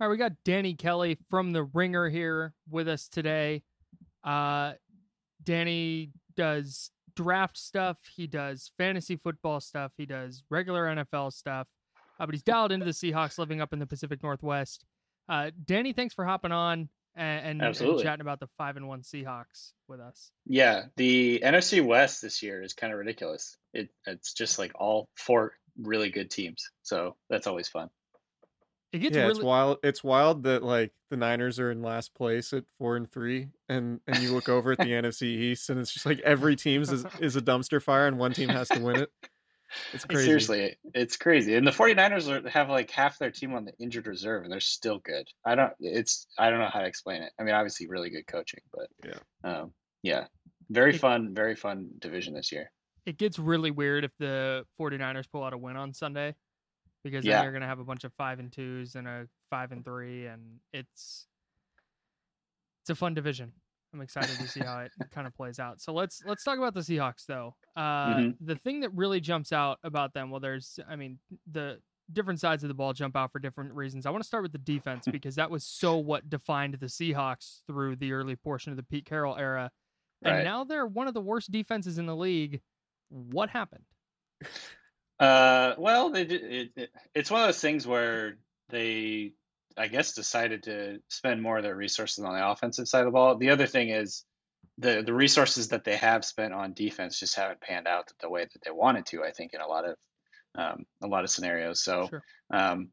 All 0.00 0.08
right, 0.08 0.10
we 0.10 0.16
got 0.16 0.32
Danny 0.44 0.72
Kelly 0.72 1.18
from 1.28 1.52
The 1.52 1.64
Ringer 1.64 2.08
here 2.08 2.54
with 2.70 2.88
us 2.88 3.06
today. 3.06 3.62
Uh, 4.24 4.72
Danny 5.44 6.12
does 6.36 6.90
draft 7.14 7.58
stuff, 7.58 7.98
he 8.16 8.26
does 8.26 8.70
fantasy 8.78 9.16
football 9.16 9.60
stuff, 9.60 9.92
he 9.98 10.06
does 10.06 10.42
regular 10.48 10.86
NFL 10.86 11.34
stuff, 11.34 11.66
uh, 12.20 12.26
but 12.26 12.34
he's 12.34 12.42
dialed 12.42 12.70
into 12.70 12.84
the 12.84 12.92
Seahawks 12.92 13.38
living 13.38 13.60
up 13.60 13.72
in 13.72 13.78
the 13.78 13.86
Pacific 13.86 14.22
Northwest. 14.22 14.84
Uh, 15.28 15.50
Danny, 15.64 15.92
thanks 15.92 16.14
for 16.14 16.24
hopping 16.24 16.52
on 16.52 16.90
and, 17.16 17.62
and, 17.62 17.76
and, 17.76 18.00
chatting 18.00 18.20
about 18.20 18.40
the 18.40 18.48
five 18.58 18.76
and 18.76 18.86
one 18.86 19.00
Seahawks 19.00 19.72
with 19.88 20.00
us. 20.00 20.30
Yeah, 20.46 20.84
the 20.96 21.40
NFC 21.42 21.84
West 21.84 22.20
this 22.20 22.42
year 22.42 22.62
is 22.62 22.74
kind 22.74 22.92
of 22.92 22.98
ridiculous. 22.98 23.56
It, 23.72 23.88
it's 24.06 24.34
just 24.34 24.58
like 24.58 24.72
all 24.74 25.08
four 25.16 25.54
really 25.80 26.10
good 26.10 26.30
teams, 26.30 26.70
so 26.82 27.16
that's 27.30 27.46
always 27.46 27.68
fun. 27.68 27.88
It 28.92 28.98
gets 28.98 29.16
yeah, 29.16 29.22
really... 29.22 29.36
it's 29.36 29.42
wild. 29.42 29.78
It's 29.82 30.04
wild 30.04 30.42
that 30.42 30.62
like 30.62 30.92
the 31.10 31.16
Niners 31.16 31.58
are 31.58 31.70
in 31.70 31.80
last 31.80 32.14
place 32.14 32.52
at 32.52 32.64
four 32.78 32.96
and 32.96 33.10
three, 33.10 33.48
and 33.68 34.00
and 34.06 34.18
you 34.18 34.32
look 34.32 34.48
over 34.48 34.72
at 34.72 34.78
the 34.78 34.84
NFC 34.86 35.22
East, 35.22 35.70
and 35.70 35.80
it's 35.80 35.92
just 35.92 36.06
like 36.06 36.20
every 36.20 36.56
team 36.56 36.82
is 36.82 37.06
is 37.20 37.36
a 37.36 37.40
dumpster 37.40 37.82
fire, 37.82 38.06
and 38.06 38.18
one 38.18 38.32
team 38.32 38.48
has 38.50 38.68
to 38.68 38.80
win 38.80 38.96
it. 38.96 39.10
It's 39.92 40.04
crazy. 40.04 40.24
Seriously, 40.24 40.76
it's 40.94 41.16
crazy. 41.16 41.54
And 41.56 41.66
the 41.66 41.70
49ers 41.70 42.28
are, 42.28 42.48
have 42.48 42.68
like 42.68 42.90
half 42.90 43.18
their 43.18 43.30
team 43.30 43.54
on 43.54 43.64
the 43.64 43.72
injured 43.78 44.06
reserve, 44.06 44.44
and 44.44 44.52
they're 44.52 44.60
still 44.60 44.98
good. 44.98 45.26
I 45.44 45.54
don't. 45.54 45.72
It's 45.80 46.26
I 46.38 46.50
don't 46.50 46.58
know 46.58 46.70
how 46.72 46.80
to 46.80 46.86
explain 46.86 47.22
it. 47.22 47.32
I 47.38 47.44
mean, 47.44 47.54
obviously, 47.54 47.86
really 47.86 48.10
good 48.10 48.26
coaching, 48.26 48.60
but 48.72 48.88
yeah, 49.04 49.50
um, 49.50 49.72
yeah, 50.02 50.26
very 50.68 50.94
it, 50.94 51.00
fun, 51.00 51.34
very 51.34 51.54
fun 51.54 51.90
division 51.98 52.34
this 52.34 52.52
year. 52.52 52.70
It 53.06 53.18
gets 53.18 53.38
really 53.38 53.70
weird 53.70 54.04
if 54.04 54.12
the 54.18 54.64
49ers 54.80 55.24
pull 55.30 55.42
out 55.42 55.52
a 55.52 55.58
win 55.58 55.76
on 55.76 55.92
Sunday 55.94 56.34
because 57.02 57.24
yeah. 57.24 57.36
then 57.36 57.44
you're 57.44 57.52
going 57.52 57.62
to 57.62 57.68
have 57.68 57.78
a 57.78 57.84
bunch 57.84 58.04
of 58.04 58.12
five 58.14 58.38
and 58.38 58.52
twos 58.52 58.94
and 58.94 59.08
a 59.08 59.26
five 59.50 59.72
and 59.72 59.84
three, 59.84 60.26
and 60.26 60.42
it's 60.72 61.26
it's 62.82 62.90
a 62.90 62.94
fun 62.94 63.14
division. 63.14 63.52
I'm 63.92 64.00
excited 64.00 64.38
to 64.38 64.48
see 64.48 64.60
how 64.60 64.80
it 64.80 64.92
kind 65.12 65.26
of 65.26 65.34
plays 65.34 65.58
out. 65.58 65.80
So 65.80 65.92
let's 65.92 66.22
let's 66.24 66.44
talk 66.44 66.58
about 66.58 66.74
the 66.74 66.80
Seahawks 66.80 67.26
though. 67.26 67.56
Uh, 67.76 68.14
mm-hmm. 68.14 68.44
The 68.44 68.56
thing 68.56 68.80
that 68.80 68.94
really 68.94 69.20
jumps 69.20 69.52
out 69.52 69.78
about 69.82 70.14
them, 70.14 70.30
well, 70.30 70.40
there's, 70.40 70.78
I 70.88 70.96
mean, 70.96 71.18
the 71.50 71.78
different 72.12 72.40
sides 72.40 72.62
of 72.64 72.68
the 72.68 72.74
ball 72.74 72.92
jump 72.92 73.16
out 73.16 73.32
for 73.32 73.38
different 73.38 73.74
reasons. 73.74 74.06
I 74.06 74.10
want 74.10 74.22
to 74.22 74.26
start 74.26 74.42
with 74.42 74.52
the 74.52 74.58
defense 74.58 75.06
because 75.10 75.36
that 75.36 75.50
was 75.50 75.64
so 75.64 75.96
what 75.96 76.28
defined 76.28 76.74
the 76.74 76.86
Seahawks 76.86 77.60
through 77.66 77.96
the 77.96 78.12
early 78.12 78.36
portion 78.36 78.72
of 78.72 78.76
the 78.76 78.82
Pete 78.82 79.06
Carroll 79.06 79.36
era, 79.36 79.70
and 80.22 80.36
right. 80.36 80.44
now 80.44 80.64
they're 80.64 80.86
one 80.86 81.08
of 81.08 81.14
the 81.14 81.20
worst 81.20 81.50
defenses 81.50 81.98
in 81.98 82.06
the 82.06 82.16
league. 82.16 82.60
What 83.08 83.50
happened? 83.50 83.84
Uh, 85.18 85.74
well, 85.76 86.10
they 86.10 86.22
it, 86.22 86.72
it, 86.76 86.90
it's 87.14 87.30
one 87.30 87.42
of 87.42 87.48
those 87.48 87.60
things 87.60 87.86
where 87.86 88.38
they, 88.70 89.32
I 89.76 89.88
guess, 89.88 90.12
decided 90.12 90.64
to 90.64 90.98
spend 91.08 91.42
more 91.42 91.58
of 91.58 91.62
their 91.62 91.76
resources 91.76 92.24
on 92.24 92.34
the 92.34 92.48
offensive 92.48 92.88
side 92.88 93.00
of 93.00 93.06
the 93.06 93.12
ball. 93.12 93.36
The 93.36 93.50
other 93.50 93.66
thing 93.66 93.90
is 93.90 94.24
the 94.78 95.02
the 95.02 95.14
resources 95.14 95.68
that 95.68 95.84
they 95.84 95.96
have 95.96 96.24
spent 96.24 96.52
on 96.52 96.72
defense 96.72 97.18
just 97.18 97.36
haven't 97.36 97.60
panned 97.60 97.86
out 97.86 98.10
the 98.20 98.30
way 98.30 98.42
that 98.42 98.62
they 98.64 98.70
wanted 98.70 99.06
to. 99.06 99.22
I 99.22 99.30
think 99.30 99.54
in 99.54 99.60
a 99.60 99.66
lot 99.66 99.88
of 99.88 99.96
um, 100.54 100.84
a 101.02 101.06
lot 101.06 101.24
of 101.24 101.30
scenarios. 101.30 101.82
So, 101.82 102.08
sure. 102.08 102.22
um, 102.52 102.88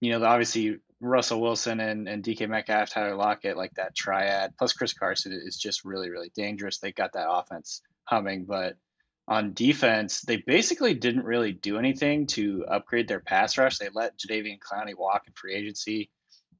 you 0.00 0.10
know, 0.10 0.24
obviously 0.24 0.78
Russell 1.00 1.40
Wilson 1.40 1.80
and, 1.80 2.08
and 2.08 2.22
DK 2.22 2.48
Metcalf, 2.48 2.90
Tyler 2.90 3.14
Lockett, 3.14 3.56
like 3.56 3.72
that 3.74 3.94
triad, 3.94 4.54
plus 4.58 4.72
Chris 4.72 4.92
Carson 4.92 5.32
is 5.32 5.56
just 5.56 5.84
really, 5.84 6.10
really 6.10 6.32
dangerous. 6.34 6.78
They 6.78 6.92
got 6.92 7.12
that 7.12 7.30
offense 7.30 7.82
humming, 8.04 8.44
but 8.44 8.76
on 9.30 9.54
defense, 9.54 10.22
they 10.22 10.38
basically 10.38 10.92
didn't 10.92 11.24
really 11.24 11.52
do 11.52 11.78
anything 11.78 12.26
to 12.26 12.64
upgrade 12.68 13.06
their 13.06 13.20
pass 13.20 13.56
rush. 13.56 13.78
They 13.78 13.88
let 13.94 14.18
Jadeveon 14.18 14.58
Clowney 14.58 14.96
walk 14.98 15.22
in 15.28 15.32
free 15.34 15.54
agency. 15.54 16.10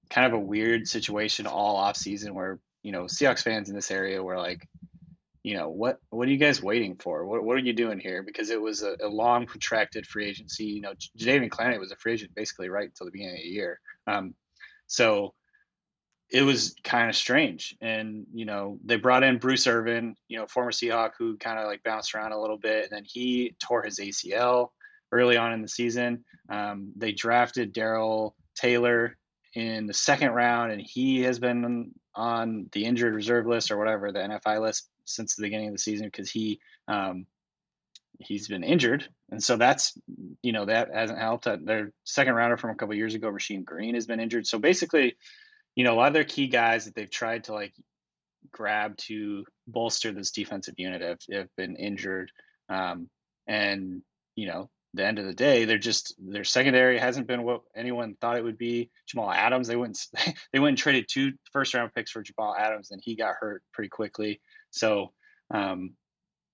Kind 0.08 0.28
of 0.28 0.34
a 0.34 0.42
weird 0.42 0.86
situation 0.86 1.48
all 1.48 1.74
off 1.74 1.96
season 1.96 2.32
where, 2.32 2.60
you 2.84 2.92
know, 2.92 3.04
Seahawks 3.04 3.42
fans 3.42 3.68
in 3.68 3.74
this 3.74 3.90
area 3.90 4.22
were 4.22 4.38
like, 4.38 4.68
you 5.42 5.56
know, 5.56 5.68
what 5.68 5.98
what 6.10 6.28
are 6.28 6.30
you 6.30 6.36
guys 6.36 6.62
waiting 6.62 6.94
for? 6.96 7.26
What 7.26 7.42
what 7.42 7.56
are 7.56 7.60
you 7.60 7.72
doing 7.72 7.98
here? 7.98 8.22
Because 8.22 8.50
it 8.50 8.60
was 8.60 8.82
a, 8.82 8.96
a 9.02 9.08
long 9.08 9.46
protracted 9.46 10.06
free 10.06 10.28
agency. 10.28 10.64
You 10.66 10.82
know, 10.82 10.92
Jadeveon 11.18 11.50
Clowney 11.50 11.80
was 11.80 11.90
a 11.90 11.96
free 11.96 12.12
agent 12.12 12.34
basically 12.36 12.68
right 12.68 12.88
until 12.88 13.06
the 13.06 13.12
beginning 13.12 13.36
of 13.36 13.42
the 13.42 13.48
year. 13.48 13.80
Um, 14.06 14.34
so 14.86 15.34
it 16.30 16.42
was 16.42 16.76
kind 16.84 17.08
of 17.08 17.16
strange. 17.16 17.76
And, 17.80 18.26
you 18.32 18.44
know, 18.44 18.78
they 18.84 18.96
brought 18.96 19.24
in 19.24 19.38
Bruce 19.38 19.66
Irvin, 19.66 20.14
you 20.28 20.38
know, 20.38 20.46
former 20.46 20.70
Seahawk 20.70 21.12
who 21.18 21.36
kind 21.36 21.58
of 21.58 21.66
like 21.66 21.82
bounced 21.82 22.14
around 22.14 22.32
a 22.32 22.40
little 22.40 22.56
bit. 22.56 22.84
And 22.84 22.92
then 22.92 23.04
he 23.04 23.56
tore 23.58 23.82
his 23.82 23.98
ACL 23.98 24.70
early 25.12 25.36
on 25.36 25.52
in 25.52 25.62
the 25.62 25.68
season. 25.68 26.24
Um, 26.48 26.92
they 26.96 27.12
drafted 27.12 27.72
Darrell 27.72 28.36
Taylor 28.54 29.16
in 29.54 29.86
the 29.86 29.94
second 29.94 30.30
round, 30.30 30.72
and 30.72 30.80
he 30.80 31.22
has 31.22 31.38
been 31.38 31.92
on 32.14 32.68
the 32.72 32.84
injured 32.84 33.14
reserve 33.14 33.46
list 33.46 33.70
or 33.70 33.78
whatever, 33.78 34.12
the 34.12 34.20
NFI 34.20 34.60
list 34.60 34.88
since 35.04 35.34
the 35.34 35.42
beginning 35.42 35.68
of 35.68 35.74
the 35.74 35.78
season 35.78 36.06
because 36.06 36.30
he, 36.30 36.60
um, 36.86 37.26
he's 38.20 38.46
been 38.46 38.62
injured, 38.62 39.08
and 39.30 39.42
so 39.42 39.56
that's 39.56 39.98
you 40.42 40.52
know 40.52 40.66
that 40.66 40.94
hasn't 40.94 41.18
helped. 41.18 41.48
Their 41.64 41.92
second 42.04 42.34
rounder 42.34 42.56
from 42.56 42.70
a 42.70 42.74
couple 42.76 42.94
years 42.94 43.14
ago, 43.14 43.30
Rasheem 43.30 43.64
Green, 43.64 43.94
has 43.94 44.06
been 44.06 44.20
injured. 44.20 44.46
So 44.46 44.58
basically, 44.58 45.16
you 45.74 45.84
know, 45.84 45.94
a 45.94 45.96
lot 45.96 46.08
of 46.08 46.14
their 46.14 46.24
key 46.24 46.48
guys 46.48 46.84
that 46.84 46.94
they've 46.94 47.10
tried 47.10 47.44
to 47.44 47.54
like 47.54 47.74
grab 48.52 48.96
to 48.96 49.44
bolster 49.66 50.12
this 50.12 50.30
defensive 50.30 50.74
unit 50.76 51.02
have, 51.02 51.18
have 51.32 51.48
been 51.56 51.76
injured. 51.76 52.32
Um, 52.68 53.08
and, 53.46 54.02
you 54.34 54.46
know, 54.46 54.70
the 54.94 55.06
end 55.06 55.18
of 55.18 55.24
the 55.24 55.34
day, 55.34 55.64
they're 55.64 55.78
just 55.78 56.14
their 56.18 56.44
secondary 56.44 56.98
hasn't 56.98 57.28
been 57.28 57.44
what 57.44 57.62
anyone 57.76 58.16
thought 58.20 58.36
it 58.36 58.44
would 58.44 58.58
be. 58.58 58.90
Jamal 59.06 59.30
Adams, 59.30 59.68
they 59.68 59.76
went 59.76 59.98
they 60.52 60.58
went 60.58 60.70
and 60.70 60.78
traded 60.78 61.06
two 61.08 61.32
first 61.52 61.74
round 61.74 61.94
picks 61.94 62.10
for 62.10 62.22
Jamal 62.22 62.56
Adams, 62.56 62.90
and 62.90 63.00
he 63.04 63.14
got 63.14 63.36
hurt 63.38 63.62
pretty 63.72 63.88
quickly. 63.88 64.40
So, 64.70 65.12
um, 65.52 65.92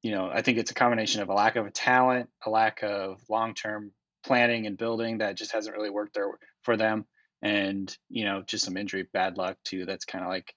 you 0.03 0.11
know, 0.11 0.29
I 0.31 0.43
think 0.43 0.59
it's 0.59 0.71
a 0.71 0.75
combination 0.75 1.23
of 1.23 1.31
a 1.31 1.35
lack 1.35 1.57
of 1.57 1.67
a 1.67 1.71
talent, 1.71 2.29
a 2.45 2.51
lack 2.51 2.83
of 2.83 3.21
long 3.31 3.55
term 3.55 3.93
planning 4.25 4.67
and 4.67 4.77
building 4.77 5.19
that 5.19 5.37
just 5.37 5.53
hasn't 5.53 5.75
really 5.75 5.91
worked 5.91 6.15
there 6.15 6.29
for 6.63 6.77
them 6.77 7.07
and 7.47 7.97
you 8.09 8.25
know 8.25 8.43
just 8.45 8.65
some 8.65 8.77
injury 8.77 9.07
bad 9.13 9.39
luck 9.39 9.57
too 9.63 9.87
that's 9.87 10.05
kind 10.05 10.25
of 10.25 10.31
like 10.31 10.53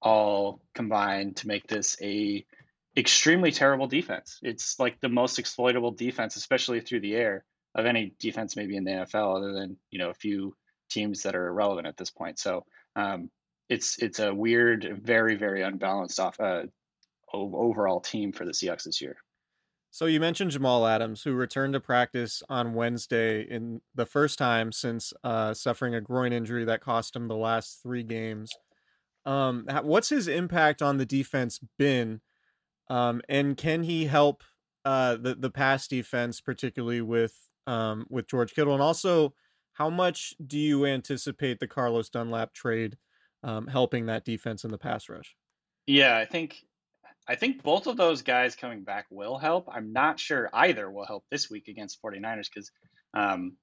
all 0.00 0.60
combined 0.72 1.36
to 1.36 1.48
make 1.48 1.66
this 1.66 1.96
a 2.00 2.46
extremely 2.96 3.50
terrible 3.50 3.88
defense. 3.88 4.38
It's 4.42 4.78
like 4.78 5.00
the 5.00 5.08
most 5.08 5.40
exploitable 5.40 5.90
defense 5.90 6.36
especially 6.36 6.80
through 6.80 7.00
the 7.00 7.16
air 7.16 7.44
of 7.74 7.86
any 7.86 8.14
defense 8.20 8.56
maybe 8.56 8.76
in 8.76 8.84
the 8.84 8.92
nfl 8.92 9.36
other 9.36 9.52
than 9.52 9.76
you 9.90 9.98
know 9.98 10.10
a 10.10 10.14
few 10.14 10.54
teams 10.90 11.22
that 11.22 11.34
are 11.34 11.48
irrelevant 11.48 11.88
at 11.88 11.96
this 11.96 12.10
point. 12.10 12.38
So 12.38 12.64
um, 12.94 13.30
it's 13.68 14.00
it's 14.00 14.20
a 14.20 14.32
weird 14.32 15.00
very 15.02 15.34
very 15.34 15.62
unbalanced 15.62 16.20
off 16.20 16.38
uh, 16.38 16.62
overall 17.32 18.00
team 18.00 18.32
for 18.32 18.44
the 18.44 18.52
seahawks 18.52 18.84
this 18.84 19.00
year 19.00 19.16
So 19.90 20.06
you 20.06 20.20
mentioned 20.20 20.50
Jamal 20.50 20.86
Adams, 20.86 21.22
who 21.22 21.32
returned 21.32 21.72
to 21.72 21.80
practice 21.80 22.42
on 22.48 22.74
Wednesday 22.74 23.42
in 23.42 23.80
the 23.94 24.06
first 24.06 24.38
time 24.38 24.70
since 24.70 25.12
uh, 25.24 25.54
suffering 25.54 25.94
a 25.94 26.00
groin 26.00 26.32
injury 26.32 26.64
that 26.64 26.80
cost 26.80 27.16
him 27.16 27.28
the 27.28 27.36
last 27.36 27.82
three 27.82 28.02
games. 28.02 28.52
Um, 29.24 29.66
what's 29.82 30.08
his 30.08 30.28
impact 30.28 30.82
on 30.82 30.98
the 30.98 31.06
defense 31.06 31.60
been, 31.78 32.20
um, 32.88 33.20
and 33.28 33.56
can 33.56 33.82
he 33.82 34.06
help 34.06 34.42
uh, 34.84 35.16
the 35.16 35.34
the 35.34 35.50
pass 35.50 35.86
defense, 35.88 36.40
particularly 36.40 37.02
with 37.02 37.50
um, 37.66 38.06
with 38.08 38.26
George 38.28 38.54
Kittle, 38.54 38.72
and 38.72 38.82
also 38.82 39.34
how 39.74 39.90
much 39.90 40.34
do 40.44 40.58
you 40.58 40.86
anticipate 40.86 41.60
the 41.60 41.68
Carlos 41.68 42.08
Dunlap 42.08 42.54
trade 42.54 42.96
um, 43.42 43.66
helping 43.66 44.06
that 44.06 44.24
defense 44.24 44.64
in 44.64 44.70
the 44.70 44.78
pass 44.78 45.08
rush? 45.08 45.36
Yeah, 45.86 46.16
I 46.16 46.24
think 46.24 46.64
I 47.28 47.34
think 47.34 47.62
both 47.62 47.86
of 47.86 47.96
those 47.96 48.22
guys 48.22 48.56
coming 48.56 48.84
back 48.84 49.06
will 49.10 49.36
help. 49.36 49.68
I'm 49.70 49.92
not 49.92 50.18
sure 50.18 50.48
either 50.52 50.90
will 50.90 51.06
help 51.06 51.24
this 51.30 51.50
week 51.50 51.68
against 51.68 52.00
49ers 52.02 52.48
because 52.52 52.70
um, 53.12 53.56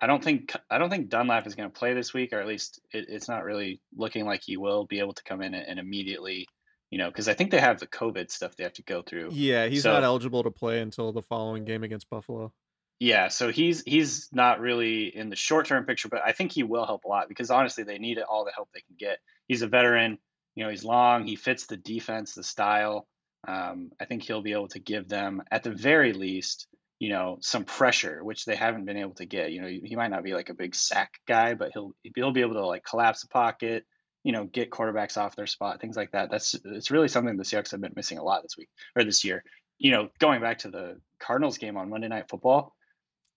I 0.00 0.08
don't 0.08 0.22
think 0.22 0.52
I 0.68 0.78
don't 0.78 0.90
think 0.90 1.08
Dunlap 1.08 1.46
is 1.46 1.54
going 1.54 1.70
to 1.70 1.78
play 1.78 1.94
this 1.94 2.12
week, 2.12 2.32
or 2.32 2.40
at 2.40 2.48
least 2.48 2.80
it, 2.92 3.06
it's 3.08 3.28
not 3.28 3.44
really 3.44 3.80
looking 3.96 4.24
like 4.24 4.42
he 4.44 4.56
will 4.56 4.84
be 4.84 4.98
able 4.98 5.12
to 5.12 5.22
come 5.22 5.40
in 5.40 5.54
and 5.54 5.78
immediately, 5.78 6.48
you 6.90 6.98
know, 6.98 7.08
because 7.08 7.28
I 7.28 7.34
think 7.34 7.52
they 7.52 7.60
have 7.60 7.78
the 7.78 7.86
COVID 7.86 8.28
stuff 8.32 8.56
they 8.56 8.64
have 8.64 8.72
to 8.74 8.82
go 8.82 9.02
through. 9.02 9.28
Yeah, 9.30 9.68
he's 9.68 9.84
so, 9.84 9.92
not 9.92 10.02
eligible 10.02 10.42
to 10.42 10.50
play 10.50 10.80
until 10.80 11.12
the 11.12 11.22
following 11.22 11.64
game 11.64 11.84
against 11.84 12.10
Buffalo. 12.10 12.52
Yeah, 12.98 13.28
so 13.28 13.52
he's 13.52 13.82
he's 13.84 14.28
not 14.32 14.58
really 14.58 15.04
in 15.04 15.30
the 15.30 15.36
short 15.36 15.66
term 15.66 15.84
picture, 15.84 16.08
but 16.08 16.22
I 16.26 16.32
think 16.32 16.50
he 16.50 16.64
will 16.64 16.86
help 16.86 17.04
a 17.04 17.08
lot 17.08 17.28
because 17.28 17.52
honestly, 17.52 17.84
they 17.84 17.98
need 17.98 18.18
all 18.18 18.44
the 18.44 18.52
help 18.52 18.70
they 18.74 18.80
can 18.80 18.96
get. 18.98 19.18
He's 19.46 19.62
a 19.62 19.68
veteran, 19.68 20.18
you 20.56 20.64
know, 20.64 20.70
he's 20.70 20.84
long, 20.84 21.26
he 21.26 21.36
fits 21.36 21.66
the 21.66 21.76
defense, 21.76 22.34
the 22.34 22.42
style. 22.42 23.06
Um, 23.46 23.90
I 24.00 24.04
think 24.04 24.22
he'll 24.22 24.42
be 24.42 24.52
able 24.52 24.68
to 24.68 24.78
give 24.78 25.08
them, 25.08 25.42
at 25.50 25.62
the 25.62 25.70
very 25.70 26.12
least, 26.12 26.66
you 26.98 27.08
know, 27.08 27.38
some 27.40 27.64
pressure, 27.64 28.22
which 28.22 28.44
they 28.44 28.54
haven't 28.54 28.84
been 28.84 28.96
able 28.96 29.14
to 29.14 29.24
get. 29.24 29.50
You 29.50 29.62
know, 29.62 29.68
he 29.68 29.96
might 29.96 30.10
not 30.10 30.22
be 30.22 30.34
like 30.34 30.50
a 30.50 30.54
big 30.54 30.74
sack 30.74 31.14
guy, 31.26 31.54
but 31.54 31.72
he'll 31.72 31.92
he'll 32.14 32.32
be 32.32 32.42
able 32.42 32.54
to 32.54 32.66
like 32.66 32.84
collapse 32.84 33.22
the 33.22 33.28
pocket, 33.28 33.84
you 34.22 34.32
know, 34.32 34.44
get 34.44 34.70
quarterbacks 34.70 35.16
off 35.16 35.34
their 35.34 35.48
spot, 35.48 35.80
things 35.80 35.96
like 35.96 36.12
that. 36.12 36.30
That's 36.30 36.54
it's 36.64 36.92
really 36.92 37.08
something 37.08 37.36
the 37.36 37.42
Seahawks 37.42 37.72
have 37.72 37.80
been 37.80 37.94
missing 37.96 38.18
a 38.18 38.22
lot 38.22 38.42
this 38.42 38.56
week 38.56 38.68
or 38.94 39.02
this 39.02 39.24
year. 39.24 39.42
You 39.78 39.90
know, 39.90 40.10
going 40.20 40.40
back 40.40 40.58
to 40.58 40.70
the 40.70 41.00
Cardinals 41.18 41.58
game 41.58 41.76
on 41.76 41.90
Monday 41.90 42.06
Night 42.06 42.28
Football, 42.28 42.72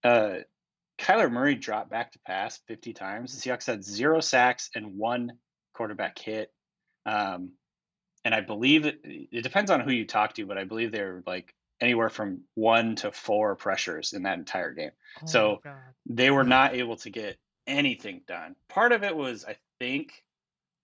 uh, 0.04 0.36
Kyler 1.00 1.32
Murray 1.32 1.56
dropped 1.56 1.90
back 1.90 2.12
to 2.12 2.20
pass 2.20 2.60
50 2.68 2.94
times. 2.94 3.34
The 3.34 3.50
Seahawks 3.50 3.66
had 3.66 3.84
zero 3.84 4.20
sacks 4.20 4.70
and 4.76 4.98
one 4.98 5.32
quarterback 5.74 6.20
hit. 6.20 6.52
Um, 7.06 7.54
and 8.26 8.34
I 8.34 8.42
believe 8.42 8.86
it, 8.86 9.00
it 9.04 9.44
depends 9.44 9.70
on 9.70 9.80
who 9.82 9.92
you 9.92 10.06
talk 10.06 10.34
to, 10.34 10.46
but 10.48 10.58
I 10.58 10.64
believe 10.64 10.92
they're 10.92 11.24
like 11.28 11.54
anywhere 11.80 12.10
from 12.10 12.42
one 12.56 12.96
to 12.98 13.12
four 13.12 13.56
pressures 13.56 14.14
in 14.14 14.24
that 14.24 14.40
entire 14.40 14.74
game. 14.74 14.92
Oh 15.22 15.28
so 15.28 15.62
they 16.08 16.32
were 16.32 16.44
not 16.44 16.74
able 16.74 16.98
to 16.98 17.12
get 17.12 17.38
anything 17.68 18.22
done. 18.28 18.56
Part 18.68 18.92
of 18.92 19.04
it 19.04 19.16
was, 19.16 19.46
I 19.46 19.56
think, 19.80 20.24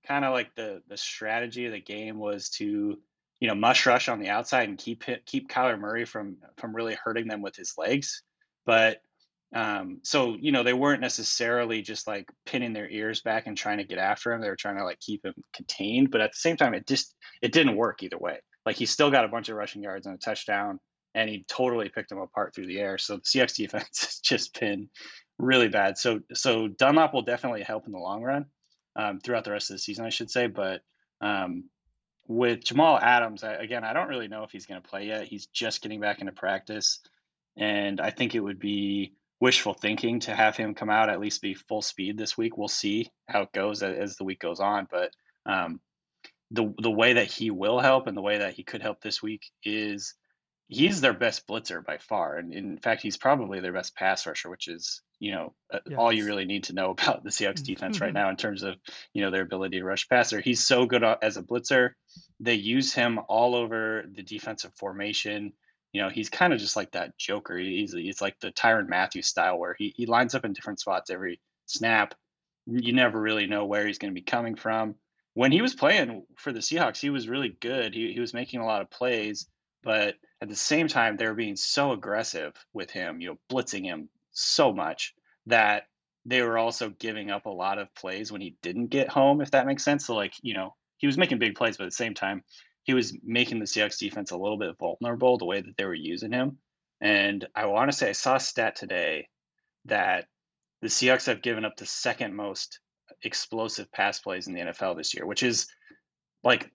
kind 0.08 0.24
of 0.24 0.34
like 0.34 0.56
the 0.56 0.84
the 0.88 0.98
strategy 0.98 1.66
of 1.66 1.74
the 1.74 1.82
game 1.82 2.20
was 2.20 2.50
to 2.50 3.00
you 3.40 3.48
know 3.48 3.56
mush 3.56 3.86
rush 3.88 4.08
on 4.08 4.20
the 4.20 4.30
outside 4.30 4.70
and 4.70 4.78
keep 4.78 5.04
hit, 5.04 5.26
keep 5.26 5.50
Kyler 5.50 5.80
Murray 5.80 6.06
from 6.06 6.38
from 6.58 6.76
really 6.76 6.96
hurting 7.04 7.28
them 7.28 7.42
with 7.42 7.56
his 7.56 7.74
legs. 7.78 8.22
But 8.66 9.02
um, 9.54 10.00
so 10.04 10.38
you 10.40 10.52
know 10.52 10.64
they 10.64 10.74
weren't 10.74 11.02
necessarily 11.02 11.82
just 11.82 12.08
like 12.08 12.30
pinning 12.46 12.74
their 12.74 12.90
ears 12.90 13.22
back 13.22 13.48
and 13.48 13.58
trying 13.58 13.80
to 13.80 13.84
get 13.84 13.98
after 13.98 14.32
him. 14.32 14.42
They 14.42 14.50
were 14.50 14.56
trying 14.56 14.78
to 14.78 14.86
like 14.86 15.00
keep 15.00 15.26
him 15.26 15.34
contained, 15.54 16.10
but 16.12 16.22
at 16.22 16.32
the 16.32 16.38
same 16.38 16.56
time, 16.56 16.74
it 16.74 16.88
just 16.88 17.14
it 17.42 17.52
didn't 17.52 17.76
work 17.76 18.02
either 18.02 18.18
way. 18.18 18.40
Like 18.66 18.78
he 18.78 18.86
still 18.86 19.12
got 19.12 19.26
a 19.26 19.30
bunch 19.30 19.50
of 19.50 19.58
rushing 19.58 19.84
yards 19.84 20.06
and 20.06 20.16
a 20.16 20.18
touchdown, 20.18 20.80
and 21.14 21.30
he 21.30 21.44
totally 21.50 21.90
picked 21.90 22.12
him 22.12 22.20
apart 22.20 22.56
through 22.56 22.68
the 22.68 22.80
air. 22.80 22.98
So 22.98 23.18
the 23.18 23.22
CX 23.24 23.56
defense 23.56 24.02
has 24.06 24.20
just 24.20 24.58
been 24.58 24.90
really 25.38 25.68
bad. 25.68 25.98
So 25.98 26.22
so 26.34 26.70
Dunlap 26.70 27.14
will 27.14 27.24
definitely 27.24 27.64
help 27.64 27.88
in 27.88 27.92
the 27.92 28.00
long 28.00 28.22
run 28.22 28.46
um, 28.96 29.20
throughout 29.20 29.44
the 29.44 29.52
rest 29.52 29.70
of 29.70 29.76
the 29.76 29.80
season, 29.80 30.06
I 30.06 30.10
should 30.10 30.32
say. 30.32 30.48
But 30.48 30.82
um, 31.20 31.66
with 32.26 32.64
Jamal 32.64 32.98
Adams, 32.98 33.44
I, 33.44 33.56
again, 33.56 33.84
I 33.84 33.92
don't 33.92 34.08
really 34.08 34.30
know 34.30 34.44
if 34.44 34.52
he's 34.52 34.66
going 34.66 34.82
to 34.82 34.88
play 34.88 35.08
yet. 35.08 35.28
He's 35.28 35.48
just 35.48 35.82
getting 35.82 36.00
back 36.00 36.22
into 36.22 36.32
practice, 36.32 37.02
and 37.58 38.00
I 38.00 38.12
think 38.12 38.34
it 38.34 38.40
would 38.40 38.60
be 38.60 39.14
wishful 39.42 39.74
thinking 39.74 40.20
to 40.22 40.34
have 40.34 40.56
him 40.56 40.76
come 40.76 40.90
out 40.90 41.10
at 41.10 41.20
least 41.20 41.42
be 41.42 41.56
full 41.56 41.82
speed 41.82 42.18
this 42.18 42.38
week. 42.38 42.58
We'll 42.58 42.68
see 42.68 43.12
how 43.28 43.42
it 43.42 43.52
goes 43.52 43.84
as 43.84 44.16
the 44.16 44.24
week 44.24 44.40
goes 44.40 44.60
on, 44.60 44.88
but 44.90 45.12
um, 45.46 45.82
the 46.52 46.74
the 46.82 46.92
way 46.92 47.14
that 47.14 47.28
he 47.28 47.50
will 47.50 47.80
help 47.80 48.08
and 48.08 48.16
the 48.16 48.22
way 48.22 48.38
that 48.38 48.54
he 48.54 48.64
could 48.64 48.82
help 48.82 49.02
this 49.02 49.22
week 49.22 49.42
is 49.64 50.14
he's 50.68 51.02
their 51.02 51.14
best 51.14 51.48
blitzer 51.48 51.84
by 51.84 51.98
far, 51.98 52.38
and 52.38 52.54
in 52.54 52.78
fact, 52.78 53.02
he's 53.02 53.18
probably 53.18 53.60
their 53.60 53.74
best 53.74 53.96
pass 53.96 54.28
rusher, 54.28 54.50
which 54.50 54.68
is 54.68 55.02
you 55.20 55.32
know 55.32 55.54
yes. 55.74 55.98
All 55.98 56.14
you 56.14 56.26
really 56.26 56.46
need 56.46 56.66
to 56.66 56.74
know 56.74 56.92
about 56.98 57.24
the 57.24 57.32
Seahawks 57.32 57.64
defense 57.64 58.00
right 58.00 58.14
now 58.14 58.30
in 58.30 58.38
terms 58.38 58.62
of 58.62 58.76
you 59.14 59.24
know 59.24 59.32
their 59.32 59.44
ability 59.44 59.80
to 59.80 59.86
rush 59.86 60.08
passer. 60.08 60.40
He's 60.40 60.64
so 60.64 60.86
good 60.86 61.04
as 61.04 61.38
a 61.38 61.44
blitzer. 61.44 61.92
They 62.40 62.56
use 62.56 62.94
him 62.94 63.20
all 63.28 63.56
over 63.56 64.06
the 64.14 64.24
defensive 64.24 64.74
formation 64.76 65.54
you 65.94 66.02
know, 66.02 66.10
he's 66.10 66.30
kind 66.30 66.54
of 66.54 66.60
just 66.60 66.76
like 66.76 66.92
that 66.92 67.18
Joker. 67.18 67.58
He's 67.58 67.94
he's 67.94 68.22
like 68.22 68.40
the 68.40 68.52
Tyrann 68.52 68.88
Mathieu 68.88 69.22
style, 69.22 69.60
where 69.60 69.76
he 69.78 69.94
he 69.96 70.06
lines 70.06 70.36
up 70.36 70.46
in 70.46 70.54
different 70.54 70.80
spots 70.80 71.10
every 71.10 71.40
snap. 71.66 72.16
You 72.66 72.94
never 72.94 73.20
really 73.20 73.48
know 73.48 73.66
where 73.66 73.86
he's 73.86 73.98
going 73.98 74.14
to 74.14 74.20
be 74.20 74.26
coming 74.26 74.56
from. 74.56 74.96
When 75.34 75.52
he 75.52 75.62
was 75.62 75.74
playing 75.74 76.26
for 76.38 76.52
the 76.52 76.60
Seahawks, 76.60 77.00
he 77.00 77.10
was 77.10 77.28
really 77.28 77.58
good. 77.60 77.94
He 77.94 78.14
he 78.14 78.20
was 78.20 78.34
making 78.34 78.62
a 78.62 78.66
lot 78.66 78.82
of 78.82 78.90
plays, 78.90 79.48
but 79.84 80.16
at 80.42 80.50
the 80.50 80.56
same 80.56 80.88
time, 80.88 81.18
they 81.18 81.28
were 81.28 81.34
being 81.34 81.56
so 81.56 81.92
aggressive 81.92 82.54
with 82.74 82.90
him, 82.90 83.22
you 83.22 83.30
know, 83.30 83.38
blitzing 83.50 83.84
him 83.84 84.10
so 84.32 84.74
much 84.74 85.14
that 85.48 85.88
they 86.26 86.42
were 86.42 86.58
also 86.58 86.90
giving 86.90 87.32
up 87.32 87.46
a 87.46 87.50
lot 87.50 87.80
of 87.80 87.94
plays 87.96 88.32
when 88.32 88.42
he 88.42 88.56
didn't 88.62 88.88
get 88.88 89.10
home, 89.10 89.42
if 89.42 89.52
that 89.52 89.66
makes 89.66 89.84
sense. 89.84 90.06
So 90.06 90.16
like, 90.16 90.34
you 90.42 90.54
know, 90.54 90.76
he 90.98 91.08
was 91.08 91.18
making 91.18 91.40
big 91.40 91.56
plays, 91.56 91.78
but 91.78 91.86
at 91.86 91.90
the 91.90 91.96
same 91.96 92.14
time, 92.14 92.44
he 92.84 92.94
was 92.94 93.16
making 93.24 93.60
the 93.60 93.66
Seahawks 93.66 94.00
defense 94.00 94.32
a 94.32 94.38
little 94.38 94.58
bit 94.58 94.76
vulnerable 94.80 95.38
the 95.38 95.46
way 95.46 95.62
that 95.62 95.78
they 95.78 95.86
were 95.86 95.94
using 95.94 96.32
him. 96.32 96.58
And 97.00 97.48
I 97.56 97.66
want 97.66 97.92
to 97.92 97.98
say 97.98 98.10
I 98.10 98.14
saw 98.14 98.36
a 98.36 98.40
stat 98.40 98.76
today 98.76 99.28
that 99.86 100.26
the 100.82 100.88
Seahawks 100.88 101.28
have 101.28 101.42
given 101.42 101.66
up 101.66 101.78
the 101.78 101.86
second 101.86 102.36
most 102.36 102.80
explosive 103.24 103.92
pass 103.92 104.20
plays 104.20 104.48
in 104.48 104.54
the 104.54 104.62
NFL 104.62 104.98
this 104.98 105.14
year, 105.14 105.26
which 105.26 105.44
is 105.44 105.68
like 106.44 106.72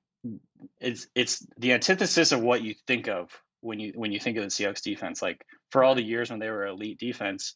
it's 0.81 1.07
it's 1.15 1.47
the 1.59 1.73
antithesis 1.73 2.33
of 2.33 2.41
what 2.41 2.63
you 2.63 2.75
think 2.87 3.09
of 3.09 3.31
when 3.61 3.81
you 3.81 3.93
when 3.95 4.13
you 4.13 4.21
think 4.21 4.37
of 4.37 4.45
the 4.45 4.51
Seahawks 4.51 4.83
defense. 4.83 5.23
Like 5.23 5.45
for 5.71 5.83
all 5.83 5.95
the 5.95 6.03
years 6.05 6.31
when 6.31 6.41
they 6.41 6.51
were 6.51 6.67
elite 6.67 6.99
defense, 6.99 7.55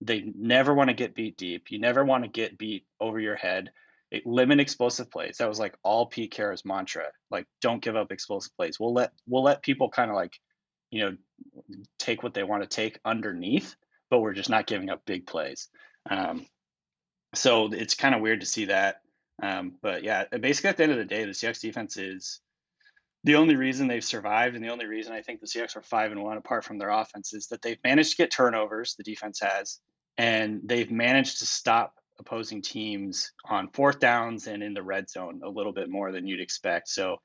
they 0.00 0.24
never 0.34 0.74
want 0.74 0.88
to 0.88 0.94
get 0.94 1.14
beat 1.14 1.36
deep. 1.36 1.70
You 1.70 1.78
never 1.78 2.04
want 2.04 2.24
to 2.24 2.30
get 2.30 2.58
beat 2.58 2.86
over 3.00 3.18
your 3.18 3.36
head 3.36 3.70
limit 4.24 4.60
explosive 4.60 5.10
plays. 5.10 5.38
That 5.38 5.48
was 5.48 5.58
like 5.58 5.74
all 5.82 6.06
Pete 6.06 6.32
Carroll's 6.32 6.64
mantra. 6.64 7.06
Like, 7.30 7.46
don't 7.60 7.82
give 7.82 7.96
up 7.96 8.12
explosive 8.12 8.54
plays. 8.56 8.78
We'll 8.80 8.92
let 8.92 9.12
we'll 9.26 9.42
let 9.42 9.62
people 9.62 9.90
kind 9.90 10.10
of 10.10 10.16
like, 10.16 10.38
you 10.90 11.02
know, 11.02 11.16
take 11.98 12.22
what 12.22 12.34
they 12.34 12.42
want 12.42 12.62
to 12.62 12.68
take 12.68 12.98
underneath, 13.04 13.76
but 14.10 14.20
we're 14.20 14.34
just 14.34 14.50
not 14.50 14.66
giving 14.66 14.90
up 14.90 15.04
big 15.04 15.26
plays. 15.26 15.68
Um, 16.08 16.46
so 17.34 17.72
it's 17.72 17.94
kind 17.94 18.14
of 18.14 18.20
weird 18.20 18.40
to 18.40 18.46
see 18.46 18.66
that. 18.66 19.02
Um, 19.42 19.74
but 19.80 20.02
yeah, 20.02 20.24
basically 20.24 20.70
at 20.70 20.76
the 20.76 20.82
end 20.82 20.92
of 20.92 20.98
the 20.98 21.04
day, 21.04 21.24
the 21.24 21.30
Seahawks 21.30 21.60
defense 21.60 21.96
is 21.96 22.40
the 23.24 23.36
only 23.36 23.56
reason 23.56 23.86
they've 23.86 24.02
survived, 24.04 24.56
and 24.56 24.64
the 24.64 24.70
only 24.70 24.86
reason 24.86 25.12
I 25.12 25.22
think 25.22 25.40
the 25.40 25.46
Seahawks 25.46 25.76
are 25.76 25.82
five 25.82 26.10
and 26.10 26.22
one 26.22 26.36
apart 26.36 26.64
from 26.64 26.78
their 26.78 26.90
offense 26.90 27.32
is 27.32 27.48
that 27.48 27.62
they've 27.62 27.78
managed 27.84 28.12
to 28.12 28.16
get 28.16 28.30
turnovers. 28.30 28.94
The 28.94 29.02
defense 29.02 29.40
has, 29.40 29.78
and 30.16 30.60
they've 30.64 30.90
managed 30.90 31.38
to 31.38 31.46
stop 31.46 31.94
opposing 32.20 32.62
teams 32.62 33.32
on 33.48 33.68
fourth 33.72 33.98
downs 33.98 34.46
and 34.46 34.62
in 34.62 34.74
the 34.74 34.82
red 34.82 35.10
zone 35.10 35.40
a 35.44 35.48
little 35.48 35.72
bit 35.72 35.90
more 35.90 36.12
than 36.12 36.26
you'd 36.26 36.40
expect. 36.40 36.88
So 36.88 37.16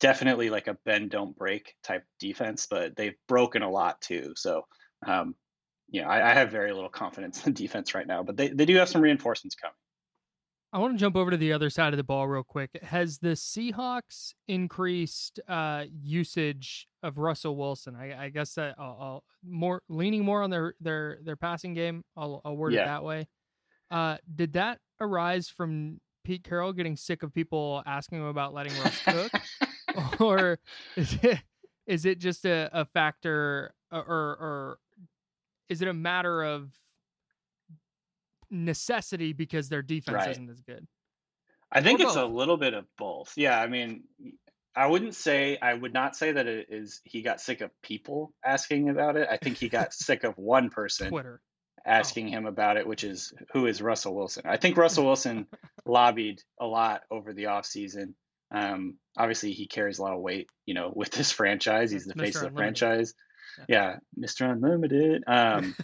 definitely 0.00 0.50
like 0.50 0.66
a 0.66 0.76
bend 0.84 1.10
don't 1.10 1.36
break 1.36 1.74
type 1.84 2.02
defense, 2.18 2.66
but 2.68 2.96
they've 2.96 3.14
broken 3.28 3.62
a 3.62 3.70
lot 3.70 4.00
too. 4.00 4.32
So 4.36 4.64
um, 5.06 5.34
you 5.90 6.02
know, 6.02 6.08
I, 6.08 6.30
I, 6.30 6.34
have 6.34 6.50
very 6.50 6.72
little 6.72 6.90
confidence 6.90 7.44
in 7.46 7.52
the 7.52 7.62
defense 7.62 7.94
right 7.94 8.06
now, 8.06 8.22
but 8.22 8.36
they, 8.36 8.48
they 8.48 8.66
do 8.66 8.76
have 8.76 8.88
some 8.88 9.00
reinforcements 9.00 9.56
coming. 9.56 9.74
I 10.72 10.78
want 10.78 10.94
to 10.94 10.98
jump 10.98 11.16
over 11.16 11.32
to 11.32 11.36
the 11.36 11.52
other 11.52 11.68
side 11.68 11.92
of 11.92 11.96
the 11.96 12.04
ball 12.04 12.28
real 12.28 12.44
quick. 12.44 12.70
Has 12.82 13.18
the 13.18 13.30
Seahawks 13.30 14.34
increased 14.46 15.40
uh, 15.48 15.86
usage 16.00 16.86
of 17.02 17.18
Russell 17.18 17.56
Wilson? 17.56 17.96
I, 17.96 18.26
I 18.26 18.28
guess 18.28 18.54
that 18.54 18.76
I'll, 18.78 18.96
I'll, 19.00 19.24
more 19.44 19.82
leaning 19.88 20.24
more 20.24 20.42
on 20.42 20.50
their 20.50 20.74
their 20.80 21.18
their 21.24 21.34
passing 21.34 21.74
game. 21.74 22.04
I'll, 22.16 22.40
I'll 22.44 22.56
word 22.56 22.72
yeah. 22.72 22.82
it 22.82 22.86
that 22.86 23.02
way. 23.02 23.26
Uh, 23.90 24.16
did 24.34 24.52
that 24.52 24.78
arise 25.00 25.48
from 25.48 26.00
Pete 26.24 26.44
Carroll 26.44 26.72
getting 26.72 26.96
sick 26.96 27.22
of 27.22 27.34
people 27.34 27.82
asking 27.86 28.18
him 28.18 28.26
about 28.26 28.54
letting 28.54 28.72
Russ 28.82 29.02
cook, 29.02 29.32
or 30.20 30.58
is 30.96 31.18
it 31.22 31.38
is 31.86 32.04
it 32.04 32.18
just 32.18 32.44
a, 32.44 32.70
a 32.72 32.84
factor, 32.84 33.74
or, 33.90 33.98
or 34.00 34.78
is 35.68 35.82
it 35.82 35.88
a 35.88 35.94
matter 35.94 36.44
of 36.44 36.70
necessity 38.50 39.32
because 39.32 39.68
their 39.68 39.82
defense 39.82 40.14
right. 40.14 40.30
isn't 40.30 40.50
as 40.50 40.60
good? 40.60 40.86
I 41.72 41.80
think 41.80 42.00
it's 42.00 42.14
both? 42.14 42.30
a 42.30 42.32
little 42.32 42.56
bit 42.56 42.74
of 42.74 42.84
both. 42.98 43.32
Yeah, 43.36 43.60
I 43.60 43.68
mean, 43.68 44.04
I 44.74 44.86
wouldn't 44.86 45.14
say 45.14 45.58
I 45.60 45.74
would 45.74 45.92
not 45.92 46.16
say 46.16 46.32
that 46.32 46.46
it 46.46 46.66
is 46.68 47.00
he 47.04 47.22
got 47.22 47.40
sick 47.40 47.60
of 47.60 47.70
people 47.82 48.34
asking 48.44 48.88
about 48.88 49.16
it. 49.16 49.28
I 49.30 49.36
think 49.36 49.56
he 49.56 49.68
got 49.68 49.92
sick 49.92 50.24
of 50.24 50.36
one 50.36 50.70
person 50.70 51.08
Twitter 51.08 51.40
asking 51.86 52.28
oh. 52.28 52.30
him 52.30 52.46
about 52.46 52.76
it, 52.76 52.86
which 52.86 53.04
is 53.04 53.32
who 53.52 53.66
is 53.66 53.82
Russell 53.82 54.14
Wilson. 54.14 54.44
I 54.46 54.56
think 54.56 54.76
Russell 54.76 55.04
Wilson 55.04 55.46
lobbied 55.86 56.42
a 56.60 56.66
lot 56.66 57.02
over 57.10 57.32
the 57.32 57.44
offseason. 57.44 58.14
Um, 58.52 58.96
obviously 59.16 59.52
he 59.52 59.66
carries 59.66 59.98
a 59.98 60.02
lot 60.02 60.14
of 60.14 60.20
weight, 60.20 60.48
you 60.66 60.74
know, 60.74 60.92
with 60.94 61.10
this 61.10 61.30
franchise. 61.30 61.90
He's 61.90 62.04
the 62.04 62.14
Mr. 62.14 62.20
face 62.20 62.36
of 62.36 62.42
the 62.42 62.56
franchise. 62.56 63.14
Yeah. 63.68 63.96
yeah, 64.18 64.26
Mr. 64.26 64.50
Unlimited. 64.50 65.24
Um, 65.26 65.76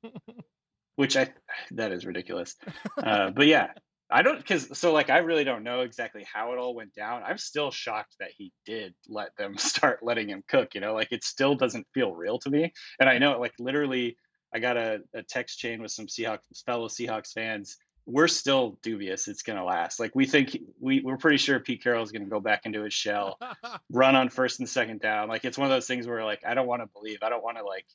which 0.96 1.16
I 1.16 1.30
that 1.72 1.92
is 1.92 2.04
ridiculous. 2.04 2.56
Uh, 2.98 3.30
but 3.30 3.46
yeah, 3.46 3.68
I 4.10 4.22
don't 4.22 4.36
because 4.36 4.78
so 4.78 4.92
like 4.92 5.08
I 5.08 5.18
really 5.18 5.44
don't 5.44 5.62
know 5.62 5.80
exactly 5.80 6.26
how 6.30 6.52
it 6.52 6.58
all 6.58 6.74
went 6.74 6.94
down. 6.94 7.22
I'm 7.22 7.38
still 7.38 7.70
shocked 7.70 8.16
that 8.18 8.30
he 8.36 8.52
did 8.66 8.94
let 9.08 9.36
them 9.36 9.56
start 9.58 10.00
letting 10.02 10.28
him 10.28 10.42
cook. 10.46 10.74
You 10.74 10.80
know, 10.80 10.94
like 10.94 11.12
it 11.12 11.24
still 11.24 11.54
doesn't 11.54 11.86
feel 11.94 12.14
real 12.14 12.38
to 12.40 12.50
me. 12.50 12.72
And 12.98 13.08
I 13.08 13.18
know 13.18 13.38
like 13.40 13.54
literally, 13.58 14.16
I 14.52 14.58
got 14.58 14.76
a, 14.76 15.00
a 15.14 15.22
text 15.22 15.58
chain 15.58 15.80
with 15.82 15.92
some 15.92 16.06
Seahawks 16.06 16.64
fellow 16.64 16.88
Seahawks 16.88 17.32
fans. 17.32 17.76
We're 18.06 18.28
still 18.28 18.78
dubious 18.82 19.28
it's 19.28 19.42
gonna 19.42 19.64
last. 19.64 20.00
Like 20.00 20.12
we 20.14 20.26
think 20.26 20.56
we 20.80 21.00
we're 21.00 21.16
pretty 21.16 21.36
sure 21.36 21.60
Pete 21.60 21.82
Carroll 21.82 22.02
is 22.02 22.12
gonna 22.12 22.26
go 22.26 22.40
back 22.40 22.66
into 22.66 22.82
his 22.82 22.94
shell, 22.94 23.38
run 23.90 24.16
on 24.16 24.28
first 24.28 24.58
and 24.58 24.68
second 24.68 25.00
down. 25.00 25.28
Like 25.28 25.44
it's 25.44 25.58
one 25.58 25.66
of 25.66 25.74
those 25.74 25.86
things 25.86 26.06
where 26.06 26.24
like 26.24 26.40
I 26.44 26.54
don't 26.54 26.66
want 26.66 26.82
to 26.82 26.88
believe. 26.88 27.18
I 27.22 27.28
don't 27.28 27.44
want 27.44 27.58
to 27.58 27.64
like. 27.64 27.86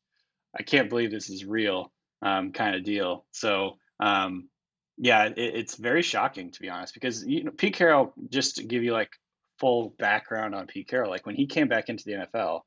I 0.58 0.64
can't 0.64 0.89
believe 0.89 1.12
this 1.12 1.30
is 1.30 1.43
real, 1.43 1.91
um, 2.22 2.53
kind 2.53 2.76
of 2.76 2.84
deal. 2.86 3.26
So 3.32 3.78
um, 3.99 4.47
yeah, 4.97 5.26
it, 5.26 5.38
it's 5.38 5.76
very 5.76 6.01
shocking 6.01 6.51
to 6.51 6.62
be 6.62 6.70
honest, 6.70 6.93
because 6.93 7.26
you 7.26 7.43
know 7.43 7.51
Pete 7.51 7.76
Carroll. 7.76 8.14
Just 8.30 8.58
to 8.58 8.64
give 8.64 8.84
you 8.84 8.93
like 8.93 9.12
full 9.60 9.93
background 9.97 10.56
on 10.56 10.68
Pete 10.68 10.88
Carroll, 10.88 11.10
like 11.10 11.26
when 11.26 11.36
he 11.36 11.47
came 11.47 11.68
back 11.68 11.89
into 11.89 12.06
the 12.06 12.28
NFL, 12.34 12.62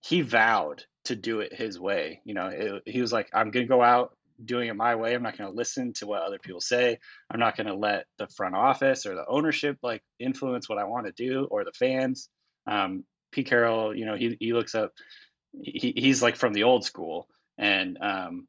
he 0.00 0.20
vowed 0.20 0.84
to 1.04 1.16
do 1.16 1.40
it 1.40 1.52
his 1.52 1.78
way. 1.78 2.20
You 2.24 2.34
know, 2.34 2.48
it, 2.48 2.82
he 2.86 3.00
was 3.00 3.12
like, 3.12 3.28
"I'm 3.32 3.50
going 3.50 3.66
to 3.66 3.68
go 3.68 3.82
out 3.82 4.16
doing 4.44 4.68
it 4.68 4.76
my 4.76 4.96
way. 4.96 5.14
I'm 5.14 5.22
not 5.22 5.38
going 5.38 5.50
to 5.50 5.56
listen 5.56 5.92
to 5.94 6.06
what 6.06 6.22
other 6.22 6.38
people 6.38 6.60
say. 6.60 6.98
I'm 7.30 7.40
not 7.40 7.56
going 7.56 7.66
to 7.68 7.74
let 7.74 8.06
the 8.18 8.26
front 8.28 8.56
office 8.56 9.06
or 9.06 9.14
the 9.14 9.26
ownership 9.26 9.78
like 9.82 10.02
influence 10.18 10.68
what 10.68 10.78
I 10.78 10.84
want 10.84 11.06
to 11.06 11.12
do 11.12 11.46
or 11.50 11.64
the 11.64 11.72
fans." 11.72 12.28
Um, 12.66 13.04
Pete 13.32 13.46
Carroll, 13.46 13.96
you 13.96 14.06
know, 14.06 14.14
he 14.14 14.36
he 14.38 14.52
looks 14.52 14.74
up. 14.74 14.92
He, 15.52 15.92
he's 15.96 16.22
like 16.22 16.36
from 16.36 16.52
the 16.52 16.64
old 16.64 16.84
school, 16.84 17.28
and 17.58 17.98
um, 18.00 18.48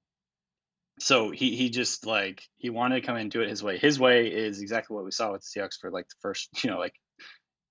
so 1.00 1.32
he 1.32 1.56
he 1.56 1.70
just 1.70 2.06
like 2.06 2.44
he 2.58 2.70
wanted 2.70 3.02
to 3.02 3.06
come 3.06 3.18
and 3.18 3.32
do 3.32 3.42
it 3.42 3.50
his 3.50 3.64
way. 3.64 3.78
His 3.78 4.00
way 4.00 4.28
is 4.28 4.62
exactly 4.62 4.96
what 4.96 5.06
we 5.06 5.12
saw 5.12 5.32
with 5.32 5.42
the 5.42 5.60
Seahawks 5.60 5.80
for 5.80 5.92
like 5.92 6.08
the 6.08 6.16
first 6.22 6.50
you 6.64 6.70
know 6.70 6.80
like 6.80 6.96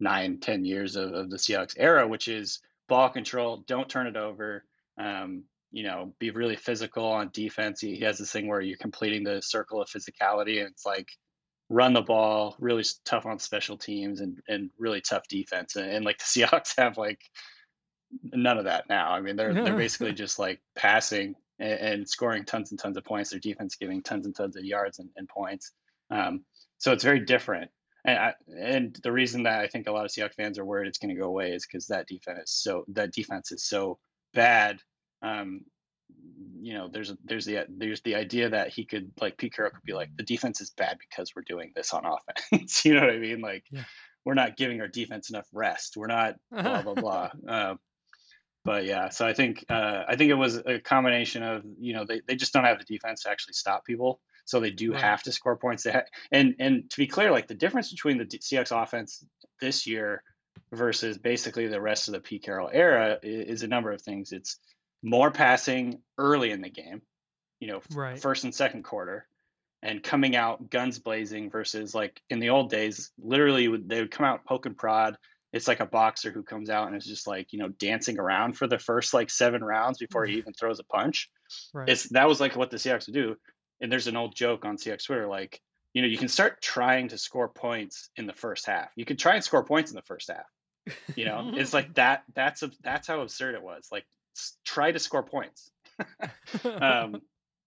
nine 0.00 0.40
ten 0.40 0.64
years 0.64 0.96
of, 0.96 1.12
of 1.12 1.30
the 1.30 1.36
Seahawks 1.36 1.74
era, 1.78 2.06
which 2.06 2.28
is 2.28 2.60
ball 2.88 3.08
control, 3.08 3.64
don't 3.66 3.88
turn 3.88 4.06
it 4.06 4.16
over. 4.16 4.64
Um, 4.98 5.44
you 5.72 5.82
know, 5.82 6.14
be 6.20 6.30
really 6.30 6.56
physical 6.56 7.04
on 7.04 7.30
defense. 7.32 7.80
He, 7.80 7.96
he 7.96 8.04
has 8.04 8.18
this 8.18 8.30
thing 8.30 8.46
where 8.46 8.60
you're 8.60 8.78
completing 8.78 9.24
the 9.24 9.42
circle 9.42 9.82
of 9.82 9.88
physicality, 9.88 10.60
and 10.60 10.68
it's 10.70 10.86
like 10.86 11.08
run 11.68 11.94
the 11.94 12.02
ball, 12.02 12.54
really 12.60 12.84
tough 13.04 13.26
on 13.26 13.38
special 13.38 13.76
teams, 13.76 14.20
and 14.20 14.40
and 14.48 14.70
really 14.78 15.00
tough 15.00 15.26
defense. 15.28 15.76
And, 15.76 15.90
and 15.90 16.04
like 16.04 16.18
the 16.18 16.24
Seahawks 16.24 16.74
have 16.78 16.96
like 16.96 17.20
none 18.22 18.58
of 18.58 18.64
that 18.64 18.88
now. 18.88 19.10
I 19.12 19.20
mean, 19.20 19.36
they're 19.36 19.52
they're 19.52 19.76
basically 19.76 20.12
just 20.12 20.38
like 20.38 20.60
passing 20.76 21.34
and, 21.58 21.72
and, 21.72 22.08
scoring 22.08 22.44
tons 22.44 22.70
and 22.70 22.78
tons 22.78 22.96
of 22.96 23.04
points. 23.04 23.30
Their 23.30 23.40
defense 23.40 23.76
giving 23.76 24.02
tons 24.02 24.26
and 24.26 24.34
tons 24.34 24.56
of 24.56 24.64
yards 24.64 24.98
and, 24.98 25.10
and 25.16 25.28
points. 25.28 25.72
Um, 26.10 26.44
so 26.78 26.92
it's 26.92 27.04
very 27.04 27.20
different. 27.20 27.70
And, 28.04 28.18
I, 28.18 28.34
and 28.56 28.98
the 29.02 29.12
reason 29.12 29.44
that 29.44 29.60
I 29.60 29.68
think 29.68 29.86
a 29.86 29.92
lot 29.92 30.04
of 30.04 30.10
Seahawks 30.10 30.34
fans 30.34 30.58
are 30.58 30.64
worried 30.64 30.88
it's 30.88 30.98
going 30.98 31.14
to 31.14 31.20
go 31.20 31.28
away 31.28 31.52
is 31.52 31.66
because 31.66 31.86
that 31.86 32.06
defense 32.06 32.50
is 32.50 32.62
so 32.62 32.84
that 32.88 33.12
defense 33.12 33.50
is 33.52 33.64
so 33.64 33.98
bad. 34.34 34.80
Um, 35.22 35.62
you 36.60 36.74
know, 36.74 36.88
there's 36.88 37.12
there's 37.24 37.44
the 37.44 37.66
there's 37.68 38.00
the 38.02 38.14
idea 38.14 38.50
that 38.50 38.68
he 38.68 38.84
could 38.84 39.12
like 39.20 39.36
Pete 39.36 39.54
Carroll 39.54 39.72
could 39.72 39.84
be 39.84 39.92
like 39.92 40.16
the 40.16 40.22
defense 40.22 40.60
is 40.60 40.70
bad 40.70 40.98
because 40.98 41.32
we're 41.34 41.42
doing 41.42 41.72
this 41.74 41.92
on 41.92 42.04
offense. 42.52 42.84
you 42.84 42.94
know 42.94 43.00
what 43.00 43.10
I 43.10 43.18
mean? 43.18 43.40
Like 43.40 43.64
yeah. 43.70 43.84
we're 44.24 44.34
not 44.34 44.56
giving 44.56 44.80
our 44.80 44.88
defense 44.88 45.30
enough 45.30 45.46
rest. 45.52 45.96
We're 45.96 46.06
not 46.06 46.36
blah 46.50 46.82
blah 46.82 46.94
blah. 46.94 47.30
Uh, 47.48 47.74
but 48.64 48.86
yeah, 48.86 49.10
so 49.10 49.26
I 49.26 49.34
think 49.34 49.64
uh, 49.68 50.04
I 50.08 50.16
think 50.16 50.30
it 50.30 50.34
was 50.34 50.56
a 50.56 50.80
combination 50.80 51.42
of 51.42 51.62
you 51.78 51.92
know 51.92 52.04
they, 52.06 52.22
they 52.26 52.36
just 52.36 52.52
don't 52.52 52.64
have 52.64 52.78
the 52.78 52.84
defense 52.84 53.22
to 53.22 53.30
actually 53.30 53.54
stop 53.54 53.84
people, 53.84 54.20
so 54.46 54.58
they 54.58 54.70
do 54.70 54.92
right. 54.92 55.02
have 55.02 55.22
to 55.24 55.32
score 55.32 55.56
points. 55.56 55.84
Ha- 55.84 56.04
and 56.32 56.54
and 56.58 56.88
to 56.90 56.96
be 56.96 57.06
clear, 57.06 57.30
like 57.30 57.46
the 57.46 57.54
difference 57.54 57.90
between 57.90 58.16
the 58.16 58.24
Seahawks 58.24 58.72
offense 58.82 59.22
this 59.60 59.86
year 59.86 60.22
versus 60.72 61.18
basically 61.18 61.66
the 61.66 61.80
rest 61.80 62.08
of 62.08 62.12
the 62.12 62.20
Pete 62.20 62.42
Carroll 62.42 62.70
era 62.72 63.18
is, 63.22 63.48
is 63.48 63.62
a 63.62 63.68
number 63.68 63.92
of 63.92 64.02
things. 64.02 64.32
It's 64.32 64.58
more 65.02 65.30
passing 65.30 66.00
early 66.18 66.50
in 66.50 66.60
the 66.60 66.70
game, 66.70 67.02
you 67.60 67.68
know, 67.68 67.82
right. 67.92 68.18
first 68.18 68.44
and 68.44 68.54
second 68.54 68.84
quarter, 68.84 69.26
and 69.82 70.02
coming 70.02 70.34
out 70.34 70.70
guns 70.70 70.98
blazing 70.98 71.50
versus 71.50 71.94
like 71.94 72.20
in 72.30 72.40
the 72.40 72.50
old 72.50 72.70
days, 72.70 73.10
literally 73.22 73.66
they 73.84 74.00
would 74.00 74.10
come 74.10 74.26
out 74.26 74.44
poke 74.44 74.66
and 74.66 74.76
prod 74.76 75.16
it's 75.54 75.68
like 75.68 75.78
a 75.78 75.86
boxer 75.86 76.32
who 76.32 76.42
comes 76.42 76.68
out 76.68 76.88
and 76.88 76.96
is 76.96 77.06
just 77.06 77.28
like 77.28 77.52
you 77.52 77.60
know 77.60 77.68
dancing 77.68 78.18
around 78.18 78.58
for 78.58 78.66
the 78.66 78.78
first 78.78 79.14
like 79.14 79.30
seven 79.30 79.62
rounds 79.62 79.98
before 79.98 80.26
he 80.26 80.34
mm. 80.34 80.38
even 80.38 80.52
throws 80.52 80.80
a 80.80 80.84
punch. 80.84 81.30
Right. 81.72 81.88
It's 81.88 82.08
that 82.10 82.26
was 82.26 82.40
like 82.40 82.56
what 82.56 82.72
the 82.72 82.76
Seahawks 82.76 83.06
would 83.06 83.14
do. 83.14 83.36
And 83.80 83.90
there's 83.90 84.08
an 84.08 84.16
old 84.16 84.34
joke 84.34 84.64
on 84.64 84.76
Seahawks 84.76 85.06
Twitter 85.06 85.28
like 85.28 85.60
you 85.94 86.02
know 86.02 86.08
you 86.08 86.18
can 86.18 86.28
start 86.28 86.60
trying 86.60 87.08
to 87.08 87.18
score 87.18 87.48
points 87.48 88.10
in 88.16 88.26
the 88.26 88.32
first 88.34 88.66
half. 88.66 88.88
You 88.96 89.04
can 89.04 89.16
try 89.16 89.36
and 89.36 89.44
score 89.44 89.64
points 89.64 89.90
in 89.90 89.96
the 89.96 90.02
first 90.02 90.28
half. 90.28 90.96
You 91.16 91.24
know, 91.24 91.52
it's 91.54 91.72
like 91.72 91.94
that. 91.94 92.24
That's 92.34 92.62
a, 92.62 92.70
that's 92.82 93.08
how 93.08 93.20
absurd 93.20 93.54
it 93.54 93.62
was. 93.62 93.88
Like 93.90 94.04
try 94.64 94.92
to 94.92 94.98
score 94.98 95.22
points. 95.22 95.70
um, 96.64 97.22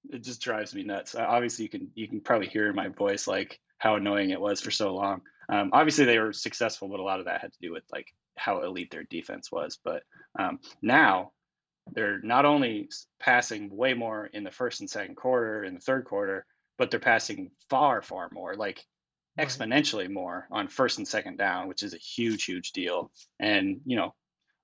it 0.10 0.24
just 0.24 0.42
drives 0.42 0.76
me 0.76 0.84
nuts. 0.84 1.16
obviously, 1.16 1.64
you 1.64 1.70
can 1.70 1.90
you 1.96 2.08
can 2.08 2.20
probably 2.20 2.48
hear 2.48 2.70
in 2.70 2.76
my 2.76 2.90
voice 2.90 3.28
like 3.28 3.60
how 3.78 3.96
annoying 3.96 4.30
it 4.30 4.42
was 4.42 4.62
for 4.62 4.72
so 4.72 4.94
long. 4.94 5.22
Um, 5.50 5.70
obviously, 5.72 6.06
they 6.06 6.20
were 6.20 6.34
successful, 6.34 6.90
but 6.90 7.00
a 7.00 7.04
lot 7.04 7.20
of 7.20 7.26
that 7.26 7.42
had 7.42 7.54
to 7.54 7.60
do 7.62 7.72
with 7.72 7.84
like 7.92 8.08
how 8.36 8.62
elite 8.62 8.92
their 8.92 9.04
defense 9.04 9.50
was. 9.52 9.80
But 9.84 10.04
um, 10.38 10.60
now 10.82 11.32
they're 11.94 12.20
not 12.22 12.44
only 12.44 12.90
passing 13.20 13.70
way 13.76 13.94
more 13.94 14.26
in 14.26 14.44
the 14.44 14.52
first 14.52 14.82
and 14.82 14.90
second 14.90 15.16
quarter, 15.16 15.64
in 15.64 15.74
the 15.74 15.80
third 15.80 16.04
quarter, 16.04 16.46
but 16.78 16.92
they're 16.92 17.00
passing 17.00 17.52
far, 17.70 18.02
far 18.02 18.30
more, 18.32 18.56
like 18.56 18.86
right. 19.38 19.48
exponentially 19.48 20.10
more 20.10 20.48
on 20.52 20.68
first 20.68 20.98
and 20.98 21.08
second 21.08 21.38
down, 21.38 21.68
which 21.68 21.84
is 21.84 21.94
a 21.94 21.98
huge, 21.98 22.46
huge 22.46 22.72
deal. 22.72 23.12
And 23.40 23.82
you 23.86 23.96
know, 23.96 24.14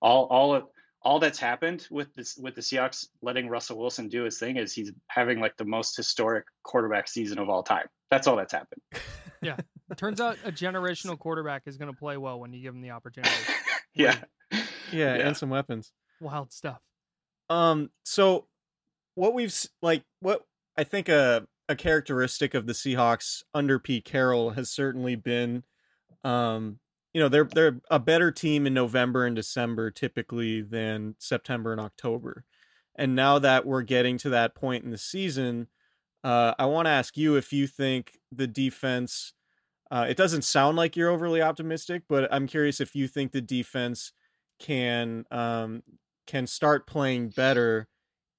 all 0.01 0.25
all 0.25 0.55
of 0.55 0.63
all 1.03 1.19
that's 1.19 1.39
happened 1.39 1.85
with 1.91 2.13
this 2.15 2.37
with 2.37 2.55
the 2.55 2.61
Seahawks 2.61 3.07
letting 3.21 3.49
Russell 3.49 3.77
Wilson 3.77 4.07
do 4.07 4.23
his 4.23 4.39
thing 4.39 4.57
is 4.57 4.73
he's 4.73 4.91
having 5.07 5.39
like 5.39 5.57
the 5.57 5.65
most 5.65 5.95
historic 5.95 6.45
quarterback 6.63 7.07
season 7.07 7.39
of 7.39 7.49
all 7.49 7.63
time. 7.63 7.87
That's 8.09 8.27
all 8.27 8.35
that's 8.35 8.53
happened. 8.53 8.81
Yeah. 9.41 9.57
Turns 9.97 10.21
out 10.21 10.37
a 10.45 10.53
generational 10.53 11.19
quarterback 11.19 11.63
is 11.65 11.75
going 11.75 11.91
to 11.91 11.99
play 11.99 12.15
well 12.15 12.39
when 12.39 12.53
you 12.53 12.61
give 12.61 12.73
him 12.73 12.79
the 12.79 12.91
opportunity. 12.91 13.35
yeah. 13.93 14.15
yeah. 14.49 14.63
Yeah, 14.89 15.13
and 15.15 15.35
some 15.35 15.49
weapons. 15.49 15.91
Wild 16.21 16.53
stuff. 16.53 16.79
Um 17.49 17.89
so 18.05 18.47
what 19.15 19.33
we've 19.33 19.53
like 19.81 20.03
what 20.21 20.43
I 20.77 20.85
think 20.85 21.09
a 21.09 21.45
a 21.73 21.75
characteristic 21.75 22.53
of 22.53 22.67
the 22.67 22.73
Seahawks 22.73 23.43
under 23.53 23.79
Pete 23.79 24.05
Carroll 24.05 24.51
has 24.51 24.71
certainly 24.71 25.15
been 25.15 25.63
um 26.23 26.79
you 27.13 27.21
know 27.21 27.27
they're 27.27 27.43
they're 27.43 27.81
a 27.91 27.99
better 27.99 28.31
team 28.31 28.65
in 28.65 28.73
November 28.73 29.25
and 29.25 29.35
December 29.35 29.91
typically 29.91 30.61
than 30.61 31.15
September 31.19 31.71
and 31.71 31.81
October. 31.81 32.45
And 32.95 33.15
now 33.15 33.39
that 33.39 33.65
we're 33.65 33.81
getting 33.81 34.17
to 34.19 34.29
that 34.29 34.55
point 34.55 34.83
in 34.83 34.91
the 34.91 34.97
season, 34.97 35.67
uh, 36.23 36.53
I 36.59 36.65
want 36.65 36.85
to 36.85 36.91
ask 36.91 37.17
you 37.17 37.35
if 37.35 37.51
you 37.51 37.67
think 37.67 38.19
the 38.31 38.47
defense. 38.47 39.33
Uh, 39.91 40.07
it 40.09 40.17
doesn't 40.17 40.43
sound 40.43 40.75
like 40.75 40.95
you're 40.95 41.11
overly 41.11 41.39
optimistic, 41.39 42.03
but 42.09 42.31
I'm 42.33 42.47
curious 42.47 42.81
if 42.81 42.95
you 42.95 43.07
think 43.07 43.31
the 43.31 43.41
defense 43.41 44.11
can 44.59 45.25
um, 45.29 45.83
can 46.25 46.47
start 46.47 46.87
playing 46.87 47.29
better, 47.29 47.87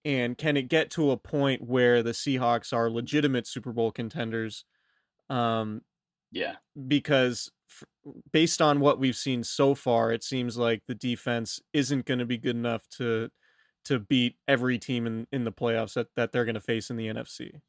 and 0.05 0.37
can 0.37 0.57
it 0.57 0.69
get 0.69 0.91
to 0.93 1.11
a 1.11 1.17
point 1.17 1.63
where 1.63 2.03
the 2.03 2.13
Seahawks 2.13 2.73
are 2.73 2.91
legitimate 2.91 3.47
Super 3.47 3.73
Bowl 3.73 3.91
contenders? 3.91 4.65
Um, 5.31 5.83
yeah, 6.31 6.57
because 6.87 7.51
based 8.33 8.61
on 8.61 8.81
what 8.81 8.99
we've 8.99 9.17
seen 9.17 9.45
so 9.45 9.75
far, 9.75 10.13
it 10.13 10.23
seems 10.23 10.57
like 10.57 10.83
the 10.87 10.95
defense 10.95 11.61
isn't 11.73 12.07
going 12.07 12.19
to 12.19 12.27
be 12.27 12.39
good 12.39 12.57
enough 12.57 12.87
to 12.99 13.31
to 13.85 13.99
beat 13.99 14.37
every 14.49 14.79
team 14.79 15.07
in, 15.07 15.27
in 15.31 15.45
the 15.45 15.53
playoffs 15.53 15.95
that, 15.95 16.09
that 16.17 16.33
they're 16.33 16.47
going 16.47 16.55
to 16.55 16.61
face 16.61 16.91
in 16.91 16.97
the 16.97 17.07
NFC. 17.07 17.61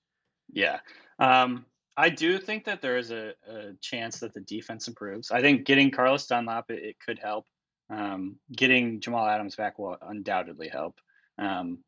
Yeah. 0.52 0.80
Um, 1.20 1.66
I 1.98 2.10
do 2.10 2.38
think 2.38 2.66
that 2.66 2.82
there 2.82 2.98
is 2.98 3.12
a, 3.12 3.34
a, 3.48 3.74
chance 3.82 4.20
that 4.20 4.34
the 4.34 4.42
defense 4.42 4.88
improves. 4.88 5.32
I 5.32 5.42
think 5.42 5.66
getting 5.66 5.92
Carlos 5.92 6.26
Dunlap, 6.28 6.70
it, 6.70 6.84
it 6.84 6.96
could 7.06 7.20
help. 7.20 7.46
Um, 7.90 8.38
getting 8.52 9.00
Jamal 9.00 9.28
Adams 9.28 9.56
back 9.56 9.78
will 9.78 9.98
undoubtedly 10.02 10.70
help. 10.70 11.00
Um, 11.38 11.80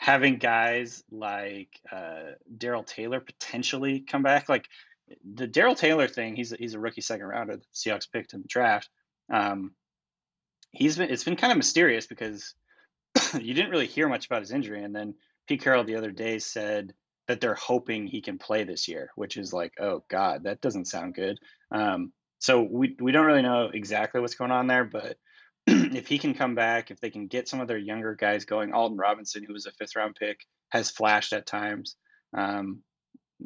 having 0.00 0.38
guys 0.38 1.04
like 1.10 1.78
uh, 1.92 2.32
Darrell 2.56 2.84
Taylor 2.84 3.20
potentially 3.20 4.00
come 4.00 4.22
back, 4.22 4.48
like 4.48 4.66
the 5.34 5.46
Darrell 5.46 5.74
Taylor 5.74 6.08
thing, 6.08 6.34
he's 6.36 6.50
he's 6.58 6.72
a 6.72 6.80
rookie 6.80 7.02
second 7.02 7.26
rounder. 7.26 7.58
The 7.58 7.62
Seahawks 7.74 8.10
picked 8.10 8.32
in 8.32 8.40
the 8.40 8.48
draft. 8.48 8.88
Um, 9.30 9.72
he's 10.70 10.96
been 10.96 11.10
it's 11.10 11.24
been 11.24 11.36
kind 11.36 11.50
of 11.52 11.58
mysterious 11.58 12.06
because 12.06 12.54
you 13.38 13.52
didn't 13.52 13.70
really 13.70 13.86
hear 13.86 14.08
much 14.08 14.24
about 14.24 14.40
his 14.40 14.52
injury, 14.52 14.82
and 14.82 14.96
then 14.96 15.16
Pete 15.46 15.62
Carroll 15.62 15.84
the 15.84 15.96
other 15.96 16.12
day 16.12 16.38
said 16.38 16.94
that 17.28 17.42
they're 17.42 17.54
hoping 17.54 18.06
he 18.06 18.22
can 18.22 18.38
play 18.38 18.64
this 18.64 18.88
year, 18.88 19.10
which 19.16 19.36
is 19.36 19.52
like, 19.52 19.74
oh 19.78 20.02
God, 20.08 20.44
that 20.44 20.62
doesn't 20.62 20.86
sound 20.86 21.14
good. 21.14 21.38
Um, 21.70 22.10
so 22.38 22.62
we 22.62 22.96
we 22.98 23.12
don't 23.12 23.26
really 23.26 23.42
know 23.42 23.68
exactly 23.72 24.22
what's 24.22 24.34
going 24.34 24.50
on 24.50 24.66
there, 24.66 24.84
but 24.84 25.18
if 25.94 26.06
he 26.08 26.18
can 26.18 26.34
come 26.34 26.54
back, 26.54 26.90
if 26.90 27.00
they 27.00 27.10
can 27.10 27.26
get 27.26 27.48
some 27.48 27.60
of 27.60 27.68
their 27.68 27.78
younger 27.78 28.14
guys 28.14 28.44
going, 28.44 28.72
Alton 28.72 28.98
Robinson, 28.98 29.44
who 29.44 29.52
was 29.52 29.66
a 29.66 29.72
fifth 29.72 29.96
round 29.96 30.16
pick, 30.16 30.40
has 30.70 30.90
flashed 30.90 31.32
at 31.32 31.46
times. 31.46 31.96
Um, 32.36 32.82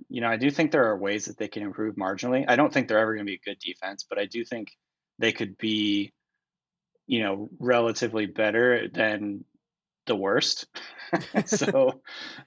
you 0.09 0.21
know, 0.21 0.29
I 0.29 0.37
do 0.37 0.51
think 0.51 0.71
there 0.73 0.87
are 0.91 0.99
ways 0.99 1.27
that 1.27 1.39
they 1.39 1.49
can 1.49 1.63
improve 1.63 1.97
marginally. 1.97 2.45
I 2.49 2.57
don't 2.57 2.73
think 2.73 2.89
they're 2.89 2.99
ever 2.99 3.15
going 3.15 3.27
to 3.27 3.31
be 3.31 3.41
a 3.43 3.51
good 3.51 3.59
defense, 3.59 4.05
but 4.09 4.19
I 4.19 4.27
do 4.27 4.45
think 4.45 4.69
they 5.19 5.33
could 5.33 5.57
be, 5.57 6.13
you 7.07 7.23
know, 7.23 7.49
relatively 7.59 8.27
better 8.27 8.89
than 8.89 9.45
the 10.07 10.17
worst. 10.17 10.67
so 11.47 12.01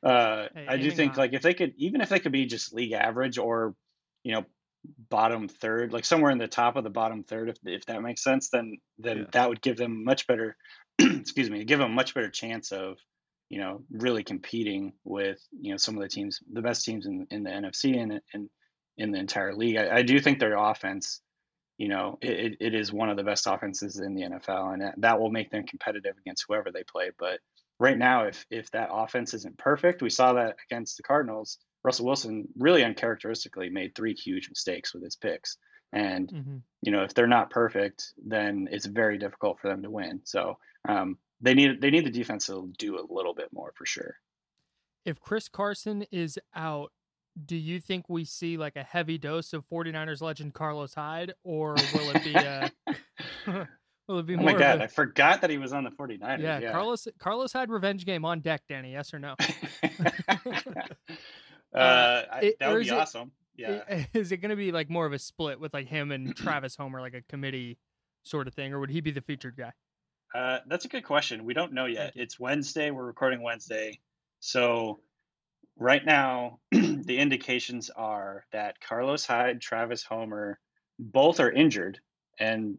uh, 0.04 0.48
Hey, 0.54 0.66
I 0.68 0.78
do 0.78 0.92
think 0.92 1.16
high. 1.16 1.22
like 1.22 1.34
if 1.34 1.42
they 1.42 1.54
could, 1.54 1.74
even 1.78 2.02
if 2.02 2.10
they 2.10 2.20
could 2.20 2.32
be 2.32 2.46
just 2.46 2.74
league 2.74 2.92
average 2.92 3.38
or, 3.38 3.76
you 4.24 4.34
know, 4.34 4.46
bottom 5.10 5.48
third, 5.48 5.94
like 5.94 6.06
somewhere 6.06 6.32
in 6.32 6.38
the 6.38 6.48
top 6.48 6.76
of 6.76 6.84
the 6.84 6.90
bottom 6.90 7.24
third, 7.24 7.50
if 7.50 7.58
if 7.66 7.86
that 7.88 8.02
makes 8.02 8.24
sense, 8.24 8.50
then 8.50 8.78
then 8.98 9.20
Yeah. 9.20 9.26
that 9.34 9.50
would 9.50 9.62
give 9.62 9.78
them 9.78 10.04
much 10.04 10.28
better. 10.28 10.58
excuse 11.00 11.50
me, 11.50 11.64
give 11.64 11.80
them 11.80 11.92
a 11.92 11.96
much 11.96 12.14
better 12.14 12.30
chance 12.30 12.72
of, 12.72 12.98
you 13.50 13.60
know, 13.60 13.84
really 13.92 14.24
competing 14.24 14.94
with 15.04 15.40
you 15.60 15.72
know 15.72 15.78
some 15.78 15.96
of 15.96 16.02
the 16.02 16.10
teams, 16.10 16.40
the 16.52 16.62
best 16.62 16.86
teams 16.86 17.06
in 17.06 17.28
in 17.32 17.44
the 17.44 17.52
NFC 17.52 18.02
and 18.02 18.22
and 18.34 18.50
in 18.98 19.12
the 19.12 19.20
entire 19.20 19.54
league. 19.54 19.78
I, 19.78 19.98
I 19.98 20.02
do 20.04 20.20
think 20.20 20.40
their 20.40 20.58
offense 20.58 21.22
you 21.78 21.90
know, 21.90 22.18
it, 22.22 22.58
it- 22.60 22.74
is 22.76 22.92
one 22.92 23.10
of 23.10 23.18
the 23.18 23.24
best 23.24 23.46
offenses 23.48 24.00
in 24.00 24.16
the 24.16 24.24
NFL, 24.24 24.74
and 24.74 24.82
that, 24.82 24.96
that 24.98 25.20
will 25.20 25.30
make 25.30 25.52
them 25.52 25.64
competitive 25.64 26.16
against 26.18 26.46
whoever 26.48 26.72
they 26.72 26.84
play. 26.84 27.12
But 27.20 27.40
right 27.80 27.98
now, 27.98 28.26
if 28.26 28.46
if 28.50 28.72
that 28.72 28.90
offense 28.92 29.34
isn't 29.36 29.58
perfect, 29.60 30.02
we 30.02 30.10
saw 30.10 30.34
that 30.34 30.56
against 30.70 30.98
the 30.98 31.04
Cardinals. 31.04 31.60
Russell 31.84 32.06
Wilson 32.06 32.48
really 32.58 32.84
uncharacteristically 32.84 33.70
made 33.70 33.96
three 33.96 34.14
huge 34.14 34.50
mistakes 34.50 34.94
with 34.94 35.04
his 35.04 35.16
picks, 35.16 35.58
and 35.94 36.30
Mhm. 36.32 36.62
you 36.82 36.92
know, 36.92 37.04
if 37.04 37.14
they're 37.14 37.28
not 37.28 37.50
perfect, 37.50 38.14
then 38.24 38.68
it's 38.72 38.86
very 38.86 39.18
difficult 39.18 39.60
for 39.60 39.68
them 39.68 39.82
to 39.84 39.90
win. 39.90 40.22
So 40.26 40.58
um, 40.88 41.18
they 41.42 41.54
need 41.54 41.82
they 41.82 41.90
need 41.90 42.06
the 42.06 42.12
defense 42.12 42.46
to 42.48 42.72
do 42.78 43.00
a 43.00 43.06
little 43.14 43.34
bit 43.34 43.52
more 43.54 43.72
for 43.76 43.86
sure. 43.86 44.16
If 45.06 45.20
Chris 45.22 45.48
Carson 45.48 46.04
is 46.12 46.38
out, 46.54 46.92
do 47.46 47.56
you 47.56 47.80
think 47.80 48.10
we 48.10 48.26
see 48.26 48.58
like 48.58 48.76
a 48.76 48.84
heavy 48.84 49.18
dose 49.18 49.54
of 49.54 49.66
49ers 49.70 50.22
legend 50.22 50.54
Carlos 50.54 50.94
Hyde, 50.96 51.34
or 51.44 51.76
will 51.86 52.10
it 52.12 52.24
be 52.24 52.44
a 52.44 52.72
will 54.08 54.20
it 54.20 54.26
be 54.26 54.36
Oh 54.36 54.40
more 54.40 54.52
my 54.54 54.58
god, 54.58 54.82
a- 54.82 54.84
I 54.84 54.88
forgot 54.88 55.42
that 55.42 55.50
he 55.50 55.58
was 55.58 55.72
on 55.74 55.84
the 55.84 55.92
49ers. 55.92 56.40
yeah, 56.42 56.60
yeah. 56.60 56.72
Carlos 56.72 57.08
Carlos 57.20 57.54
Hyde 57.54 57.70
revenge 57.70 58.06
game 58.06 58.26
on 58.26 58.40
deck, 58.42 58.64
Danny? 58.68 58.92
Yes 58.94 59.14
or 59.14 59.20
no? 59.20 59.36
uh, 61.74 62.24
I- 62.32 62.54
that 62.60 62.70
would 62.74 62.84
be 62.84 62.90
it- 62.90 62.94
awesome. 62.94 63.32
Yeah. 63.56 64.06
Is 64.14 64.32
it 64.32 64.38
going 64.38 64.52
to 64.52 64.56
be 64.56 64.72
like 64.72 64.90
more 64.90 65.06
of 65.08 65.14
a 65.14 65.20
split 65.20 65.60
with 65.60 65.74
like 65.74 65.88
him 65.88 66.12
and 66.12 66.36
Travis 66.36 66.76
Homer, 66.76 67.02
like 67.02 67.16
a 67.16 67.24
committee 67.24 67.80
sort 68.24 68.48
of 68.48 68.54
thing, 68.54 68.72
or 68.74 68.80
would 68.80 68.92
he 68.92 69.02
be 69.02 69.12
the 69.12 69.22
featured 69.22 69.58
guy? 69.58 69.72
Uh, 70.36 70.60
that's 70.68 70.86
a 70.86 70.88
good 70.90 71.04
question. 71.04 71.44
We 71.44 71.54
don't 71.56 71.74
know 71.74 71.86
yet. 71.86 72.14
It's 72.16 72.40
Wednesday. 72.40 72.92
We're 72.92 73.06
recording 73.06 73.42
Wednesday. 73.42 74.00
So 74.42 75.00
right 75.78 76.06
now, 76.06 76.60
the 76.72 77.18
indications 77.18 77.90
are 77.90 78.46
that 78.52 78.80
Carlos 78.80 79.26
Hyde, 79.26 79.62
Travis 79.62 80.04
Homer, 80.04 80.60
both 81.00 81.40
are 81.40 81.52
injured, 81.52 82.00
and 82.40 82.78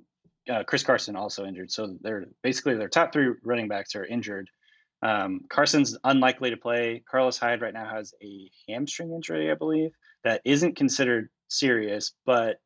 uh, 0.48 0.62
Chris 0.64 0.84
Carson 0.84 1.16
also 1.16 1.44
injured. 1.44 1.72
So 1.72 1.96
they're 2.02 2.26
basically 2.42 2.76
their 2.76 2.88
top 2.88 3.12
three 3.12 3.32
running 3.42 3.66
backs 3.68 3.96
are 3.96 4.04
injured. 4.04 4.48
Um, 5.02 5.40
Carson's 5.48 5.96
unlikely 6.04 6.50
to 6.50 6.56
play. 6.56 7.02
Carlos 7.08 7.38
Hyde 7.38 7.62
right 7.62 7.74
now 7.74 7.88
has 7.88 8.14
a 8.22 8.50
hamstring 8.68 9.12
injury, 9.12 9.50
I 9.50 9.54
believe, 9.54 9.92
that 10.24 10.42
isn't 10.44 10.76
considered 10.76 11.28
serious, 11.48 12.12
but 12.26 12.60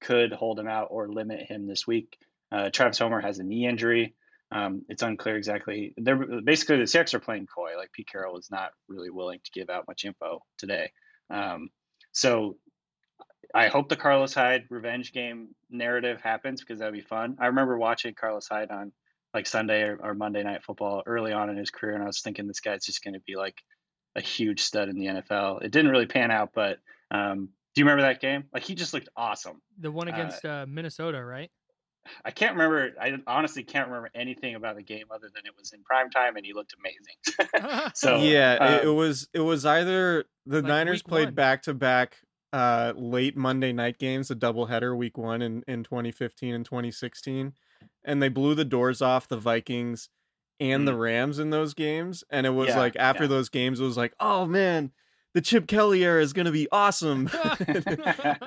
could 0.00 0.32
hold 0.32 0.58
him 0.58 0.68
out 0.68 0.88
or 0.90 1.08
limit 1.08 1.40
him 1.40 1.66
this 1.66 1.86
week. 1.86 2.18
Uh, 2.52 2.70
Travis 2.70 2.98
Homer 2.98 3.20
has 3.20 3.38
a 3.38 3.44
knee 3.44 3.66
injury. 3.66 4.14
Um, 4.52 4.82
it's 4.88 5.02
unclear 5.02 5.36
exactly. 5.36 5.94
They're 5.96 6.40
basically 6.42 6.76
the 6.76 6.84
Seahawks 6.84 7.14
are 7.14 7.20
playing 7.20 7.46
coy. 7.46 7.76
Like 7.76 7.92
Pete 7.92 8.08
Carroll 8.10 8.34
was 8.34 8.50
not 8.50 8.70
really 8.88 9.10
willing 9.10 9.40
to 9.42 9.50
give 9.52 9.70
out 9.70 9.88
much 9.88 10.04
info 10.04 10.42
today. 10.58 10.90
Um, 11.30 11.70
so 12.12 12.56
I 13.54 13.68
hope 13.68 13.88
the 13.88 13.96
Carlos 13.96 14.34
Hyde 14.34 14.66
revenge 14.70 15.12
game 15.12 15.48
narrative 15.70 16.20
happens 16.20 16.60
because 16.60 16.78
that'd 16.78 16.94
be 16.94 17.00
fun. 17.00 17.36
I 17.40 17.46
remember 17.46 17.78
watching 17.78 18.14
Carlos 18.14 18.46
Hyde 18.48 18.70
on 18.70 18.92
like 19.36 19.46
Sunday 19.46 19.82
or, 19.82 19.98
or 20.02 20.14
Monday 20.14 20.42
Night 20.42 20.64
Football 20.64 21.02
early 21.06 21.32
on 21.32 21.50
in 21.50 21.56
his 21.56 21.70
career, 21.70 21.94
and 21.94 22.02
I 22.02 22.06
was 22.06 22.22
thinking 22.22 22.46
this 22.46 22.60
guy's 22.60 22.84
just 22.84 23.04
going 23.04 23.14
to 23.14 23.20
be 23.20 23.36
like 23.36 23.62
a 24.16 24.20
huge 24.20 24.62
stud 24.62 24.88
in 24.88 24.98
the 24.98 25.06
NFL. 25.06 25.62
It 25.62 25.70
didn't 25.70 25.90
really 25.90 26.06
pan 26.06 26.30
out, 26.30 26.50
but 26.54 26.78
um, 27.10 27.50
do 27.74 27.80
you 27.80 27.84
remember 27.84 28.02
that 28.02 28.20
game? 28.20 28.44
Like 28.52 28.64
he 28.64 28.74
just 28.74 28.94
looked 28.94 29.10
awesome. 29.14 29.60
The 29.78 29.92
one 29.92 30.08
Uh, 30.08 30.14
against 30.14 30.44
uh, 30.44 30.64
Minnesota, 30.66 31.22
right? 31.22 31.50
I 32.24 32.30
can't 32.30 32.52
remember. 32.56 32.92
I 33.00 33.18
honestly 33.26 33.64
can't 33.64 33.88
remember 33.88 34.10
anything 34.14 34.54
about 34.54 34.76
the 34.76 34.82
game 34.82 35.06
other 35.10 35.28
than 35.34 35.44
it 35.44 35.52
was 35.58 35.72
in 35.72 35.82
prime 35.82 36.08
time 36.08 36.36
and 36.36 36.46
he 36.46 36.52
looked 36.52 36.74
amazing. 36.78 37.90
so 37.94 38.16
yeah, 38.22 38.76
it, 38.76 38.84
it 38.84 38.88
um, 38.88 38.96
was 38.96 39.28
it 39.34 39.40
was 39.40 39.66
either 39.66 40.24
the 40.46 40.62
Like 40.62 40.68
Niners 40.68 41.02
played 41.02 41.34
back 41.34 41.62
to 41.62 41.74
back 41.74 42.18
uh 42.52 42.92
late 42.96 43.36
Monday 43.36 43.72
night 43.72 43.98
games, 43.98 44.30
a 44.30 44.36
doubleheader 44.36 44.96
week 44.96 45.18
one 45.18 45.42
in, 45.42 45.64
in 45.66 45.82
2015 45.82 46.54
and 46.54 46.64
2016, 46.64 47.52
and 48.04 48.22
they 48.22 48.28
blew 48.28 48.54
the 48.54 48.64
doors 48.64 49.00
off 49.02 49.28
the 49.28 49.36
Vikings 49.36 50.08
and 50.60 50.86
the 50.88 50.94
Rams 50.94 51.38
in 51.38 51.50
those 51.50 51.74
games. 51.74 52.24
And 52.30 52.46
it 52.46 52.50
was 52.50 52.68
Mm. 52.68 52.72
Yeah, 52.72 52.78
like 52.78 52.96
after 52.96 53.24
yeah. 53.24 53.28
those 53.28 53.48
games, 53.48 53.80
it 53.80 53.84
was 53.84 53.96
like, 53.96 54.14
oh 54.20 54.46
man, 54.46 54.92
the 55.34 55.42
Chip 55.42 55.66
Kelly 55.66 56.02
era 56.02 56.22
is 56.22 56.32
gonna 56.32 56.50
be 56.50 56.66
awesome. 56.72 57.28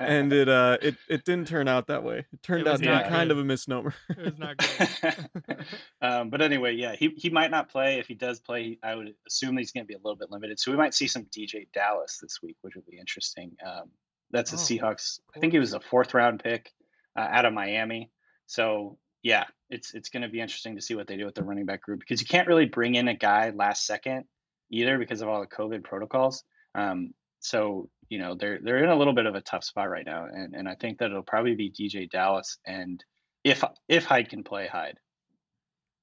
and 0.00 0.32
it 0.32 0.48
uh 0.48 0.76
it, 0.82 0.96
it 1.08 1.24
didn't 1.24 1.46
turn 1.46 1.68
out 1.68 1.86
that 1.86 2.02
way. 2.02 2.26
It 2.32 2.42
turned 2.42 2.64
was 2.64 2.72
out 2.72 2.84
to 2.84 3.02
be 3.04 3.08
kind 3.08 3.28
good. 3.28 3.30
of 3.30 3.38
a 3.38 3.44
misnomer. 3.44 3.94
It 4.08 4.18
was 4.18 4.38
not 4.38 4.56
good. 4.56 5.66
um, 6.02 6.30
but 6.30 6.42
anyway, 6.42 6.74
yeah, 6.74 6.96
he, 6.96 7.10
he 7.16 7.30
might 7.30 7.52
not 7.52 7.68
play. 7.70 8.00
If 8.00 8.08
he 8.08 8.14
does 8.14 8.40
play, 8.40 8.78
I 8.82 8.96
would 8.96 9.14
assume 9.26 9.56
he's 9.56 9.70
going 9.70 9.84
to 9.84 9.88
be 9.88 9.94
a 9.94 9.98
little 9.98 10.16
bit 10.16 10.30
limited. 10.32 10.58
So 10.58 10.72
we 10.72 10.76
might 10.76 10.94
see 10.94 11.06
some 11.06 11.26
DeeJay 11.26 11.68
Dallas 11.72 12.18
this 12.20 12.40
week, 12.42 12.56
which 12.62 12.74
would 12.74 12.86
be 12.86 12.98
interesting. 12.98 13.56
Um, 13.64 13.90
that's 14.32 14.52
a 14.52 14.56
Oh, 14.56 14.58
Seahawks. 14.58 15.20
I 15.36 15.38
think 15.38 15.52
he 15.52 15.58
was 15.60 15.74
a 15.74 15.80
fourth 15.80 16.12
round 16.14 16.42
pick 16.42 16.72
uh, 17.16 17.20
out 17.30 17.44
of 17.44 17.52
Miami. 17.52 18.10
So 18.46 18.98
yeah, 19.22 19.44
it's 19.68 19.94
it's 19.94 20.08
going 20.08 20.22
to 20.22 20.28
be 20.28 20.40
interesting 20.40 20.76
to 20.76 20.82
see 20.82 20.94
what 20.94 21.06
they 21.06 21.16
do 21.16 21.26
with 21.26 21.34
the 21.34 21.44
running 21.44 21.66
back 21.66 21.82
group 21.82 22.00
because 22.00 22.20
you 22.20 22.26
can't 22.26 22.48
really 22.48 22.66
bring 22.66 22.94
in 22.94 23.08
a 23.08 23.14
guy 23.14 23.50
last 23.50 23.86
second 23.86 24.24
either 24.70 24.98
because 24.98 25.20
of 25.20 25.28
all 25.28 25.40
the 25.40 25.46
COVID 25.46 25.84
protocols. 25.84 26.44
Um, 26.74 27.12
so 27.40 27.88
you 28.08 28.18
know 28.18 28.34
they're 28.34 28.58
they're 28.62 28.82
in 28.82 28.90
a 28.90 28.96
little 28.96 29.14
bit 29.14 29.26
of 29.26 29.34
a 29.34 29.40
tough 29.40 29.64
spot 29.64 29.90
right 29.90 30.06
now, 30.06 30.26
and 30.30 30.54
and 30.54 30.68
I 30.68 30.74
think 30.74 30.98
that 30.98 31.06
it'll 31.06 31.22
probably 31.22 31.54
be 31.54 31.70
DeeJay 31.70 32.10
Dallas 32.10 32.58
and 32.66 33.02
if 33.44 33.64
if 33.88 34.04
Hyde 34.04 34.28
can 34.28 34.44
play 34.44 34.66
Hyde. 34.66 34.98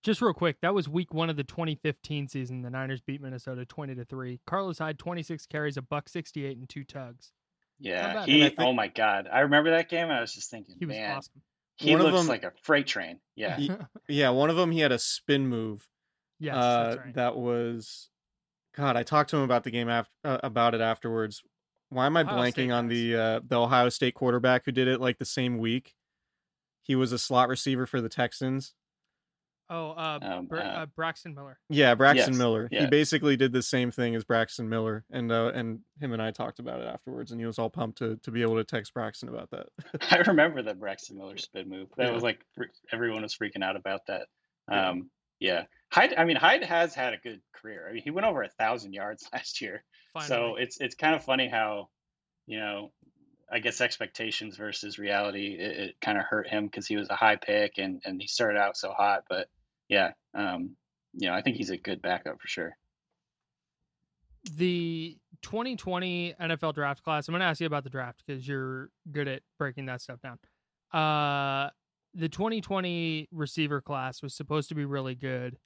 Just 0.03 0.22
real 0.22 0.34
quick, 0.34 0.57
that 0.61 0.74
was 0.74 0.88
week 0.88 1.13
one 1.13 1.30
of 1.30 1.36
the 1.36 1.43
2015 1.43 2.30
season. 2.30 2.61
The 2.61 2.70
Niners 2.70 3.01
beat 3.01 3.22
Minnesota 3.22 3.65
20 3.65 3.95
to 3.95 4.05
three. 4.05 4.39
Carlos 4.47 4.78
Hyde 4.78 4.99
26 4.99 5.47
carries, 5.47 5.76
a 5.76 5.82
buck 5.82 6.07
68, 6.07 6.55
and 6.55 6.70
two 6.70 6.84
tugs. 6.84 7.34
Yeah, 7.80 8.24
he. 8.26 8.53
Oh 8.57 8.74
my 8.74 8.88
God, 8.88 9.28
I 9.32 9.41
remember 9.41 9.72
that 9.72 9.89
game. 9.89 10.05
and 10.05 10.13
I 10.13 10.22
was 10.22 10.34
just 10.34 10.49
thinking, 10.49 10.76
He 10.80 10.86
was 10.86 10.95
man, 10.95 11.18
awesome. 11.18 11.41
He 11.78 11.91
One 11.91 12.01
of 12.01 12.07
looks 12.07 12.19
them- 12.19 12.28
like 12.28 12.43
a 12.43 12.51
freight 12.63 12.88
train. 12.88 13.19
Yeah, 13.36 13.57
Ye- 13.57 13.71
yeah, 14.09 14.30
one 14.30 14.49
of 14.49 14.55
them 14.55 14.71
he 14.71 14.80
had 14.80 14.91
a 14.91 14.99
spin 14.99 15.47
move. 15.47 15.88
Yes, 16.39 16.55
uh, 16.55 16.84
that's 16.84 16.97
right. 16.97 17.13
that 17.15 17.36
was 17.38 18.09
God. 18.75 18.95
I 18.95 19.03
talked 19.03 19.30
to 19.32 19.38
him 19.38 19.43
about 19.43 19.63
the 19.63 19.71
game 19.71 19.89
after 19.89 20.11
uh, 20.23 20.39
about 20.43 20.75
it 20.75 20.82
afterwards. 20.82 21.41
Why 21.89 22.05
am 22.05 22.17
I 22.17 22.21
Ohio 22.21 22.38
blanking 22.38 22.51
State 22.51 22.71
on 22.71 22.88
the 22.88 23.15
uh, 23.15 23.39
the 23.47 23.59
Ohio 23.59 23.89
State 23.89 24.13
quarterback 24.15 24.65
who 24.65 24.71
did 24.71 24.88
it 24.88 24.99
like 25.01 25.17
the 25.17 25.25
same 25.25 25.57
week? 25.57 25.93
He 26.84 26.95
was 26.95 27.11
a 27.11 27.17
slot 27.17 27.49
receiver 27.49 27.86
for 27.86 28.01
the 28.01 28.09
Texans. 28.09 28.73
Oh, 29.70 29.91
uh, 29.91 30.20
Um, 30.22 30.45
Br- 30.45 30.59
uh, 30.59 30.63
uh, 30.63 30.86
Braxton 30.95 31.36
Miller. 31.36 31.59
Yeah, 31.70 31.93
Braxton 31.95 32.34
Yes, 32.34 32.38
Miller. 32.39 32.70
He 32.72 32.86
basically 32.88 33.36
did 33.36 33.51
the 33.51 33.61
same 33.61 33.91
thing 33.91 34.15
as 34.15 34.24
Braxton 34.24 34.70
Miller, 34.70 35.03
and 35.11 35.32
uh, 35.32 35.51
and 35.53 35.80
him 35.99 36.13
and 36.13 36.22
I 36.22 36.32
talked 36.32 36.59
about 36.59 36.80
it 36.82 36.88
afterwards, 36.88 37.32
and 37.32 37.39
he 37.41 37.45
was 37.45 37.59
all 37.59 37.70
pumped 37.70 37.97
to 37.97 38.15
to 38.24 38.32
be 38.32 38.41
able 38.41 38.55
to 38.55 38.63
text 38.63 38.93
Braxton 38.93 39.28
about 39.30 39.49
that. 39.51 39.68
I 40.11 40.18
remember 40.28 40.61
that 40.63 40.80
Braxton 40.80 41.18
Miller 41.18 41.38
spin 41.38 41.68
move. 41.70 41.89
That 41.97 42.07
Yeah. 42.07 42.13
was 42.13 42.24
like 42.24 42.39
everyone 42.91 43.24
was 43.24 43.36
freaking 43.36 43.63
out 43.63 43.76
about 43.76 44.05
that. 44.07 44.28
Yeah. 44.72 44.89
Um, 44.89 45.09
yeah, 45.39 45.63
Hyde. 45.91 46.15
I 46.18 46.24
mean, 46.26 46.38
Hyde 46.38 46.63
has 46.63 46.95
had 46.95 47.13
a 47.13 47.18
good 47.18 47.41
career. 47.53 47.88
I 47.89 47.93
mean, 47.93 48.01
he 48.03 48.09
went 48.11 48.26
over 48.26 48.41
a 48.43 48.49
thousand 48.49 48.93
yards 48.93 49.28
last 49.34 49.61
year. 49.61 49.84
So 50.26 50.55
it's 50.55 50.80
it's 50.80 50.95
kind 50.95 51.13
of 51.13 51.24
funny 51.24 51.47
how, 51.47 51.89
you 52.47 52.57
know, 52.59 52.91
I 53.51 53.59
guess 53.59 53.82
expectations 53.82 54.57
versus 54.57 54.97
reality 54.97 55.55
it, 55.59 55.78
it 55.80 55.95
kind 56.01 56.18
of 56.18 56.24
hurt 56.24 56.47
him 56.47 56.65
because 56.65 56.88
he 56.88 56.97
was 56.97 57.07
a 57.09 57.15
high 57.15 57.36
pick 57.36 57.78
and 57.78 58.01
and 58.03 58.20
he 58.20 58.28
started 58.28 58.57
out 58.59 58.78
so 58.78 58.91
hot. 58.91 59.26
But 59.30 59.47
yeah, 59.90 60.12
um, 60.34 60.76
you 61.14 61.28
know, 61.30 61.34
I 61.34 61.42
think 61.42 61.58
he's 61.58 61.70
a 61.70 61.78
good 61.78 62.02
backup 62.02 62.40
for 62.42 62.48
sure. 62.48 62.78
the 64.56 65.18
2020 65.42 66.34
NFL 66.40 66.74
draft 66.74 67.04
class. 67.04 67.28
I'm 67.28 67.34
going 67.34 67.42
to 67.42 67.46
ask 67.46 67.60
you 67.60 67.68
about 67.68 67.84
the 67.84 67.90
draft 67.90 68.24
because 68.26 68.48
you're 68.48 68.90
good 69.12 69.28
at 69.28 69.42
breaking 69.58 69.88
that 69.88 70.02
stuff 70.02 70.20
down. 70.22 70.40
Uh, 70.94 71.70
the 72.14 72.30
2020 72.30 73.28
receiver 73.32 73.82
class 73.82 74.22
was 74.24 74.34
supposed 74.34 74.70
to 74.70 74.76
be 74.76 74.86
really 74.86 75.16
good. 75.16 75.58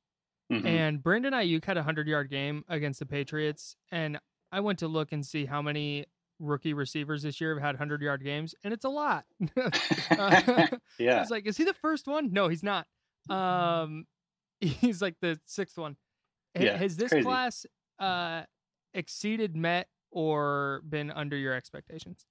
Mhm. 0.52 0.66
And 0.66 1.04
Brandon 1.04 1.32
Aiyuk 1.34 1.64
had 1.64 1.78
a 1.78 1.82
100 1.82 2.08
yard 2.08 2.30
game 2.30 2.66
against 2.68 3.00
the 3.00 3.06
Patriots. 3.06 3.76
And 3.92 4.20
I 4.52 4.60
went 4.62 4.80
to 4.80 4.88
look 4.88 5.12
and 5.12 5.26
see 5.26 5.46
how 5.46 5.62
many 5.62 6.06
rookie 6.40 6.74
receivers 6.74 7.22
this 7.22 7.40
year 7.40 7.54
have 7.54 7.64
had 7.64 7.76
100 7.76 8.02
yard 8.02 8.24
games. 8.24 8.56
And 8.64 8.74
it's 8.74 8.84
a 8.84 8.90
lot. 8.90 9.26
Uh, 9.56 9.70
Yeah. 11.00 11.18
I 11.18 11.20
was 11.20 11.30
like, 11.30 11.46
is 11.46 11.56
he 11.56 11.64
the 11.64 11.74
first 11.76 12.08
one? 12.08 12.34
No, 12.34 12.48
he's 12.48 12.64
not. 12.64 12.88
Um, 13.30 14.06
he's 14.62 15.02
like 15.02 15.16
the 15.22 15.40
sixth 15.46 15.78
one. 15.78 15.96
Yeah, 16.60 16.78
Has 16.78 16.98
this 16.98 17.10
crazy. 17.10 17.24
class 17.24 17.66
uh, 18.00 18.44
exceeded, 18.94 19.56
met, 19.56 19.88
or 20.12 20.82
been 20.88 21.12
under 21.12 21.38
your 21.38 21.54
expectations? 21.54 22.26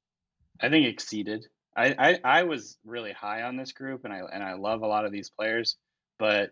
I 0.61 0.69
think 0.69 0.87
exceeded. 0.87 1.47
I, 1.77 1.95
I 1.99 2.19
I 2.25 2.43
was 2.43 2.77
really 2.85 3.13
high 3.13 3.43
on 3.43 3.57
this 3.57 3.73
group, 3.73 4.05
and 4.05 4.13
I 4.13 4.21
and 4.33 4.43
I 4.43 4.55
love 4.55 4.83
a 4.83 4.87
lot 4.87 5.07
of 5.07 5.13
these 5.13 5.31
players, 5.31 5.77
but 6.19 6.51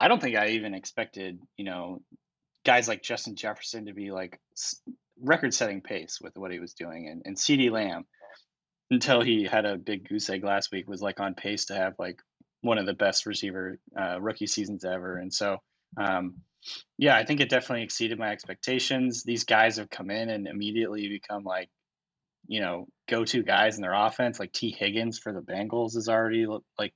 I 0.00 0.08
don't 0.08 0.20
think 0.22 0.36
I 0.36 0.50
even 0.50 0.74
expected 0.74 1.40
you 1.56 1.64
know 1.64 2.00
guys 2.64 2.88
like 2.88 3.02
Justin 3.02 3.36
Jefferson 3.36 3.86
to 3.86 3.92
be 3.92 4.10
like 4.10 4.40
record-setting 5.20 5.80
pace 5.80 6.20
with 6.20 6.36
what 6.38 6.52
he 6.52 6.60
was 6.60 6.72
doing, 6.72 7.08
and 7.08 7.22
and 7.24 7.36
CeeDee 7.36 7.70
Lamb 7.70 8.06
until 8.90 9.20
he 9.20 9.44
had 9.44 9.66
a 9.66 9.76
big 9.76 10.08
goose 10.08 10.30
egg 10.30 10.44
last 10.44 10.72
week 10.72 10.88
was 10.88 11.02
like 11.02 11.20
on 11.20 11.34
pace 11.34 11.66
to 11.66 11.74
have 11.74 11.94
like 11.98 12.20
one 12.60 12.78
of 12.78 12.86
the 12.86 12.94
best 12.94 13.26
receiver 13.26 13.78
uh, 13.98 14.20
rookie 14.20 14.46
seasons 14.46 14.84
ever, 14.84 15.16
and 15.16 15.32
so. 15.32 15.58
Um, 15.96 16.42
yeah, 16.98 17.16
I 17.16 17.24
think 17.24 17.40
it 17.40 17.48
definitely 17.48 17.84
exceeded 17.84 18.18
my 18.18 18.30
expectations. 18.30 19.22
These 19.22 19.44
guys 19.44 19.76
have 19.76 19.88
come 19.88 20.10
in 20.10 20.28
and 20.28 20.48
immediately 20.48 21.08
become 21.08 21.44
like 21.44 21.70
you 22.48 22.60
know, 22.60 22.88
go-to 23.08 23.42
guys 23.42 23.76
in 23.76 23.82
their 23.82 23.92
offense, 23.92 24.40
like 24.40 24.52
Tee 24.52 24.74
Higgins 24.76 25.18
for 25.18 25.32
the 25.32 25.40
Bengals 25.40 25.96
is 25.96 26.08
already 26.08 26.46
like, 26.78 26.94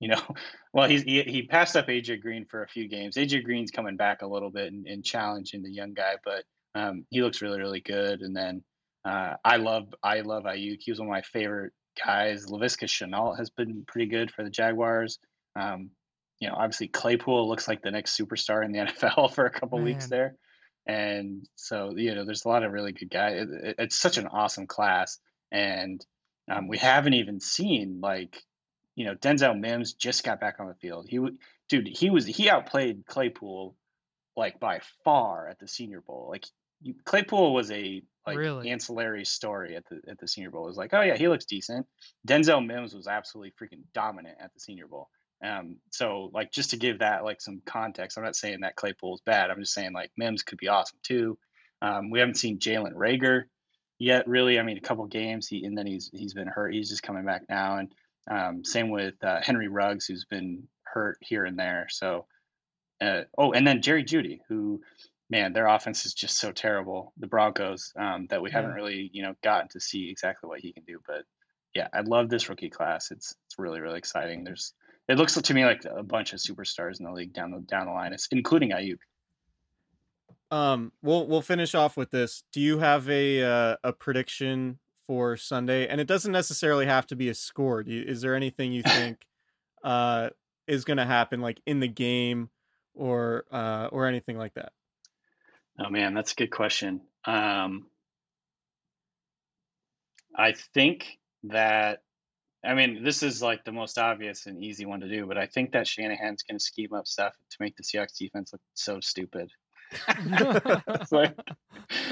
you 0.00 0.08
know, 0.08 0.20
well, 0.72 0.88
he's 0.88 1.02
he, 1.02 1.22
he 1.22 1.42
passed 1.42 1.76
up 1.76 1.86
AJ 1.86 2.22
Green 2.22 2.46
for 2.46 2.62
a 2.62 2.68
few 2.68 2.88
games. 2.88 3.16
AJ 3.16 3.44
Green's 3.44 3.70
coming 3.70 3.96
back 3.96 4.22
a 4.22 4.26
little 4.26 4.50
bit 4.50 4.72
and, 4.72 4.86
and 4.86 5.04
challenging 5.04 5.62
the 5.62 5.70
young 5.70 5.92
guy, 5.92 6.14
but 6.24 6.44
um, 6.74 7.06
he 7.10 7.22
looks 7.22 7.42
really 7.42 7.58
really 7.58 7.80
good. 7.80 8.22
And 8.22 8.34
then 8.34 8.64
uh, 9.04 9.34
I 9.44 9.58
love 9.58 9.94
I 10.02 10.20
love 10.20 10.44
Aiyuk. 10.44 10.78
He 10.80 10.90
was 10.90 10.98
one 10.98 11.08
of 11.08 11.12
my 11.12 11.22
favorite 11.22 11.74
guys. 12.04 12.46
Laviska 12.46 12.86
Shenault 12.86 13.36
has 13.38 13.50
been 13.50 13.84
pretty 13.86 14.10
good 14.10 14.30
for 14.30 14.42
the 14.44 14.50
Jaguars. 14.50 15.18
Um, 15.56 15.90
you 16.40 16.48
know, 16.48 16.54
obviously 16.56 16.88
Claypool 16.88 17.48
looks 17.48 17.68
like 17.68 17.82
the 17.82 17.90
next 17.90 18.18
superstar 18.18 18.64
in 18.64 18.72
the 18.72 18.78
NFL 18.92 19.34
for 19.34 19.46
a 19.46 19.50
couple 19.50 19.78
weeks 19.80 20.06
there. 20.08 20.36
And 20.86 21.48
so 21.56 21.94
you 21.96 22.14
know 22.14 22.24
there's 22.26 22.44
a 22.44 22.48
lot 22.48 22.62
of 22.62 22.72
really 22.72 22.92
good 22.92 23.10
guys 23.10 23.40
it, 23.40 23.48
it- 23.64 23.76
it's 23.78 23.98
such 23.98 24.18
an 24.18 24.26
awesome 24.26 24.66
class. 24.66 25.18
And 25.50 26.04
um, 26.50 26.68
we 26.68 26.76
haven't 26.78 27.14
even 27.14 27.40
seen 27.40 28.00
like 28.02 28.42
you 28.94 29.06
know 29.06 29.14
denzel 29.14 29.58
mims 29.58 29.94
just 29.94 30.24
got 30.24 30.40
back 30.40 30.56
on 30.60 30.68
the 30.68 30.74
field. 30.74 31.06
He 31.08 31.16
w- 31.16 31.38
dude 31.70 31.88
he 31.88 32.10
was 32.10 32.26
he 32.26 32.50
outplayed 32.50 33.06
claypool 33.06 33.76
like 34.36 34.60
by 34.60 34.80
far 35.04 35.48
at 35.48 35.58
the 35.58 35.68
senior 35.68 36.00
bowl. 36.02 36.26
Like 36.30 36.44
you, 36.84 36.94
claypool 37.04 37.52
was 37.52 37.70
a 37.70 38.02
like 38.26 38.38
Really? 38.38 38.70
ancillary 38.70 39.24
story 39.24 39.76
at 39.76 39.84
the 39.90 40.00
at 40.08 40.18
the 40.18 40.28
senior 40.28 40.50
bowl 40.50 40.64
it 40.64 40.68
was 40.68 40.76
like 40.76 40.94
oh 40.94 41.02
yeah 41.02 41.16
he 41.16 41.28
looks 41.28 41.44
decent 41.44 41.86
denzel 42.26 42.64
mims 42.64 42.94
was 42.94 43.08
absolutely 43.08 43.52
freaking 43.60 43.82
dominant 43.92 44.36
at 44.40 44.54
the 44.54 44.60
senior 44.60 44.86
bowl 44.86 45.08
um, 45.44 45.76
so 45.90 46.30
like 46.32 46.52
just 46.52 46.70
to 46.70 46.76
give 46.76 47.00
that 47.00 47.24
like 47.24 47.40
some 47.40 47.60
context, 47.66 48.16
I'm 48.16 48.24
not 48.24 48.36
saying 48.36 48.60
that 48.60 48.76
Claypool 48.76 49.14
is 49.14 49.20
bad. 49.20 49.50
I'm 49.50 49.60
just 49.60 49.74
saying 49.74 49.92
like 49.92 50.10
Mims 50.16 50.42
could 50.42 50.58
be 50.58 50.68
awesome 50.68 50.98
too. 51.02 51.38
Um, 51.82 52.10
we 52.10 52.18
haven't 52.18 52.36
seen 52.36 52.58
Jalen 52.58 52.94
Reagor 52.94 53.44
yet, 53.98 54.26
really. 54.26 54.58
I 54.58 54.62
mean, 54.62 54.78
a 54.78 54.82
couple 54.82 55.04
games, 55.06 55.46
he 55.46 55.64
and 55.64 55.76
then 55.76 55.86
he's 55.86 56.10
he's 56.12 56.32
been 56.32 56.48
hurt. 56.48 56.72
He's 56.72 56.88
just 56.88 57.02
coming 57.02 57.26
back 57.26 57.42
now, 57.48 57.76
and 57.76 57.92
um, 58.30 58.64
same 58.64 58.88
with 58.88 59.14
uh, 59.22 59.40
Henry 59.42 59.68
Ruggs, 59.68 60.06
who's 60.06 60.24
been 60.24 60.66
hurt 60.84 61.18
here 61.20 61.44
and 61.44 61.58
there. 61.58 61.88
So, 61.90 62.26
uh, 63.02 63.22
oh, 63.36 63.52
and 63.52 63.66
then 63.66 63.82
Jerry 63.82 64.04
Jeudy, 64.04 64.40
who, 64.48 64.80
man, 65.34 65.52
their 65.52 65.66
offense 65.66 66.06
is 66.06 66.14
just 66.14 66.38
so 66.38 66.52
terrible. 66.52 67.12
The 67.18 67.26
Broncos 67.26 67.92
um, 67.98 68.28
that 68.30 68.40
we 68.40 68.52
haven't 68.52 68.74
really 68.74 69.10
you 69.12 69.24
know 69.24 69.34
gotten 69.42 69.68
to 69.70 69.80
see 69.80 70.08
exactly 70.08 70.48
what 70.48 70.60
he 70.60 70.72
can 70.72 70.84
do, 70.84 71.00
but 71.04 71.24
yeah, 71.74 71.88
I 71.92 72.02
love 72.02 72.28
this 72.28 72.48
rookie 72.48 72.70
class. 72.70 73.10
It's 73.10 73.34
it's 73.46 73.58
really 73.58 73.80
really 73.80 73.98
exciting. 73.98 74.44
There's 74.44 74.72
it 75.08 75.18
looks 75.18 75.34
to 75.34 75.54
me 75.54 75.64
like 75.64 75.82
a 75.84 76.04
bunch 76.04 76.32
of 76.34 76.38
superstars 76.38 77.00
in 77.00 77.06
the 77.06 77.12
league 77.12 77.32
down 77.32 77.50
the 77.50 77.58
down 77.58 77.86
the 77.86 77.92
line, 77.92 78.12
it's- 78.12 78.28
including 78.30 78.70
Aiyuk. 78.70 78.98
Um, 80.52 80.92
we'll 81.02 81.26
we'll 81.26 81.42
finish 81.42 81.74
off 81.74 81.96
with 81.96 82.12
this. 82.12 82.44
Do 82.52 82.60
you 82.60 82.78
have 82.78 83.10
a 83.10 83.42
uh, 83.42 83.76
a 83.82 83.92
prediction 83.92 84.78
for 85.04 85.36
Sunday? 85.36 85.88
And 85.88 86.00
it 86.00 86.06
doesn't 86.06 86.30
necessarily 86.30 86.86
have 86.86 87.08
to 87.08 87.16
be 87.16 87.28
a 87.28 87.34
score. 87.34 87.82
Do 87.82 87.90
you, 87.90 88.04
is 88.04 88.20
there 88.20 88.36
anything 88.36 88.72
you 88.72 88.82
think 88.86 89.26
uh, 89.82 90.30
is 90.68 90.84
going 90.84 90.98
to 90.98 91.04
happen, 91.04 91.40
like 91.40 91.60
in 91.66 91.80
the 91.80 91.88
game, 91.88 92.50
or 92.94 93.46
uh, 93.50 93.88
or 93.90 94.06
anything 94.06 94.38
like 94.38 94.54
that? 94.54 94.72
Oh 95.78 95.90
man, 95.90 96.14
that's 96.14 96.32
a 96.32 96.36
good 96.36 96.50
question. 96.50 97.00
Um, 97.24 97.86
I 100.36 100.52
think 100.52 101.18
that 101.44 102.02
I 102.64 102.74
mean 102.74 103.02
this 103.02 103.22
is 103.22 103.42
like 103.42 103.64
the 103.64 103.72
most 103.72 103.98
obvious 103.98 104.46
and 104.46 104.62
easy 104.62 104.86
one 104.86 105.00
to 105.00 105.08
do, 105.08 105.26
but 105.26 105.38
I 105.38 105.46
think 105.46 105.72
that 105.72 105.86
Shanahan's 105.86 106.42
going 106.42 106.58
to 106.58 106.64
scheme 106.64 106.92
up 106.92 107.06
stuff 107.06 107.34
to 107.50 107.56
make 107.60 107.76
the 107.76 107.82
Seahawks 107.82 108.16
defense 108.18 108.52
look 108.52 108.62
so 108.74 109.00
stupid. 109.00 109.50
like 111.10 111.36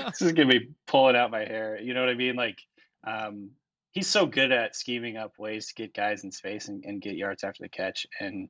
this 0.07 0.23
is 0.23 0.33
gonna 0.33 0.49
be 0.49 0.71
pulling 0.87 1.17
out 1.17 1.31
my 1.31 1.45
hair. 1.45 1.79
You 1.81 1.95
know 1.95 2.01
what 2.01 2.11
I 2.11 2.15
mean? 2.15 2.37
Like, 2.37 2.59
um, 3.07 3.51
he's 3.93 4.09
so 4.09 4.27
good 4.27 4.53
at 4.53 4.77
scheming 4.77 5.17
up 5.17 5.39
ways 5.39 5.69
to 5.69 5.75
get 5.75 5.95
guys 5.95 6.25
in 6.25 6.33
space 6.33 6.69
and, 6.69 6.85
and 6.85 7.03
get 7.03 7.17
yards 7.17 7.45
after 7.45 7.63
the 7.63 7.69
catch. 7.69 8.07
And 8.21 8.49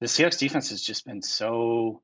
the 0.00 0.06
Seahawks 0.06 0.38
defense 0.38 0.70
has 0.70 0.82
just 0.82 1.06
been 1.06 1.22
so 1.22 2.02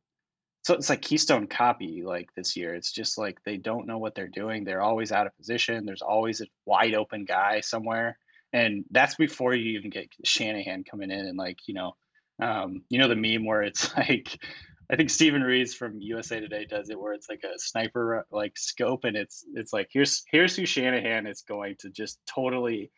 so 0.68 0.74
it's 0.74 0.90
like 0.90 1.00
Keystone 1.00 1.46
copy 1.46 2.02
like 2.04 2.28
this 2.34 2.54
year. 2.54 2.74
It's 2.74 2.92
just 2.92 3.16
like 3.16 3.42
they 3.42 3.56
don't 3.56 3.86
know 3.86 3.96
what 3.96 4.14
they're 4.14 4.28
doing. 4.28 4.64
They're 4.64 4.82
always 4.82 5.12
out 5.12 5.26
of 5.26 5.34
position. 5.34 5.86
There's 5.86 6.02
always 6.02 6.42
a 6.42 6.46
wide 6.66 6.92
open 6.92 7.24
guy 7.24 7.60
somewhere. 7.60 8.18
And 8.52 8.84
that's 8.90 9.14
before 9.14 9.54
you 9.54 9.78
even 9.78 9.88
get 9.88 10.12
Shanahan 10.24 10.84
coming 10.84 11.10
in 11.10 11.20
and 11.20 11.38
like, 11.38 11.56
you 11.68 11.72
know, 11.72 11.96
um, 12.42 12.82
you 12.90 12.98
know 12.98 13.08
the 13.08 13.16
meme 13.16 13.46
where 13.46 13.62
it's 13.62 13.96
like 13.96 14.38
I 14.90 14.96
think 14.96 15.08
Stephen 15.08 15.40
Reeves 15.40 15.72
from 15.72 16.02
USA 16.02 16.38
Today 16.38 16.66
does 16.66 16.90
it, 16.90 17.00
where 17.00 17.14
it's 17.14 17.30
like 17.30 17.44
a 17.44 17.58
sniper 17.58 18.26
like 18.30 18.58
scope, 18.58 19.04
and 19.04 19.16
it's 19.16 19.46
it's 19.54 19.72
like 19.72 19.88
here's 19.90 20.22
here's 20.30 20.54
who 20.54 20.66
Shanahan 20.66 21.26
is 21.26 21.40
going 21.48 21.76
to 21.78 21.88
just 21.88 22.18
totally 22.26 22.90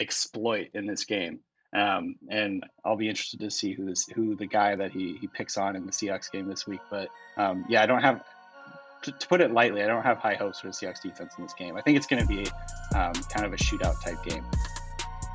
exploit 0.00 0.68
in 0.72 0.86
this 0.86 1.04
game, 1.04 1.40
um, 1.72 2.16
and 2.28 2.64
I'll 2.84 2.96
be 2.96 3.08
interested 3.08 3.40
to 3.40 3.50
see 3.50 3.72
who 3.72 3.86
this 3.86 4.06
who 4.08 4.34
the 4.36 4.46
guy 4.46 4.76
that 4.76 4.90
he 4.92 5.16
he 5.20 5.26
picks 5.26 5.56
on 5.56 5.76
in 5.76 5.86
the 5.86 5.92
Seahawks 5.92 6.30
game 6.30 6.48
this 6.48 6.66
week. 6.66 6.80
But 6.90 7.08
um, 7.36 7.64
yeah, 7.68 7.82
I 7.82 7.86
don't 7.86 8.02
have 8.02 8.24
to, 9.02 9.12
to 9.12 9.28
put 9.28 9.40
it 9.40 9.52
lightly, 9.52 9.82
I 9.82 9.86
don't 9.86 10.02
have 10.02 10.18
high 10.18 10.34
hopes 10.34 10.60
for 10.60 10.68
the 10.68 10.72
Seahawks 10.72 11.02
defense 11.02 11.34
in 11.38 11.44
this 11.44 11.54
game. 11.54 11.76
I 11.76 11.80
think 11.80 11.96
it's 11.96 12.06
going 12.06 12.22
to 12.22 12.28
be 12.28 12.46
um, 12.94 13.12
kind 13.32 13.46
of 13.46 13.52
a 13.52 13.56
shootout 13.56 14.02
type 14.04 14.22
game. 14.24 14.44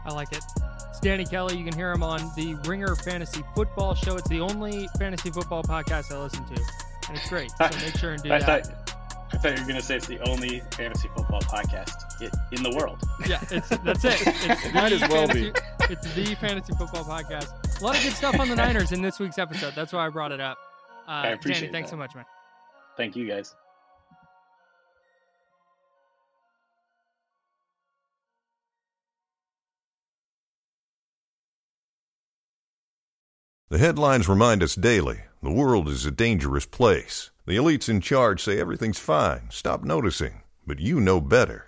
I 0.05 0.13
like 0.13 0.31
it. 0.33 0.43
It's 0.89 0.99
Danny 0.99 1.25
Kelly. 1.25 1.57
You 1.57 1.63
can 1.63 1.73
hear 1.73 1.91
him 1.91 2.03
on 2.03 2.19
the 2.35 2.55
Ringer 2.67 2.95
Fantasy 2.95 3.43
Football 3.55 3.95
Show. 3.95 4.17
It's 4.17 4.29
the 4.29 4.39
only 4.39 4.87
fantasy 4.99 5.31
football 5.31 5.63
podcast 5.63 6.11
I 6.11 6.21
listen 6.21 6.45
to, 6.45 6.61
and 7.07 7.17
it's 7.17 7.27
great. 7.27 7.51
So 7.57 7.69
make 7.83 7.97
sure 7.97 8.11
and 8.11 8.21
do 8.21 8.31
I 8.33 8.39
that. 8.39 8.67
thought 8.67 8.95
I 9.33 9.37
thought 9.37 9.55
you 9.55 9.63
were 9.63 9.67
going 9.67 9.79
to 9.79 9.85
say 9.85 9.95
it's 9.97 10.07
the 10.07 10.19
only 10.29 10.61
fantasy 10.71 11.09
football 11.15 11.41
podcast 11.41 11.91
in 12.51 12.63
the 12.63 12.73
world. 12.75 12.99
Yeah, 13.27 13.41
it's 13.49 13.67
that's 13.69 14.05
it. 14.05 14.21
It's 14.25 14.73
Might 14.73 14.93
as 14.93 15.01
well 15.01 15.27
fantasy, 15.27 15.51
be. 15.51 15.59
It's 15.87 16.15
the 16.15 16.33
fantasy 16.35 16.73
football 16.73 17.03
podcast. 17.03 17.79
A 17.79 17.83
lot 17.83 17.95
of 17.95 18.01
good 18.01 18.13
stuff 18.13 18.39
on 18.39 18.49
the 18.49 18.55
Niners 18.55 18.91
in 18.91 19.03
this 19.03 19.19
week's 19.19 19.37
episode. 19.37 19.75
That's 19.75 19.93
why 19.93 20.07
I 20.07 20.09
brought 20.09 20.31
it 20.31 20.41
up. 20.41 20.57
Uh, 21.07 21.11
I 21.11 21.27
appreciate 21.27 21.67
Danny, 21.67 21.73
thanks 21.73 21.91
that. 21.91 21.93
so 21.93 21.97
much, 21.97 22.15
man. 22.15 22.25
Thank 22.97 23.15
you 23.15 23.27
guys. 23.27 23.53
The 33.69 33.77
headlines 33.77 34.27
remind 34.27 34.63
us 34.63 34.73
daily 34.73 35.21
the 35.43 35.51
world 35.51 35.87
is 35.87 36.05
a 36.05 36.11
dangerous 36.11 36.65
place. 36.65 37.29
The 37.45 37.57
elites 37.57 37.89
in 37.89 38.01
charge 38.01 38.41
say 38.43 38.59
everything's 38.59 38.97
fine, 38.97 39.49
stop 39.51 39.83
noticing. 39.83 40.41
But 40.65 40.79
you 40.79 40.99
know 40.99 41.21
better. 41.21 41.67